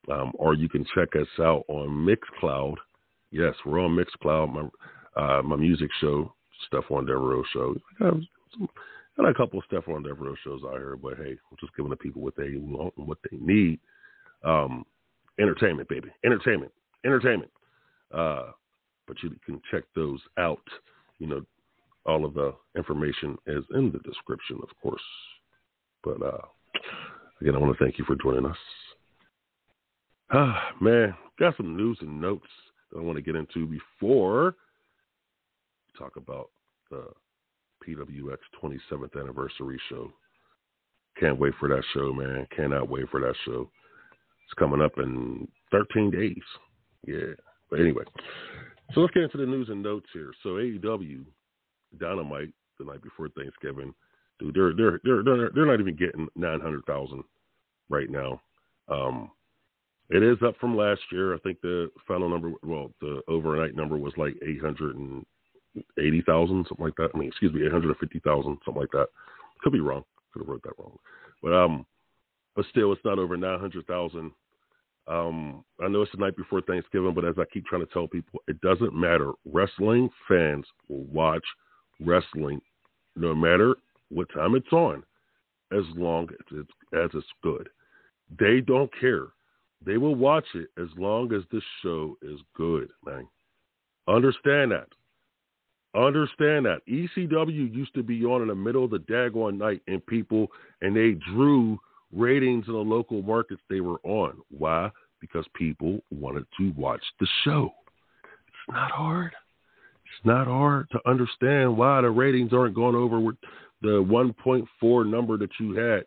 Um, 0.10 0.32
or 0.36 0.54
you 0.54 0.70
can 0.70 0.86
check 0.96 1.10
us 1.16 1.28
out 1.40 1.66
on 1.68 1.90
Mixcloud. 1.90 2.76
Yes, 3.32 3.54
we're 3.66 3.80
on 3.80 3.96
Mixcloud. 3.96 4.54
My 4.54 4.70
uh, 5.16 5.42
my 5.42 5.56
music 5.56 5.90
show, 6.00 6.34
Stephon 6.72 7.06
Devereux 7.06 7.44
show. 7.52 7.76
I 8.02 9.30
a 9.30 9.34
couple 9.34 9.60
of 9.60 9.66
Stephon 9.70 10.04
Devereux 10.04 10.36
shows 10.44 10.62
out 10.66 10.78
here, 10.78 10.96
but 10.96 11.18
hey, 11.18 11.32
I'm 11.32 11.58
just 11.60 11.76
giving 11.76 11.90
the 11.90 11.98
people 11.98 12.22
what 12.22 12.36
they 12.36 12.54
want 12.56 12.94
and 12.98 13.08
what 13.08 13.18
they 13.30 13.38
need. 13.38 13.80
Um, 14.44 14.86
entertainment, 15.40 15.90
baby, 15.90 16.10
entertainment, 16.26 16.72
entertainment. 17.06 17.52
Uh, 18.14 18.52
but 19.08 19.18
you 19.22 19.36
can 19.46 19.62
check 19.70 19.84
those 19.96 20.20
out. 20.38 20.64
You 21.20 21.28
know, 21.28 21.46
all 22.06 22.26
of 22.26 22.34
the 22.34 22.54
information 22.78 23.38
is 23.46 23.64
in 23.76 23.92
the 23.92 24.00
description, 24.00 24.60
of 24.64 24.70
course. 24.82 25.02
But 26.04 26.22
uh, 26.22 26.42
again, 27.42 27.56
I 27.56 27.60
want 27.60 27.78
to 27.78 27.84
thank 27.84 28.00
you 28.00 28.06
for 28.06 28.16
joining 28.16 28.46
us. 28.46 28.58
Ah, 30.32 30.70
man, 30.80 31.14
got 31.40 31.58
some 31.58 31.76
news 31.76 31.98
and 32.02 32.22
notes 32.22 32.48
that 32.92 33.00
I 33.00 33.02
want 33.02 33.18
to 33.18 33.22
get 33.22 33.36
into 33.36 33.66
before 33.66 34.56
we 35.88 36.00
talk 36.00 36.16
about 36.16 36.50
the 36.90 37.06
PWX 37.88 38.38
27th 38.62 39.20
anniversary 39.20 39.80
show. 39.90 40.12
Can't 41.20 41.40
wait 41.40 41.54
for 41.60 41.70
that 41.70 41.84
show, 41.94 42.14
man. 42.14 42.48
Cannot 42.56 42.90
wait 42.90 43.10
for 43.10 43.20
that 43.22 43.36
show. 43.46 43.70
It's 44.46 44.54
coming 44.58 44.82
up 44.82 44.94
in 44.98 45.48
13 45.72 46.12
days. 46.12 46.38
Yeah. 47.06 47.34
But 47.70 47.82
anyway, 47.82 48.04
so 48.94 49.02
let's 49.02 49.14
get 49.14 49.24
into 49.24 49.38
the 49.38 49.46
news 49.46 49.70
and 49.70 49.84
notes 49.84 50.08
here. 50.14 50.32
So 50.42 50.50
AEW 50.50 51.24
Dynamite 52.00 52.50
the 52.80 52.86
night 52.86 53.02
before 53.04 53.30
Thanksgiving, 53.30 53.94
dude, 54.40 54.56
they're 54.56 54.74
they're 54.74 55.00
they're 55.04 55.24
they're, 55.24 55.50
they're 55.54 55.66
not 55.66 55.80
even 55.80 55.96
getting 55.96 56.28
900,000 56.36 57.24
right 57.90 58.10
now. 58.10 58.42
Um, 58.88 59.30
it 60.10 60.24
is 60.24 60.38
up 60.46 60.56
from 60.60 60.76
last 60.76 61.02
year. 61.12 61.36
I 61.36 61.38
think 61.40 61.62
the 61.62 61.92
final 62.08 62.30
number, 62.30 62.52
well, 62.64 62.92
the 63.02 63.22
overnight 63.28 63.76
number 63.76 63.98
was 63.98 64.14
like 64.18 64.36
880,000, 64.42 66.66
something 66.68 66.86
like 66.86 66.96
that. 66.96 67.10
I 67.14 67.18
mean, 67.18 67.30
excuse 67.30 67.54
me, 67.54 67.66
850,000, 67.66 68.58
something 68.66 68.82
like 68.82 68.92
that. 68.92 69.08
Could 69.62 69.74
be 69.74 69.82
wrong. 69.82 70.04
Could 70.34 70.42
have 70.42 70.50
wrote 70.50 70.64
that 70.64 70.80
wrong. 70.80 70.98
But 71.44 71.54
um, 71.54 71.86
but 72.56 72.66
still, 72.72 72.92
it's 72.92 73.06
not 73.06 73.20
over 73.20 73.38
900,000. 73.38 74.32
Um, 75.08 75.64
I 75.84 75.88
know 75.88 76.02
it's 76.02 76.12
the 76.12 76.18
night 76.18 76.36
before 76.36 76.62
Thanksgiving, 76.62 77.14
but 77.14 77.26
as 77.26 77.36
I 77.40 77.46
keep 77.52 77.66
trying 77.66 77.86
to 77.86 77.92
tell 77.92 78.08
people, 78.08 78.42
it 78.48 78.62
doesn't 78.62 78.94
matter. 78.94 79.32
Wrestling 79.46 80.10
fans 80.28 80.66
will 80.88 81.06
watch 81.06 81.44
wrestling 82.00 82.62
no 83.16 83.34
matter 83.34 83.76
what 84.10 84.32
time 84.34 84.56
it's 84.56 84.72
on, 84.72 85.04
as 85.72 85.84
long 85.96 86.30
as 86.32 86.46
it's, 86.52 86.72
as 86.94 87.10
it's 87.14 87.28
good. 87.44 87.70
They 88.40 88.62
don't 88.62 88.92
care. 89.00 89.28
They 89.86 89.98
will 89.98 90.16
watch 90.16 90.46
it 90.56 90.70
as 90.78 90.88
long 90.98 91.34
as 91.34 91.44
the 91.52 91.62
show 91.82 92.18
is 92.22 92.40
good, 92.56 92.90
man. 93.06 93.28
Understand 94.08 94.72
that. 94.72 94.88
Understand 95.96 96.66
that. 96.66 96.82
ECW 96.88 97.74
used 97.74 97.94
to 97.96 98.04
be 98.04 98.24
on 98.26 98.42
in 98.42 98.50
the 98.50 98.56
middle 98.56 98.84
of 98.86 98.92
the 98.92 99.00
daggone 99.00 99.58
night, 99.58 99.82
and 99.88 100.06
people, 100.06 100.48
and 100.82 100.96
they 100.96 101.18
drew 101.34 101.80
ratings 102.14 102.66
in 102.68 102.74
the 102.74 102.80
local 102.80 103.22
markets 103.22 103.62
they 103.70 103.82
were 103.82 104.00
on. 104.04 104.38
Why? 104.50 104.90
Because 105.22 105.46
people 105.56 106.00
wanted 106.12 106.46
to 106.58 106.72
watch 106.76 107.02
the 107.20 107.28
show. 107.44 107.72
It's 108.24 108.76
not 108.76 108.92
hard. 108.92 109.32
It's 110.06 110.26
not 110.26 110.48
hard 110.48 110.90
to 110.92 111.00
understand 111.08 111.76
why 111.78 112.02
the 112.02 112.10
ratings 112.10 112.54
aren't 112.54 112.76
going 112.76 112.96
over 112.96 113.20
with 113.20 113.36
the 113.82 114.04
1.4 114.04 115.10
number 115.10 115.38
that 115.38 115.52
you 115.60 115.76
had. 115.76 116.04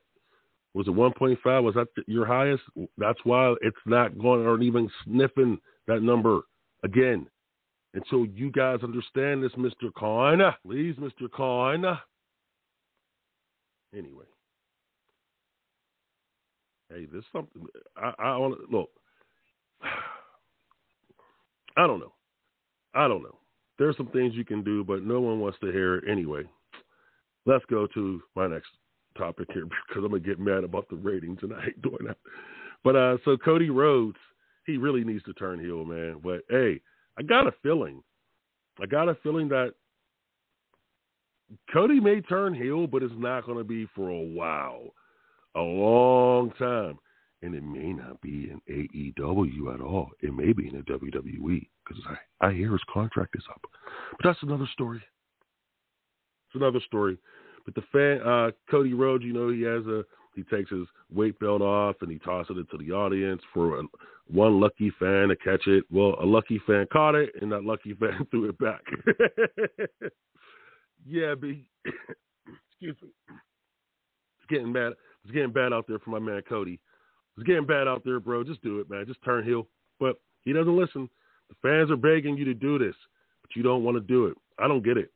Was 0.74 0.86
it 0.88 0.94
1.5? 0.94 1.62
Was 1.62 1.74
that 1.74 1.88
your 2.06 2.24
highest? 2.24 2.62
That's 2.96 3.18
why 3.24 3.54
it's 3.60 3.76
not 3.84 4.18
going 4.18 4.46
or 4.46 4.60
even 4.62 4.90
sniffing 5.04 5.58
that 5.86 6.02
number 6.02 6.40
again. 6.82 7.26
Until 7.94 8.24
you 8.24 8.50
guys 8.50 8.78
understand 8.82 9.42
this, 9.42 9.52
Mr. 9.52 9.92
Khan. 9.94 10.40
Please, 10.66 10.96
Mr. 10.96 11.30
Khan. 11.30 11.84
Anyway. 13.94 14.24
Hey, 16.88 17.06
there's 17.10 17.24
something 17.32 17.66
I, 17.96 18.12
I 18.18 18.36
look. 18.70 18.90
I 21.76 21.86
don't 21.86 22.00
know. 22.00 22.12
I 22.94 23.08
don't 23.08 23.22
know. 23.22 23.38
There's 23.78 23.96
some 23.96 24.08
things 24.08 24.34
you 24.34 24.44
can 24.44 24.62
do, 24.62 24.84
but 24.84 25.02
no 25.02 25.20
one 25.20 25.40
wants 25.40 25.58
to 25.60 25.72
hear 25.72 25.96
it 25.96 26.04
anyway. 26.10 26.44
Let's 27.46 27.64
go 27.66 27.86
to 27.88 28.22
my 28.36 28.46
next 28.46 28.68
topic 29.16 29.48
here 29.52 29.64
because 29.88 30.04
I'm 30.04 30.10
gonna 30.10 30.20
get 30.20 30.38
mad 30.40 30.64
about 30.64 30.88
the 30.88 30.96
ratings, 30.96 31.38
and 31.42 31.52
I 31.54 31.62
hate 31.62 31.82
doing 31.82 32.04
that. 32.06 32.18
But 32.84 32.96
uh, 32.96 33.16
so 33.24 33.36
Cody 33.36 33.70
Rhodes, 33.70 34.16
he 34.66 34.76
really 34.76 35.04
needs 35.04 35.22
to 35.24 35.32
turn 35.34 35.60
heel, 35.60 35.84
man. 35.84 36.20
But 36.22 36.42
hey, 36.50 36.80
I 37.18 37.22
got 37.22 37.46
a 37.46 37.52
feeling, 37.62 38.02
I 38.80 38.86
got 38.86 39.08
a 39.08 39.14
feeling 39.22 39.48
that 39.48 39.74
Cody 41.72 42.00
may 42.00 42.20
turn 42.22 42.54
heel, 42.54 42.86
but 42.86 43.02
it's 43.02 43.12
not 43.16 43.46
gonna 43.46 43.64
be 43.64 43.86
for 43.94 44.08
a 44.08 44.22
while, 44.22 44.94
a 45.54 45.60
long 45.60 46.50
time. 46.58 46.98
and 47.42 47.54
it 47.54 47.62
may 47.64 47.92
not 47.92 48.20
be 48.20 48.50
in 48.50 48.60
AEW 48.70 49.74
at 49.74 49.80
all. 49.80 50.10
It 50.22 50.32
may 50.32 50.52
be 50.52 50.68
in 50.68 50.76
the 50.76 50.82
WWE 50.82 51.66
because 51.84 52.02
I, 52.08 52.46
I 52.46 52.52
hear 52.52 52.70
his 52.72 52.80
contract 52.92 53.34
is 53.36 53.44
up. 53.50 53.60
But 53.62 54.20
that's 54.24 54.42
another 54.42 54.68
story. 54.72 54.98
It's 54.98 56.54
another 56.54 56.80
story. 56.86 57.18
But 57.64 57.74
the 57.74 57.82
fan, 57.92 58.26
uh, 58.26 58.50
Cody 58.70 58.94
Rhodes, 58.94 59.24
you 59.24 59.32
know, 59.32 59.50
he 59.50 59.62
has 59.62 59.86
a 59.86 60.04
he 60.34 60.42
takes 60.44 60.70
his 60.70 60.86
weight 61.12 61.38
belt 61.38 61.60
off 61.60 61.96
and 62.00 62.10
he 62.10 62.18
tosses 62.18 62.56
it 62.58 62.70
to 62.70 62.78
the 62.78 62.90
audience 62.90 63.42
for 63.52 63.78
a, 63.78 63.82
one 64.28 64.60
lucky 64.60 64.90
fan 64.98 65.28
to 65.28 65.36
catch 65.36 65.66
it. 65.66 65.84
Well, 65.90 66.16
a 66.20 66.24
lucky 66.24 66.60
fan 66.66 66.86
caught 66.92 67.14
it, 67.14 67.30
and 67.40 67.52
that 67.52 67.64
lucky 67.64 67.94
fan 68.00 68.26
threw 68.30 68.48
it 68.48 68.58
back. 68.58 68.80
yeah, 71.06 71.34
but 71.34 71.50
excuse 72.70 72.96
me, 73.02 73.08
it's 73.28 74.48
getting 74.48 74.72
bad. 74.72 74.92
It's 75.24 75.32
getting 75.32 75.52
bad 75.52 75.72
out 75.72 75.86
there 75.86 75.98
for 75.98 76.10
my 76.10 76.18
man 76.18 76.42
Cody. 76.48 76.80
It's 77.36 77.46
getting 77.46 77.66
bad 77.66 77.88
out 77.88 78.02
there, 78.04 78.20
bro. 78.20 78.44
Just 78.44 78.62
do 78.62 78.80
it, 78.80 78.90
man. 78.90 79.06
Just 79.06 79.22
turn 79.22 79.44
heel. 79.44 79.66
But 80.00 80.20
he 80.42 80.52
doesn't 80.52 80.76
listen. 80.76 81.08
The 81.48 81.54
fans 81.62 81.90
are 81.90 81.96
begging 81.96 82.36
you 82.36 82.44
to 82.46 82.54
do 82.54 82.78
this, 82.78 82.94
but 83.40 83.54
you 83.54 83.62
don't 83.62 83.84
want 83.84 83.96
to 83.96 84.00
do 84.00 84.26
it. 84.26 84.36
I 84.58 84.68
don't 84.68 84.84
get 84.84 84.96
it. 84.96 85.10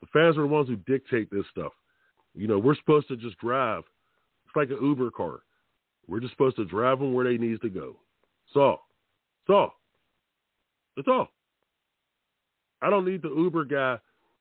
The 0.00 0.06
fans 0.12 0.38
are 0.38 0.42
the 0.42 0.46
ones 0.46 0.68
who 0.68 0.76
dictate 0.76 1.30
this 1.30 1.44
stuff. 1.50 1.72
You 2.34 2.46
know, 2.46 2.58
we're 2.58 2.76
supposed 2.76 3.08
to 3.08 3.16
just 3.16 3.38
drive. 3.38 3.82
It's 4.46 4.56
like 4.56 4.70
an 4.70 4.84
Uber 4.84 5.10
car. 5.10 5.40
We're 6.06 6.20
just 6.20 6.32
supposed 6.32 6.56
to 6.56 6.64
drive 6.64 7.00
them 7.00 7.12
where 7.12 7.24
they 7.24 7.36
need 7.36 7.60
to 7.60 7.68
go. 7.68 7.96
That's 8.46 8.56
all. 8.56 8.88
That's 10.96 11.08
all. 11.08 11.28
I 12.80 12.90
don't 12.90 13.04
need 13.04 13.22
the 13.22 13.28
Uber 13.28 13.64
guy 13.64 13.98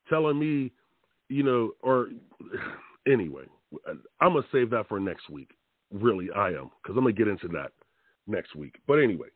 telling 0.09 0.39
me, 0.39 0.71
you 1.29 1.43
know, 1.43 1.71
or 1.81 2.07
anyway, 3.07 3.43
I'm 4.21 4.33
going 4.33 4.43
to 4.43 4.49
save 4.51 4.69
that 4.71 4.87
for 4.87 4.99
next 4.99 5.29
week. 5.29 5.49
Really, 5.91 6.29
I 6.35 6.49
am, 6.49 6.69
because 6.81 6.97
I'm 6.97 7.03
going 7.03 7.15
to 7.15 7.19
get 7.19 7.27
into 7.27 7.47
that 7.49 7.71
next 8.27 8.55
week. 8.55 8.75
But 8.87 8.95
anyway, 8.95 9.27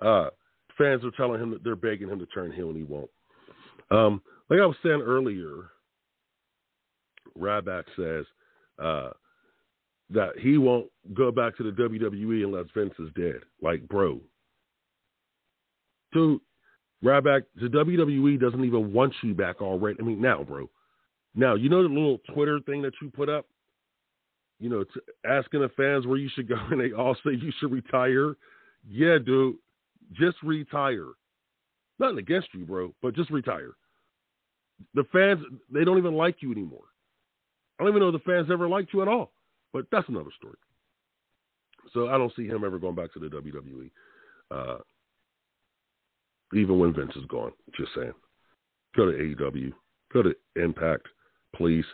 uh, 0.00 0.30
fans 0.76 1.04
are 1.04 1.10
telling 1.12 1.40
him 1.40 1.50
that 1.50 1.62
they're 1.62 1.76
begging 1.76 2.08
him 2.08 2.18
to 2.18 2.26
turn 2.26 2.52
heel 2.52 2.68
and 2.68 2.76
he 2.76 2.82
won't. 2.82 3.10
Um, 3.90 4.22
like 4.50 4.58
I 4.60 4.66
was 4.66 4.76
saying 4.82 5.02
earlier, 5.02 5.70
Ryback 7.38 7.84
says 7.96 8.26
uh, 8.82 9.10
that 10.10 10.32
he 10.38 10.58
won't 10.58 10.90
go 11.14 11.30
back 11.30 11.56
to 11.56 11.62
the 11.62 11.70
WWE 11.70 12.44
unless 12.44 12.66
Vince 12.74 12.94
is 12.98 13.10
dead. 13.14 13.42
Like, 13.62 13.86
bro, 13.88 14.20
dude, 16.12 16.40
Ryback, 17.04 17.42
the 17.54 17.68
WWE 17.68 18.40
doesn't 18.40 18.64
even 18.64 18.92
want 18.92 19.14
you 19.22 19.34
back 19.34 19.62
already. 19.62 19.98
I 20.00 20.02
mean, 20.02 20.20
now, 20.20 20.42
bro, 20.42 20.68
now 21.36 21.54
you 21.54 21.68
know 21.68 21.82
the 21.82 21.88
little 21.88 22.18
Twitter 22.34 22.58
thing 22.66 22.82
that 22.82 22.94
you 23.00 23.08
put 23.08 23.28
up, 23.28 23.46
you 24.58 24.68
know, 24.68 24.84
asking 25.24 25.60
the 25.60 25.70
fans 25.76 26.06
where 26.06 26.18
you 26.18 26.28
should 26.34 26.48
go, 26.48 26.56
and 26.70 26.80
they 26.80 26.92
all 26.92 27.14
say 27.24 27.30
you 27.40 27.52
should 27.60 27.70
retire. 27.70 28.34
Yeah, 28.88 29.18
dude, 29.24 29.56
just 30.12 30.42
retire. 30.42 31.06
Nothing 32.00 32.18
against 32.18 32.48
you, 32.52 32.64
bro, 32.64 32.94
but 33.00 33.14
just 33.14 33.30
retire 33.30 33.74
the 34.94 35.04
fans 35.12 35.40
they 35.72 35.84
don't 35.84 35.98
even 35.98 36.14
like 36.14 36.36
you 36.40 36.52
anymore. 36.52 36.84
I 37.78 37.84
don't 37.84 37.92
even 37.92 38.02
know 38.02 38.08
if 38.08 38.22
the 38.22 38.30
fans 38.30 38.48
ever 38.50 38.68
liked 38.68 38.92
you 38.92 39.02
at 39.02 39.08
all. 39.08 39.32
But 39.72 39.86
that's 39.92 40.08
another 40.08 40.30
story. 40.36 40.56
So 41.92 42.08
I 42.08 42.18
don't 42.18 42.32
see 42.34 42.46
him 42.46 42.64
ever 42.64 42.78
going 42.78 42.94
back 42.94 43.12
to 43.14 43.18
the 43.18 43.28
WWE. 43.28 43.90
Uh, 44.50 44.78
even 46.54 46.78
when 46.78 46.92
Vince 46.92 47.14
is 47.16 47.24
gone. 47.26 47.52
Just 47.76 47.90
saying. 47.94 48.12
Go 48.96 49.06
to 49.06 49.12
AEW. 49.12 49.72
Go 50.12 50.22
to 50.22 50.34
Impact, 50.56 51.06
please. 51.54 51.84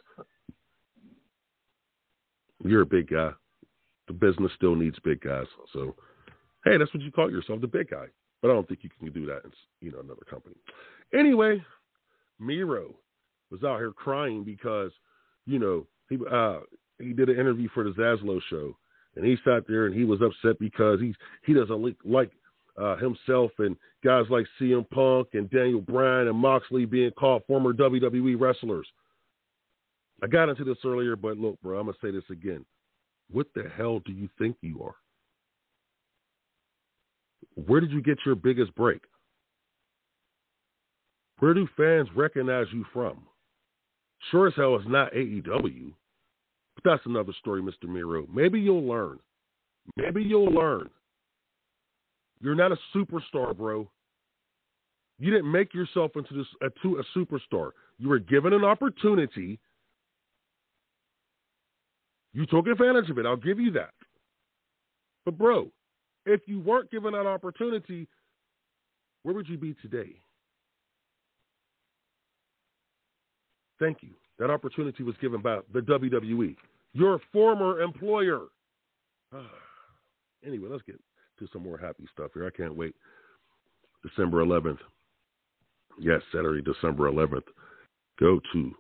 You're 2.64 2.82
a 2.82 2.87
big 2.87 3.11
guy. 3.11 3.32
The 4.09 4.14
business 4.14 4.53
still 4.57 4.74
needs 4.74 4.97
big 5.05 5.20
guys. 5.20 5.47
So, 5.72 5.95
hey, 6.64 6.78
that's 6.78 6.93
what 6.95 7.03
you 7.03 7.12
call 7.12 7.30
yourself, 7.30 7.61
the 7.61 7.66
big 7.66 7.91
guy. 7.91 8.07
But 8.41 8.51
I 8.51 8.55
don't 8.55 8.66
think 8.66 8.80
you 8.82 8.91
can 8.99 9.12
do 9.12 9.26
that 9.26 9.45
in 9.45 9.51
you 9.80 9.93
know 9.93 10.01
another 10.01 10.24
company. 10.28 10.55
Anyway, 11.14 11.62
Miro 12.39 12.95
was 13.51 13.62
out 13.64 13.78
here 13.78 13.93
crying 13.93 14.45
because, 14.45 14.91
you 15.47 15.59
know, 15.59 15.87
he 16.09 16.18
uh, 16.30 16.61
he 16.99 17.12
did 17.12 17.28
an 17.28 17.39
interview 17.39 17.68
for 17.74 17.84
the 17.84 17.91
Zaslow 17.91 18.41
show, 18.49 18.76
and 19.16 19.24
he 19.24 19.37
sat 19.45 19.66
there 19.68 19.87
and 19.87 19.95
he 19.95 20.05
was 20.05 20.20
upset 20.22 20.59
because 20.59 21.01
he 21.01 21.14
he 21.45 21.53
doesn't 21.53 21.97
like 22.05 22.30
uh, 22.80 22.97
himself 22.97 23.51
and 23.59 23.76
guys 24.05 24.24
like 24.30 24.47
CM 24.61 24.89
Punk 24.91 25.28
and 25.32 25.51
Daniel 25.51 25.80
Bryan 25.80 26.28
and 26.28 26.37
Moxley 26.37 26.84
being 26.84 27.11
called 27.12 27.43
former 27.47 27.72
WWE 27.72 28.39
wrestlers. 28.39 28.87
I 30.22 30.26
got 30.26 30.49
into 30.49 30.64
this 30.64 30.78
earlier, 30.84 31.16
but 31.16 31.39
look, 31.39 31.61
bro, 31.62 31.78
I'm 31.78 31.87
gonna 31.87 31.99
say 32.03 32.11
this 32.11 32.28
again. 32.30 32.64
What 33.30 33.47
the 33.55 33.68
hell 33.76 34.01
do 34.01 34.12
you 34.12 34.28
think 34.39 34.57
you 34.61 34.82
are? 34.82 34.95
Where 37.55 37.80
did 37.80 37.91
you 37.91 38.03
get 38.03 38.18
your 38.24 38.34
biggest 38.34 38.74
break? 38.74 39.01
Where 41.39 41.55
do 41.55 41.68
fans 41.76 42.09
recognize 42.16 42.66
you 42.72 42.84
from? 42.93 43.26
Sure 44.30 44.49
as 44.49 44.55
hell 44.57 44.76
it's 44.76 44.89
not 44.89 45.12
AEW. 45.12 45.93
But 46.74 46.84
that's 46.84 47.07
another 47.07 47.32
story, 47.41 47.62
Mr. 47.62 47.89
Miro. 47.89 48.26
Maybe 48.32 48.61
you'll 48.61 48.87
learn. 48.87 49.18
Maybe 49.97 50.22
you'll 50.22 50.53
learn. 50.53 50.89
You're 52.41 52.55
not 52.55 52.72
a 52.72 52.76
superstar, 52.95 53.57
bro. 53.57 53.89
You 55.18 55.30
didn't 55.30 55.51
make 55.51 55.72
yourself 55.72 56.12
into 56.16 56.34
this 56.34 56.47
a, 56.62 56.68
to 56.82 56.99
a 56.99 57.18
superstar. 57.18 57.70
You 57.99 58.09
were 58.09 58.18
given 58.18 58.53
an 58.53 58.64
opportunity. 58.64 59.59
You 62.34 62.45
took 62.47 62.66
advantage 62.66 63.09
of 63.09 63.18
it. 63.18 63.24
I'll 63.24 63.37
give 63.37 63.59
you 63.59 63.70
that. 63.72 63.95
But 65.24 65.39
bro, 65.39 65.70
if 66.26 66.43
you 66.47 66.61
weren't 66.61 66.91
given 66.91 67.12
that 67.12 67.26
opportunity, 67.26 68.07
where 69.22 69.34
would 69.34 69.49
you 69.49 69.57
be 69.57 69.74
today? 69.80 70.16
Thank 73.79 74.03
you. 74.03 74.11
That 74.39 74.51
opportunity 74.51 75.03
was 75.03 75.14
given 75.20 75.41
by 75.41 75.61
the 75.72 75.81
WWE, 75.81 76.55
your 76.93 77.18
former 77.33 77.81
employer. 77.81 78.43
anyway, 80.47 80.68
let's 80.70 80.85
get 80.85 81.01
to 81.39 81.49
some 81.53 81.62
more 81.62 81.79
happy 81.79 82.07
stuff 82.12 82.33
here. 82.35 82.47
I 82.47 82.51
can't 82.51 82.77
wait. 82.77 82.95
December 84.03 84.45
11th. 84.45 84.77
Yes, 85.99 86.20
Saturday, 86.33 86.61
December 86.62 87.11
11th. 87.11 87.45
Go 88.20 88.39
to 88.53 88.72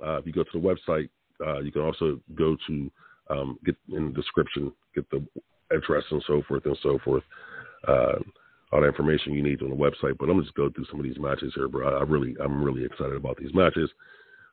Uh, 0.06 0.18
if 0.20 0.26
you 0.26 0.32
go 0.32 0.44
to 0.44 0.50
the 0.54 0.60
website, 0.60 1.10
uh, 1.46 1.60
you 1.60 1.72
can 1.72 1.82
also 1.82 2.20
go 2.36 2.56
to 2.68 2.92
um, 3.30 3.58
get 3.66 3.76
in 3.90 4.08
the 4.08 4.14
description, 4.14 4.72
get 4.96 5.10
the 5.10 5.26
address 5.72 6.04
and 6.12 6.24
so 6.28 6.42
forth 6.48 6.66
and 6.66 6.78
so 6.84 7.00
forth. 7.04 7.24
All 8.72 8.82
the 8.82 8.88
information 8.88 9.34
you 9.34 9.44
need 9.44 9.62
on 9.62 9.70
the 9.70 9.76
website. 9.76 10.18
But 10.18 10.30
I'm 10.30 10.42
just 10.42 10.56
go 10.56 10.70
through 10.70 10.86
some 10.90 11.00
of 11.00 11.06
these 11.06 11.20
matches 11.20 11.52
here, 11.56 11.68
bro. 11.68 11.98
I 11.98 12.04
really, 12.04 12.36
I'm 12.44 12.64
really 12.64 12.86
excited 12.86 13.16
about 13.16 13.38
these 13.38 13.54
matches. 13.54 13.90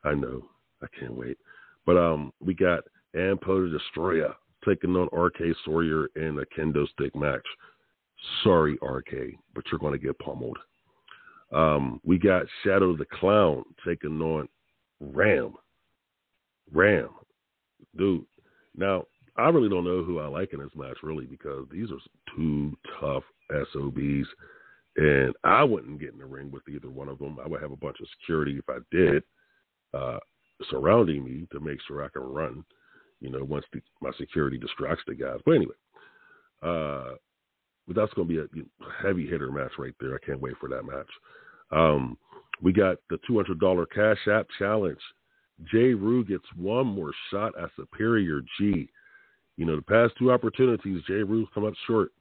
I 0.04 0.14
know, 0.14 0.48
I 0.82 0.86
can't 0.98 1.14
wait. 1.14 1.38
But 1.86 1.96
um, 1.96 2.32
we 2.40 2.54
got 2.54 2.84
Ampo 3.14 3.70
Destroyer 3.70 4.34
taking 4.66 4.96
on 4.96 5.08
RK 5.18 5.56
Sawyer 5.64 6.06
in 6.16 6.38
a 6.38 6.60
kendo 6.60 6.88
stick 6.88 7.14
match. 7.14 7.46
Sorry, 8.42 8.76
RK, 8.82 9.36
but 9.54 9.64
you're 9.70 9.78
going 9.78 9.92
to 9.92 10.04
get 10.04 10.18
pummeled. 10.18 10.58
Um, 11.52 12.00
we 12.04 12.18
got 12.18 12.46
Shadow 12.62 12.96
the 12.96 13.06
Clown 13.06 13.64
taking 13.86 14.20
on 14.20 14.48
Ram. 15.00 15.54
Ram, 16.72 17.08
dude. 17.96 18.24
Now 18.76 19.04
I 19.38 19.48
really 19.50 19.68
don't 19.68 19.84
know 19.84 20.02
who 20.02 20.18
I 20.18 20.26
like 20.26 20.52
in 20.52 20.60
this 20.60 20.74
match, 20.74 20.96
really, 21.02 21.24
because 21.24 21.66
these 21.70 21.90
are 21.90 21.98
two 22.36 22.76
tough 23.00 23.22
SOBs. 23.72 24.26
And 24.96 25.32
I 25.44 25.62
wouldn't 25.62 26.00
get 26.00 26.12
in 26.12 26.18
the 26.18 26.26
ring 26.26 26.50
with 26.50 26.68
either 26.68 26.90
one 26.90 27.08
of 27.08 27.20
them. 27.20 27.38
I 27.42 27.46
would 27.46 27.62
have 27.62 27.70
a 27.70 27.76
bunch 27.76 27.98
of 28.00 28.08
security 28.18 28.58
if 28.58 28.64
I 28.68 28.78
did, 28.90 29.22
uh, 29.94 30.18
surrounding 30.68 31.24
me 31.24 31.46
to 31.52 31.60
make 31.60 31.78
sure 31.86 32.04
I 32.04 32.08
can 32.08 32.22
run, 32.22 32.64
you 33.20 33.30
know, 33.30 33.44
once 33.44 33.64
the, 33.72 33.80
my 34.02 34.10
security 34.18 34.58
distracts 34.58 35.04
the 35.06 35.14
guys. 35.14 35.38
But 35.46 35.52
anyway, 35.52 35.74
uh, 36.62 37.14
that's 37.94 38.12
going 38.14 38.28
to 38.28 38.48
be 38.48 38.60
a 38.60 39.06
heavy 39.06 39.26
hitter 39.26 39.52
match 39.52 39.72
right 39.78 39.94
there. 40.00 40.14
I 40.14 40.26
can't 40.26 40.40
wait 40.40 40.54
for 40.58 40.68
that 40.68 40.82
match. 40.82 41.08
Um, 41.70 42.18
we 42.60 42.72
got 42.72 42.96
the 43.08 43.18
two 43.26 43.36
hundred 43.36 43.60
dollar 43.60 43.86
Cash 43.86 44.26
App 44.28 44.48
challenge. 44.58 44.98
Jay 45.70 45.94
Rue 45.94 46.24
gets 46.24 46.44
one 46.56 46.86
more 46.86 47.12
shot 47.30 47.52
at 47.60 47.70
Superior 47.76 48.42
G. 48.58 48.88
You 49.58 49.66
know, 49.66 49.74
the 49.74 49.82
past 49.82 50.14
two 50.16 50.30
opportunities, 50.30 51.02
Jay 51.06 51.14
Rue's 51.14 51.48
come 51.52 51.64
up 51.64 51.74
short. 51.86 52.12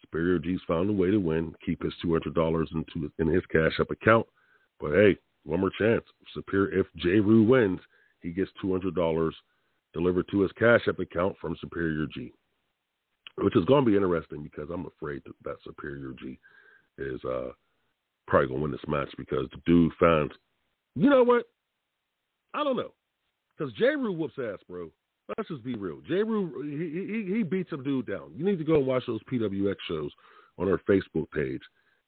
Superior 0.00 0.38
G's 0.38 0.60
found 0.66 0.88
a 0.88 0.92
way 0.92 1.10
to 1.10 1.18
win, 1.18 1.54
keep 1.64 1.82
his 1.82 1.92
two 2.00 2.12
hundred 2.12 2.34
dollars 2.34 2.70
into 2.72 3.12
in 3.18 3.28
his 3.28 3.44
Cash 3.52 3.78
App 3.78 3.90
account. 3.90 4.26
But 4.80 4.92
hey, 4.92 5.18
one 5.44 5.60
more 5.60 5.70
chance. 5.78 6.02
Superior, 6.32 6.80
if 6.80 6.86
Jay 6.96 7.20
Rue 7.20 7.42
wins, 7.42 7.80
he 8.22 8.30
gets 8.30 8.50
two 8.60 8.72
hundred 8.72 8.94
dollars 8.94 9.34
delivered 9.92 10.26
to 10.30 10.40
his 10.40 10.52
Cash 10.52 10.88
App 10.88 10.98
account 10.98 11.36
from 11.38 11.58
Superior 11.60 12.06
G, 12.06 12.32
which 13.36 13.54
is 13.54 13.66
going 13.66 13.84
to 13.84 13.90
be 13.90 13.96
interesting 13.96 14.42
because 14.42 14.70
I'm 14.72 14.86
afraid 14.86 15.20
that, 15.26 15.34
that 15.44 15.56
Superior 15.64 16.14
G 16.18 16.38
is 16.96 17.22
uh, 17.22 17.50
probably 18.26 18.48
going 18.48 18.60
to 18.60 18.62
win 18.62 18.70
this 18.70 18.80
match 18.88 19.10
because 19.18 19.46
the 19.52 19.60
dude 19.66 19.92
finds, 20.00 20.32
you 20.94 21.10
know 21.10 21.22
what? 21.22 21.44
I 22.54 22.64
don't 22.64 22.76
know. 22.76 22.92
Because 23.58 23.74
J. 23.74 23.88
Rue 23.88 24.12
whoops 24.12 24.38
ass, 24.38 24.58
bro. 24.68 24.90
Let's 25.36 25.48
just 25.48 25.64
be 25.64 25.74
real. 25.74 26.00
J. 26.08 26.22
Rue, 26.22 26.62
he, 26.62 27.28
he, 27.28 27.36
he 27.36 27.42
beats 27.42 27.70
some 27.70 27.82
dude 27.82 28.06
down. 28.06 28.32
You 28.36 28.44
need 28.44 28.58
to 28.58 28.64
go 28.64 28.76
and 28.76 28.86
watch 28.86 29.04
those 29.06 29.20
PWX 29.30 29.74
shows 29.86 30.10
on 30.58 30.68
our 30.68 30.80
Facebook 30.88 31.30
page 31.32 31.60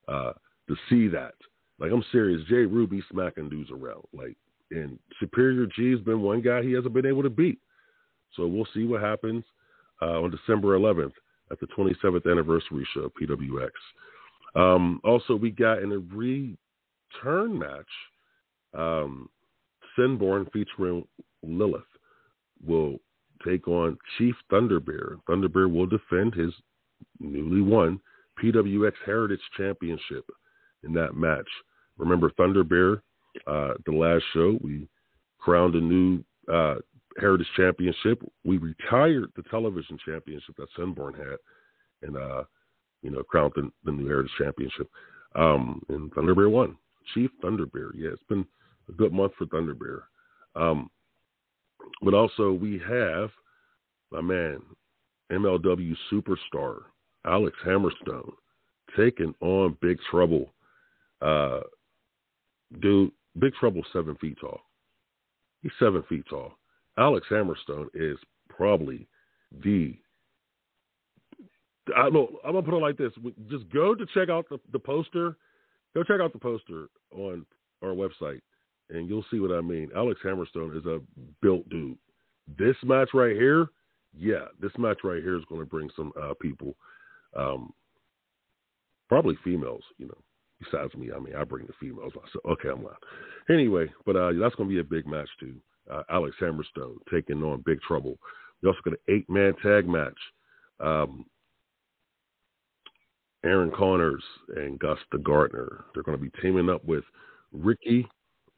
uh, 0.08 0.32
to 0.68 0.76
see 0.88 1.08
that. 1.08 1.34
Like, 1.78 1.92
I'm 1.92 2.04
serious. 2.12 2.40
J. 2.48 2.56
Rue 2.56 2.86
be 2.86 3.02
smacking 3.10 3.48
dudes 3.48 3.70
around. 3.70 4.04
Like, 4.12 4.36
and 4.70 4.98
Superior 5.18 5.66
G 5.66 5.90
has 5.90 6.00
been 6.00 6.22
one 6.22 6.40
guy 6.40 6.62
he 6.62 6.72
hasn't 6.72 6.94
been 6.94 7.06
able 7.06 7.22
to 7.22 7.30
beat. 7.30 7.58
So 8.36 8.46
we'll 8.46 8.68
see 8.72 8.84
what 8.84 9.02
happens 9.02 9.44
uh, 10.00 10.20
on 10.20 10.30
December 10.30 10.78
11th 10.78 11.12
at 11.50 11.58
the 11.60 11.66
27th 11.66 12.30
anniversary 12.30 12.86
show 12.94 13.00
of 13.00 13.12
PWX. 13.20 13.70
Um, 14.54 15.00
also, 15.04 15.34
we 15.34 15.50
got 15.50 15.82
in 15.82 15.92
a 15.92 15.98
return 15.98 17.58
match, 17.58 17.86
um, 18.74 19.28
Sinborn 19.98 20.50
featuring 20.52 21.06
Lilith 21.42 21.82
will 22.64 22.98
take 23.46 23.68
on 23.68 23.98
Chief 24.18 24.34
Thunderbear. 24.50 25.20
Thunderbear 25.28 25.72
will 25.72 25.86
defend 25.86 26.34
his 26.34 26.52
newly 27.18 27.60
won 27.60 28.00
PWX 28.42 28.92
Heritage 29.04 29.40
Championship 29.56 30.24
in 30.84 30.92
that 30.94 31.14
match. 31.14 31.46
Remember, 31.98 32.30
Thunderbear, 32.30 33.02
uh, 33.46 33.74
the 33.86 33.92
last 33.92 34.24
show, 34.32 34.58
we 34.62 34.88
crowned 35.38 35.74
a 35.74 35.80
new 35.80 36.24
uh, 36.52 36.76
Heritage 37.18 37.46
Championship. 37.56 38.22
We 38.44 38.58
retired 38.58 39.30
the 39.36 39.42
television 39.50 39.98
championship 40.04 40.56
that 40.56 40.68
Sinborn 40.78 41.16
had, 41.16 41.36
and 42.02 42.16
uh, 42.16 42.44
you 43.02 43.10
know, 43.10 43.22
crowned 43.22 43.52
the, 43.56 43.70
the 43.84 43.92
new 43.92 44.06
Heritage 44.06 44.32
Championship. 44.38 44.88
Um, 45.34 45.82
and 45.88 46.12
Thunderbear 46.12 46.50
won. 46.50 46.76
Chief 47.14 47.30
Thunderbear. 47.42 47.90
Yeah, 47.94 48.10
it's 48.10 48.22
been 48.28 48.46
a 48.88 48.92
good 48.92 49.12
month 49.12 49.32
for 49.38 49.46
Thunderbear. 49.46 50.02
Um, 50.56 50.90
but 52.02 52.14
also 52.14 52.52
we 52.52 52.80
have 52.86 53.30
my 54.10 54.20
man, 54.20 54.60
MLW 55.30 55.94
superstar 56.12 56.80
Alex 57.26 57.56
Hammerstone 57.64 58.32
taking 58.96 59.34
on 59.40 59.76
Big 59.80 59.98
Trouble. 60.10 60.52
Uh, 61.22 61.60
dude, 62.80 63.12
Big 63.38 63.52
Trouble 63.54 63.82
seven 63.92 64.16
feet 64.16 64.36
tall. 64.40 64.60
He's 65.62 65.72
seven 65.78 66.02
feet 66.08 66.24
tall. 66.28 66.52
Alex 66.98 67.26
Hammerstone 67.30 67.88
is 67.94 68.18
probably 68.48 69.06
the 69.62 69.94
I 71.96 72.08
know 72.10 72.38
I'm 72.44 72.52
gonna 72.52 72.62
put 72.62 72.74
it 72.74 72.78
like 72.78 72.96
this: 72.96 73.12
just 73.48 73.68
go 73.70 73.94
to 73.94 74.06
check 74.14 74.28
out 74.28 74.48
the, 74.48 74.58
the 74.72 74.78
poster. 74.78 75.36
Go 75.94 76.02
check 76.04 76.20
out 76.20 76.32
the 76.32 76.38
poster 76.38 76.88
on 77.12 77.44
our 77.82 77.90
website, 77.90 78.40
and 78.92 79.08
you'll 79.08 79.24
see 79.30 79.40
what 79.40 79.52
I 79.52 79.60
mean. 79.60 79.90
Alex 79.94 80.20
Hammerstone 80.24 80.76
is 80.76 80.86
a 80.86 81.00
built 81.40 81.68
dude. 81.68 81.98
This 82.58 82.76
match 82.82 83.10
right 83.14 83.36
here, 83.36 83.68
yeah, 84.16 84.46
this 84.60 84.72
match 84.78 84.98
right 85.04 85.22
here 85.22 85.38
is 85.38 85.44
going 85.48 85.60
to 85.60 85.66
bring 85.66 85.90
some 85.96 86.12
uh, 86.20 86.34
people, 86.40 86.74
um, 87.36 87.72
probably 89.08 89.36
females. 89.44 89.84
You 89.98 90.06
know, 90.06 90.18
besides 90.58 90.94
me, 90.94 91.10
I 91.14 91.20
mean, 91.20 91.36
I 91.36 91.44
bring 91.44 91.66
the 91.66 91.72
females. 91.80 92.12
So 92.32 92.40
okay, 92.52 92.68
I'm 92.68 92.82
lying. 92.82 92.96
Anyway, 93.48 93.92
but 94.04 94.16
uh, 94.16 94.32
that's 94.40 94.54
going 94.56 94.68
to 94.68 94.74
be 94.74 94.80
a 94.80 94.84
big 94.84 95.06
match 95.06 95.28
too. 95.38 95.56
Uh, 95.90 96.02
Alex 96.10 96.36
Hammerstone 96.40 96.96
taking 97.12 97.42
on 97.42 97.62
Big 97.64 97.80
Trouble. 97.82 98.18
We 98.62 98.68
also 98.68 98.80
got 98.84 98.94
an 98.94 99.14
eight 99.14 99.28
man 99.28 99.54
tag 99.62 99.88
match. 99.88 100.18
Um, 100.80 101.26
Aaron 103.44 103.70
Connors 103.70 104.22
and 104.56 104.78
Gus 104.78 104.98
the 105.12 105.18
Gardener. 105.18 105.84
They're 105.94 106.02
going 106.02 106.18
to 106.18 106.22
be 106.22 106.30
teaming 106.42 106.68
up 106.68 106.84
with 106.84 107.04
Ricky 107.52 108.06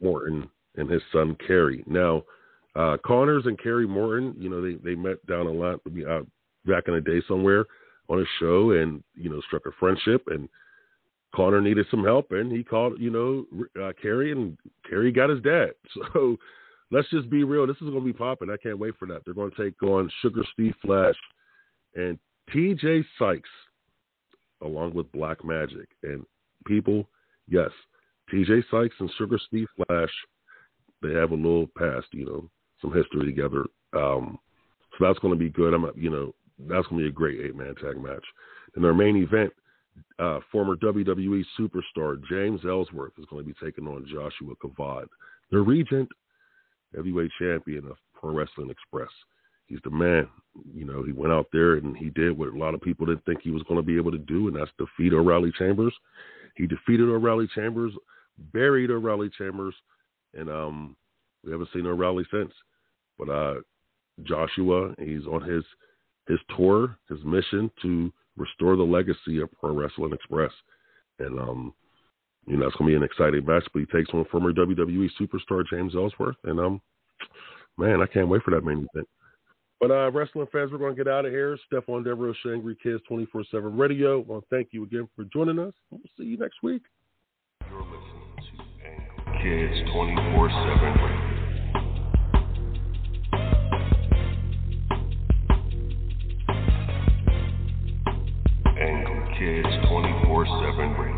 Morton 0.02 0.48
and 0.76 0.90
his 0.90 1.02
son 1.12 1.36
Kerry. 1.46 1.84
Now, 1.86 2.24
uh, 2.74 2.96
Connors 3.04 3.44
and 3.46 3.60
Kerry 3.60 3.86
Morton, 3.86 4.34
you 4.38 4.48
know, 4.48 4.62
they, 4.62 4.74
they 4.74 4.94
met 4.94 5.24
down 5.26 5.46
a 5.46 5.50
lot 5.50 5.80
uh, 5.86 6.22
back 6.66 6.84
in 6.88 6.94
the 6.94 7.00
day 7.00 7.22
somewhere 7.28 7.66
on 8.08 8.20
a 8.20 8.24
show 8.40 8.70
and, 8.72 9.02
you 9.14 9.30
know, 9.30 9.40
struck 9.46 9.66
a 9.66 9.70
friendship. 9.78 10.24
And 10.28 10.48
Connor 11.34 11.60
needed 11.60 11.86
some 11.90 12.04
help 12.04 12.32
and 12.32 12.50
he 12.50 12.64
called, 12.64 12.98
you 12.98 13.10
know, 13.10 13.46
uh, 13.82 13.92
Kerry 14.00 14.32
and 14.32 14.56
Kerry 14.88 15.12
got 15.12 15.30
his 15.30 15.42
dad. 15.42 15.72
So 16.12 16.36
let's 16.90 17.08
just 17.10 17.30
be 17.30 17.44
real. 17.44 17.66
This 17.66 17.76
is 17.76 17.88
going 17.88 18.00
to 18.00 18.12
be 18.12 18.12
popping. 18.12 18.50
I 18.50 18.56
can't 18.56 18.78
wait 18.78 18.94
for 18.98 19.06
that. 19.08 19.22
They're 19.24 19.34
going 19.34 19.50
to 19.50 19.64
take 19.64 19.82
on 19.82 20.10
Sugar 20.20 20.42
Steve 20.52 20.74
Flash 20.82 21.14
and 21.94 22.18
TJ 22.54 23.04
Sykes 23.18 23.48
along 24.62 24.94
with 24.94 25.10
Black 25.12 25.44
Magic. 25.44 25.88
And 26.02 26.24
people, 26.66 27.08
yes, 27.48 27.70
TJ 28.32 28.64
Sykes 28.70 28.94
and 28.98 29.10
Sugar 29.18 29.38
Steve 29.46 29.68
Flash, 29.76 30.10
they 31.02 31.12
have 31.14 31.32
a 31.32 31.36
little 31.36 31.68
past, 31.76 32.06
you 32.12 32.24
know, 32.24 32.48
some 32.80 32.92
history 32.92 33.26
together. 33.26 33.64
Um, 33.92 34.38
so 34.92 35.06
that's 35.06 35.18
going 35.18 35.34
to 35.34 35.38
be 35.38 35.50
good. 35.50 35.74
I'm, 35.74 35.90
you 35.96 36.10
know, 36.10 36.34
that's 36.58 36.86
going 36.88 37.02
to 37.02 37.04
be 37.04 37.08
a 37.08 37.12
great 37.12 37.40
eight 37.40 37.56
man 37.56 37.74
tag 37.76 38.00
match. 38.00 38.24
In 38.76 38.82
their 38.82 38.94
main 38.94 39.16
event, 39.16 39.52
uh, 40.18 40.40
former 40.50 40.76
WWE 40.76 41.44
superstar 41.58 42.22
James 42.28 42.60
Ellsworth 42.66 43.12
is 43.18 43.26
going 43.28 43.44
to 43.44 43.52
be 43.52 43.56
taking 43.64 43.86
on 43.86 44.06
Joshua 44.06 44.54
Kavad, 44.62 45.06
the 45.50 45.60
Regent 45.60 46.08
heavyweight 46.94 47.30
champion 47.38 47.86
of 47.86 47.96
Pro 48.14 48.32
Wrestling 48.32 48.70
Express 48.70 49.10
he's 49.72 49.80
the 49.84 49.90
man. 49.90 50.28
You 50.74 50.84
know, 50.84 51.02
he 51.02 51.12
went 51.12 51.32
out 51.32 51.46
there 51.52 51.74
and 51.74 51.96
he 51.96 52.10
did 52.10 52.36
what 52.36 52.48
a 52.48 52.58
lot 52.58 52.74
of 52.74 52.82
people 52.82 53.06
didn't 53.06 53.24
think 53.24 53.40
he 53.42 53.50
was 53.50 53.62
going 53.62 53.80
to 53.80 53.86
be 53.86 53.96
able 53.96 54.12
to 54.12 54.18
do, 54.18 54.48
and 54.48 54.56
that's 54.56 54.70
defeat 54.78 55.14
O'Reilly 55.14 55.52
Chambers. 55.58 55.94
He 56.56 56.66
defeated 56.66 57.08
O'Reilly 57.08 57.48
Chambers, 57.54 57.92
buried 58.52 58.90
O'Reilly 58.90 59.30
Chambers, 59.36 59.74
and 60.34 60.48
um, 60.48 60.96
we 61.44 61.52
haven't 61.52 61.68
seen 61.72 61.86
O'Reilly 61.86 62.24
since. 62.32 62.52
But 63.18 63.28
uh, 63.28 63.54
Joshua, 64.24 64.94
he's 64.98 65.26
on 65.26 65.42
his 65.42 65.64
his 66.28 66.38
tour, 66.56 66.96
his 67.08 67.18
mission 67.24 67.70
to 67.82 68.12
restore 68.36 68.76
the 68.76 68.82
legacy 68.82 69.40
of 69.40 69.50
Pro 69.52 69.74
Wrestling 69.74 70.12
Express, 70.12 70.52
and 71.18 71.38
um, 71.38 71.74
you 72.46 72.56
know, 72.56 72.66
it's 72.66 72.76
to 72.76 72.84
be 72.84 72.94
an 72.94 73.02
exciting 73.02 73.44
match. 73.44 73.64
But 73.72 73.80
he 73.80 73.86
takes 73.86 74.10
on 74.12 74.24
former 74.30 74.52
WWE 74.52 75.08
superstar 75.20 75.64
James 75.68 75.94
Ellsworth, 75.94 76.36
and 76.44 76.58
um, 76.58 76.80
man, 77.78 78.00
I 78.00 78.06
can't 78.06 78.28
wait 78.28 78.42
for 78.42 78.52
that 78.52 78.64
main 78.64 78.86
event. 78.92 79.08
But 79.80 79.90
uh, 79.90 80.12
wrestling 80.12 80.46
fans, 80.52 80.70
we're 80.70 80.78
going 80.78 80.94
to 80.94 81.04
get 81.04 81.12
out 81.12 81.26
of 81.26 81.32
here. 81.32 81.58
Stephon 81.66 82.04
Devereux, 82.04 82.34
Shangri 82.44 82.76
Kids 82.80 83.02
24 83.08 83.44
7 83.50 83.76
Radio. 83.76 84.20
Well, 84.20 84.44
thank 84.48 84.68
you 84.70 84.84
again 84.84 85.08
for 85.16 85.24
joining 85.24 85.58
us. 85.58 85.74
We'll 85.90 86.00
see 86.16 86.24
you 86.24 86.36
next 86.36 86.62
week. 86.62 86.82
Kids 89.42 89.74
24 89.92 90.50
7 90.50 90.94
Radio. 91.02 91.32
Kids 99.36 99.72
24 99.88 100.46
7 100.46 100.94
Radio. 100.94 101.11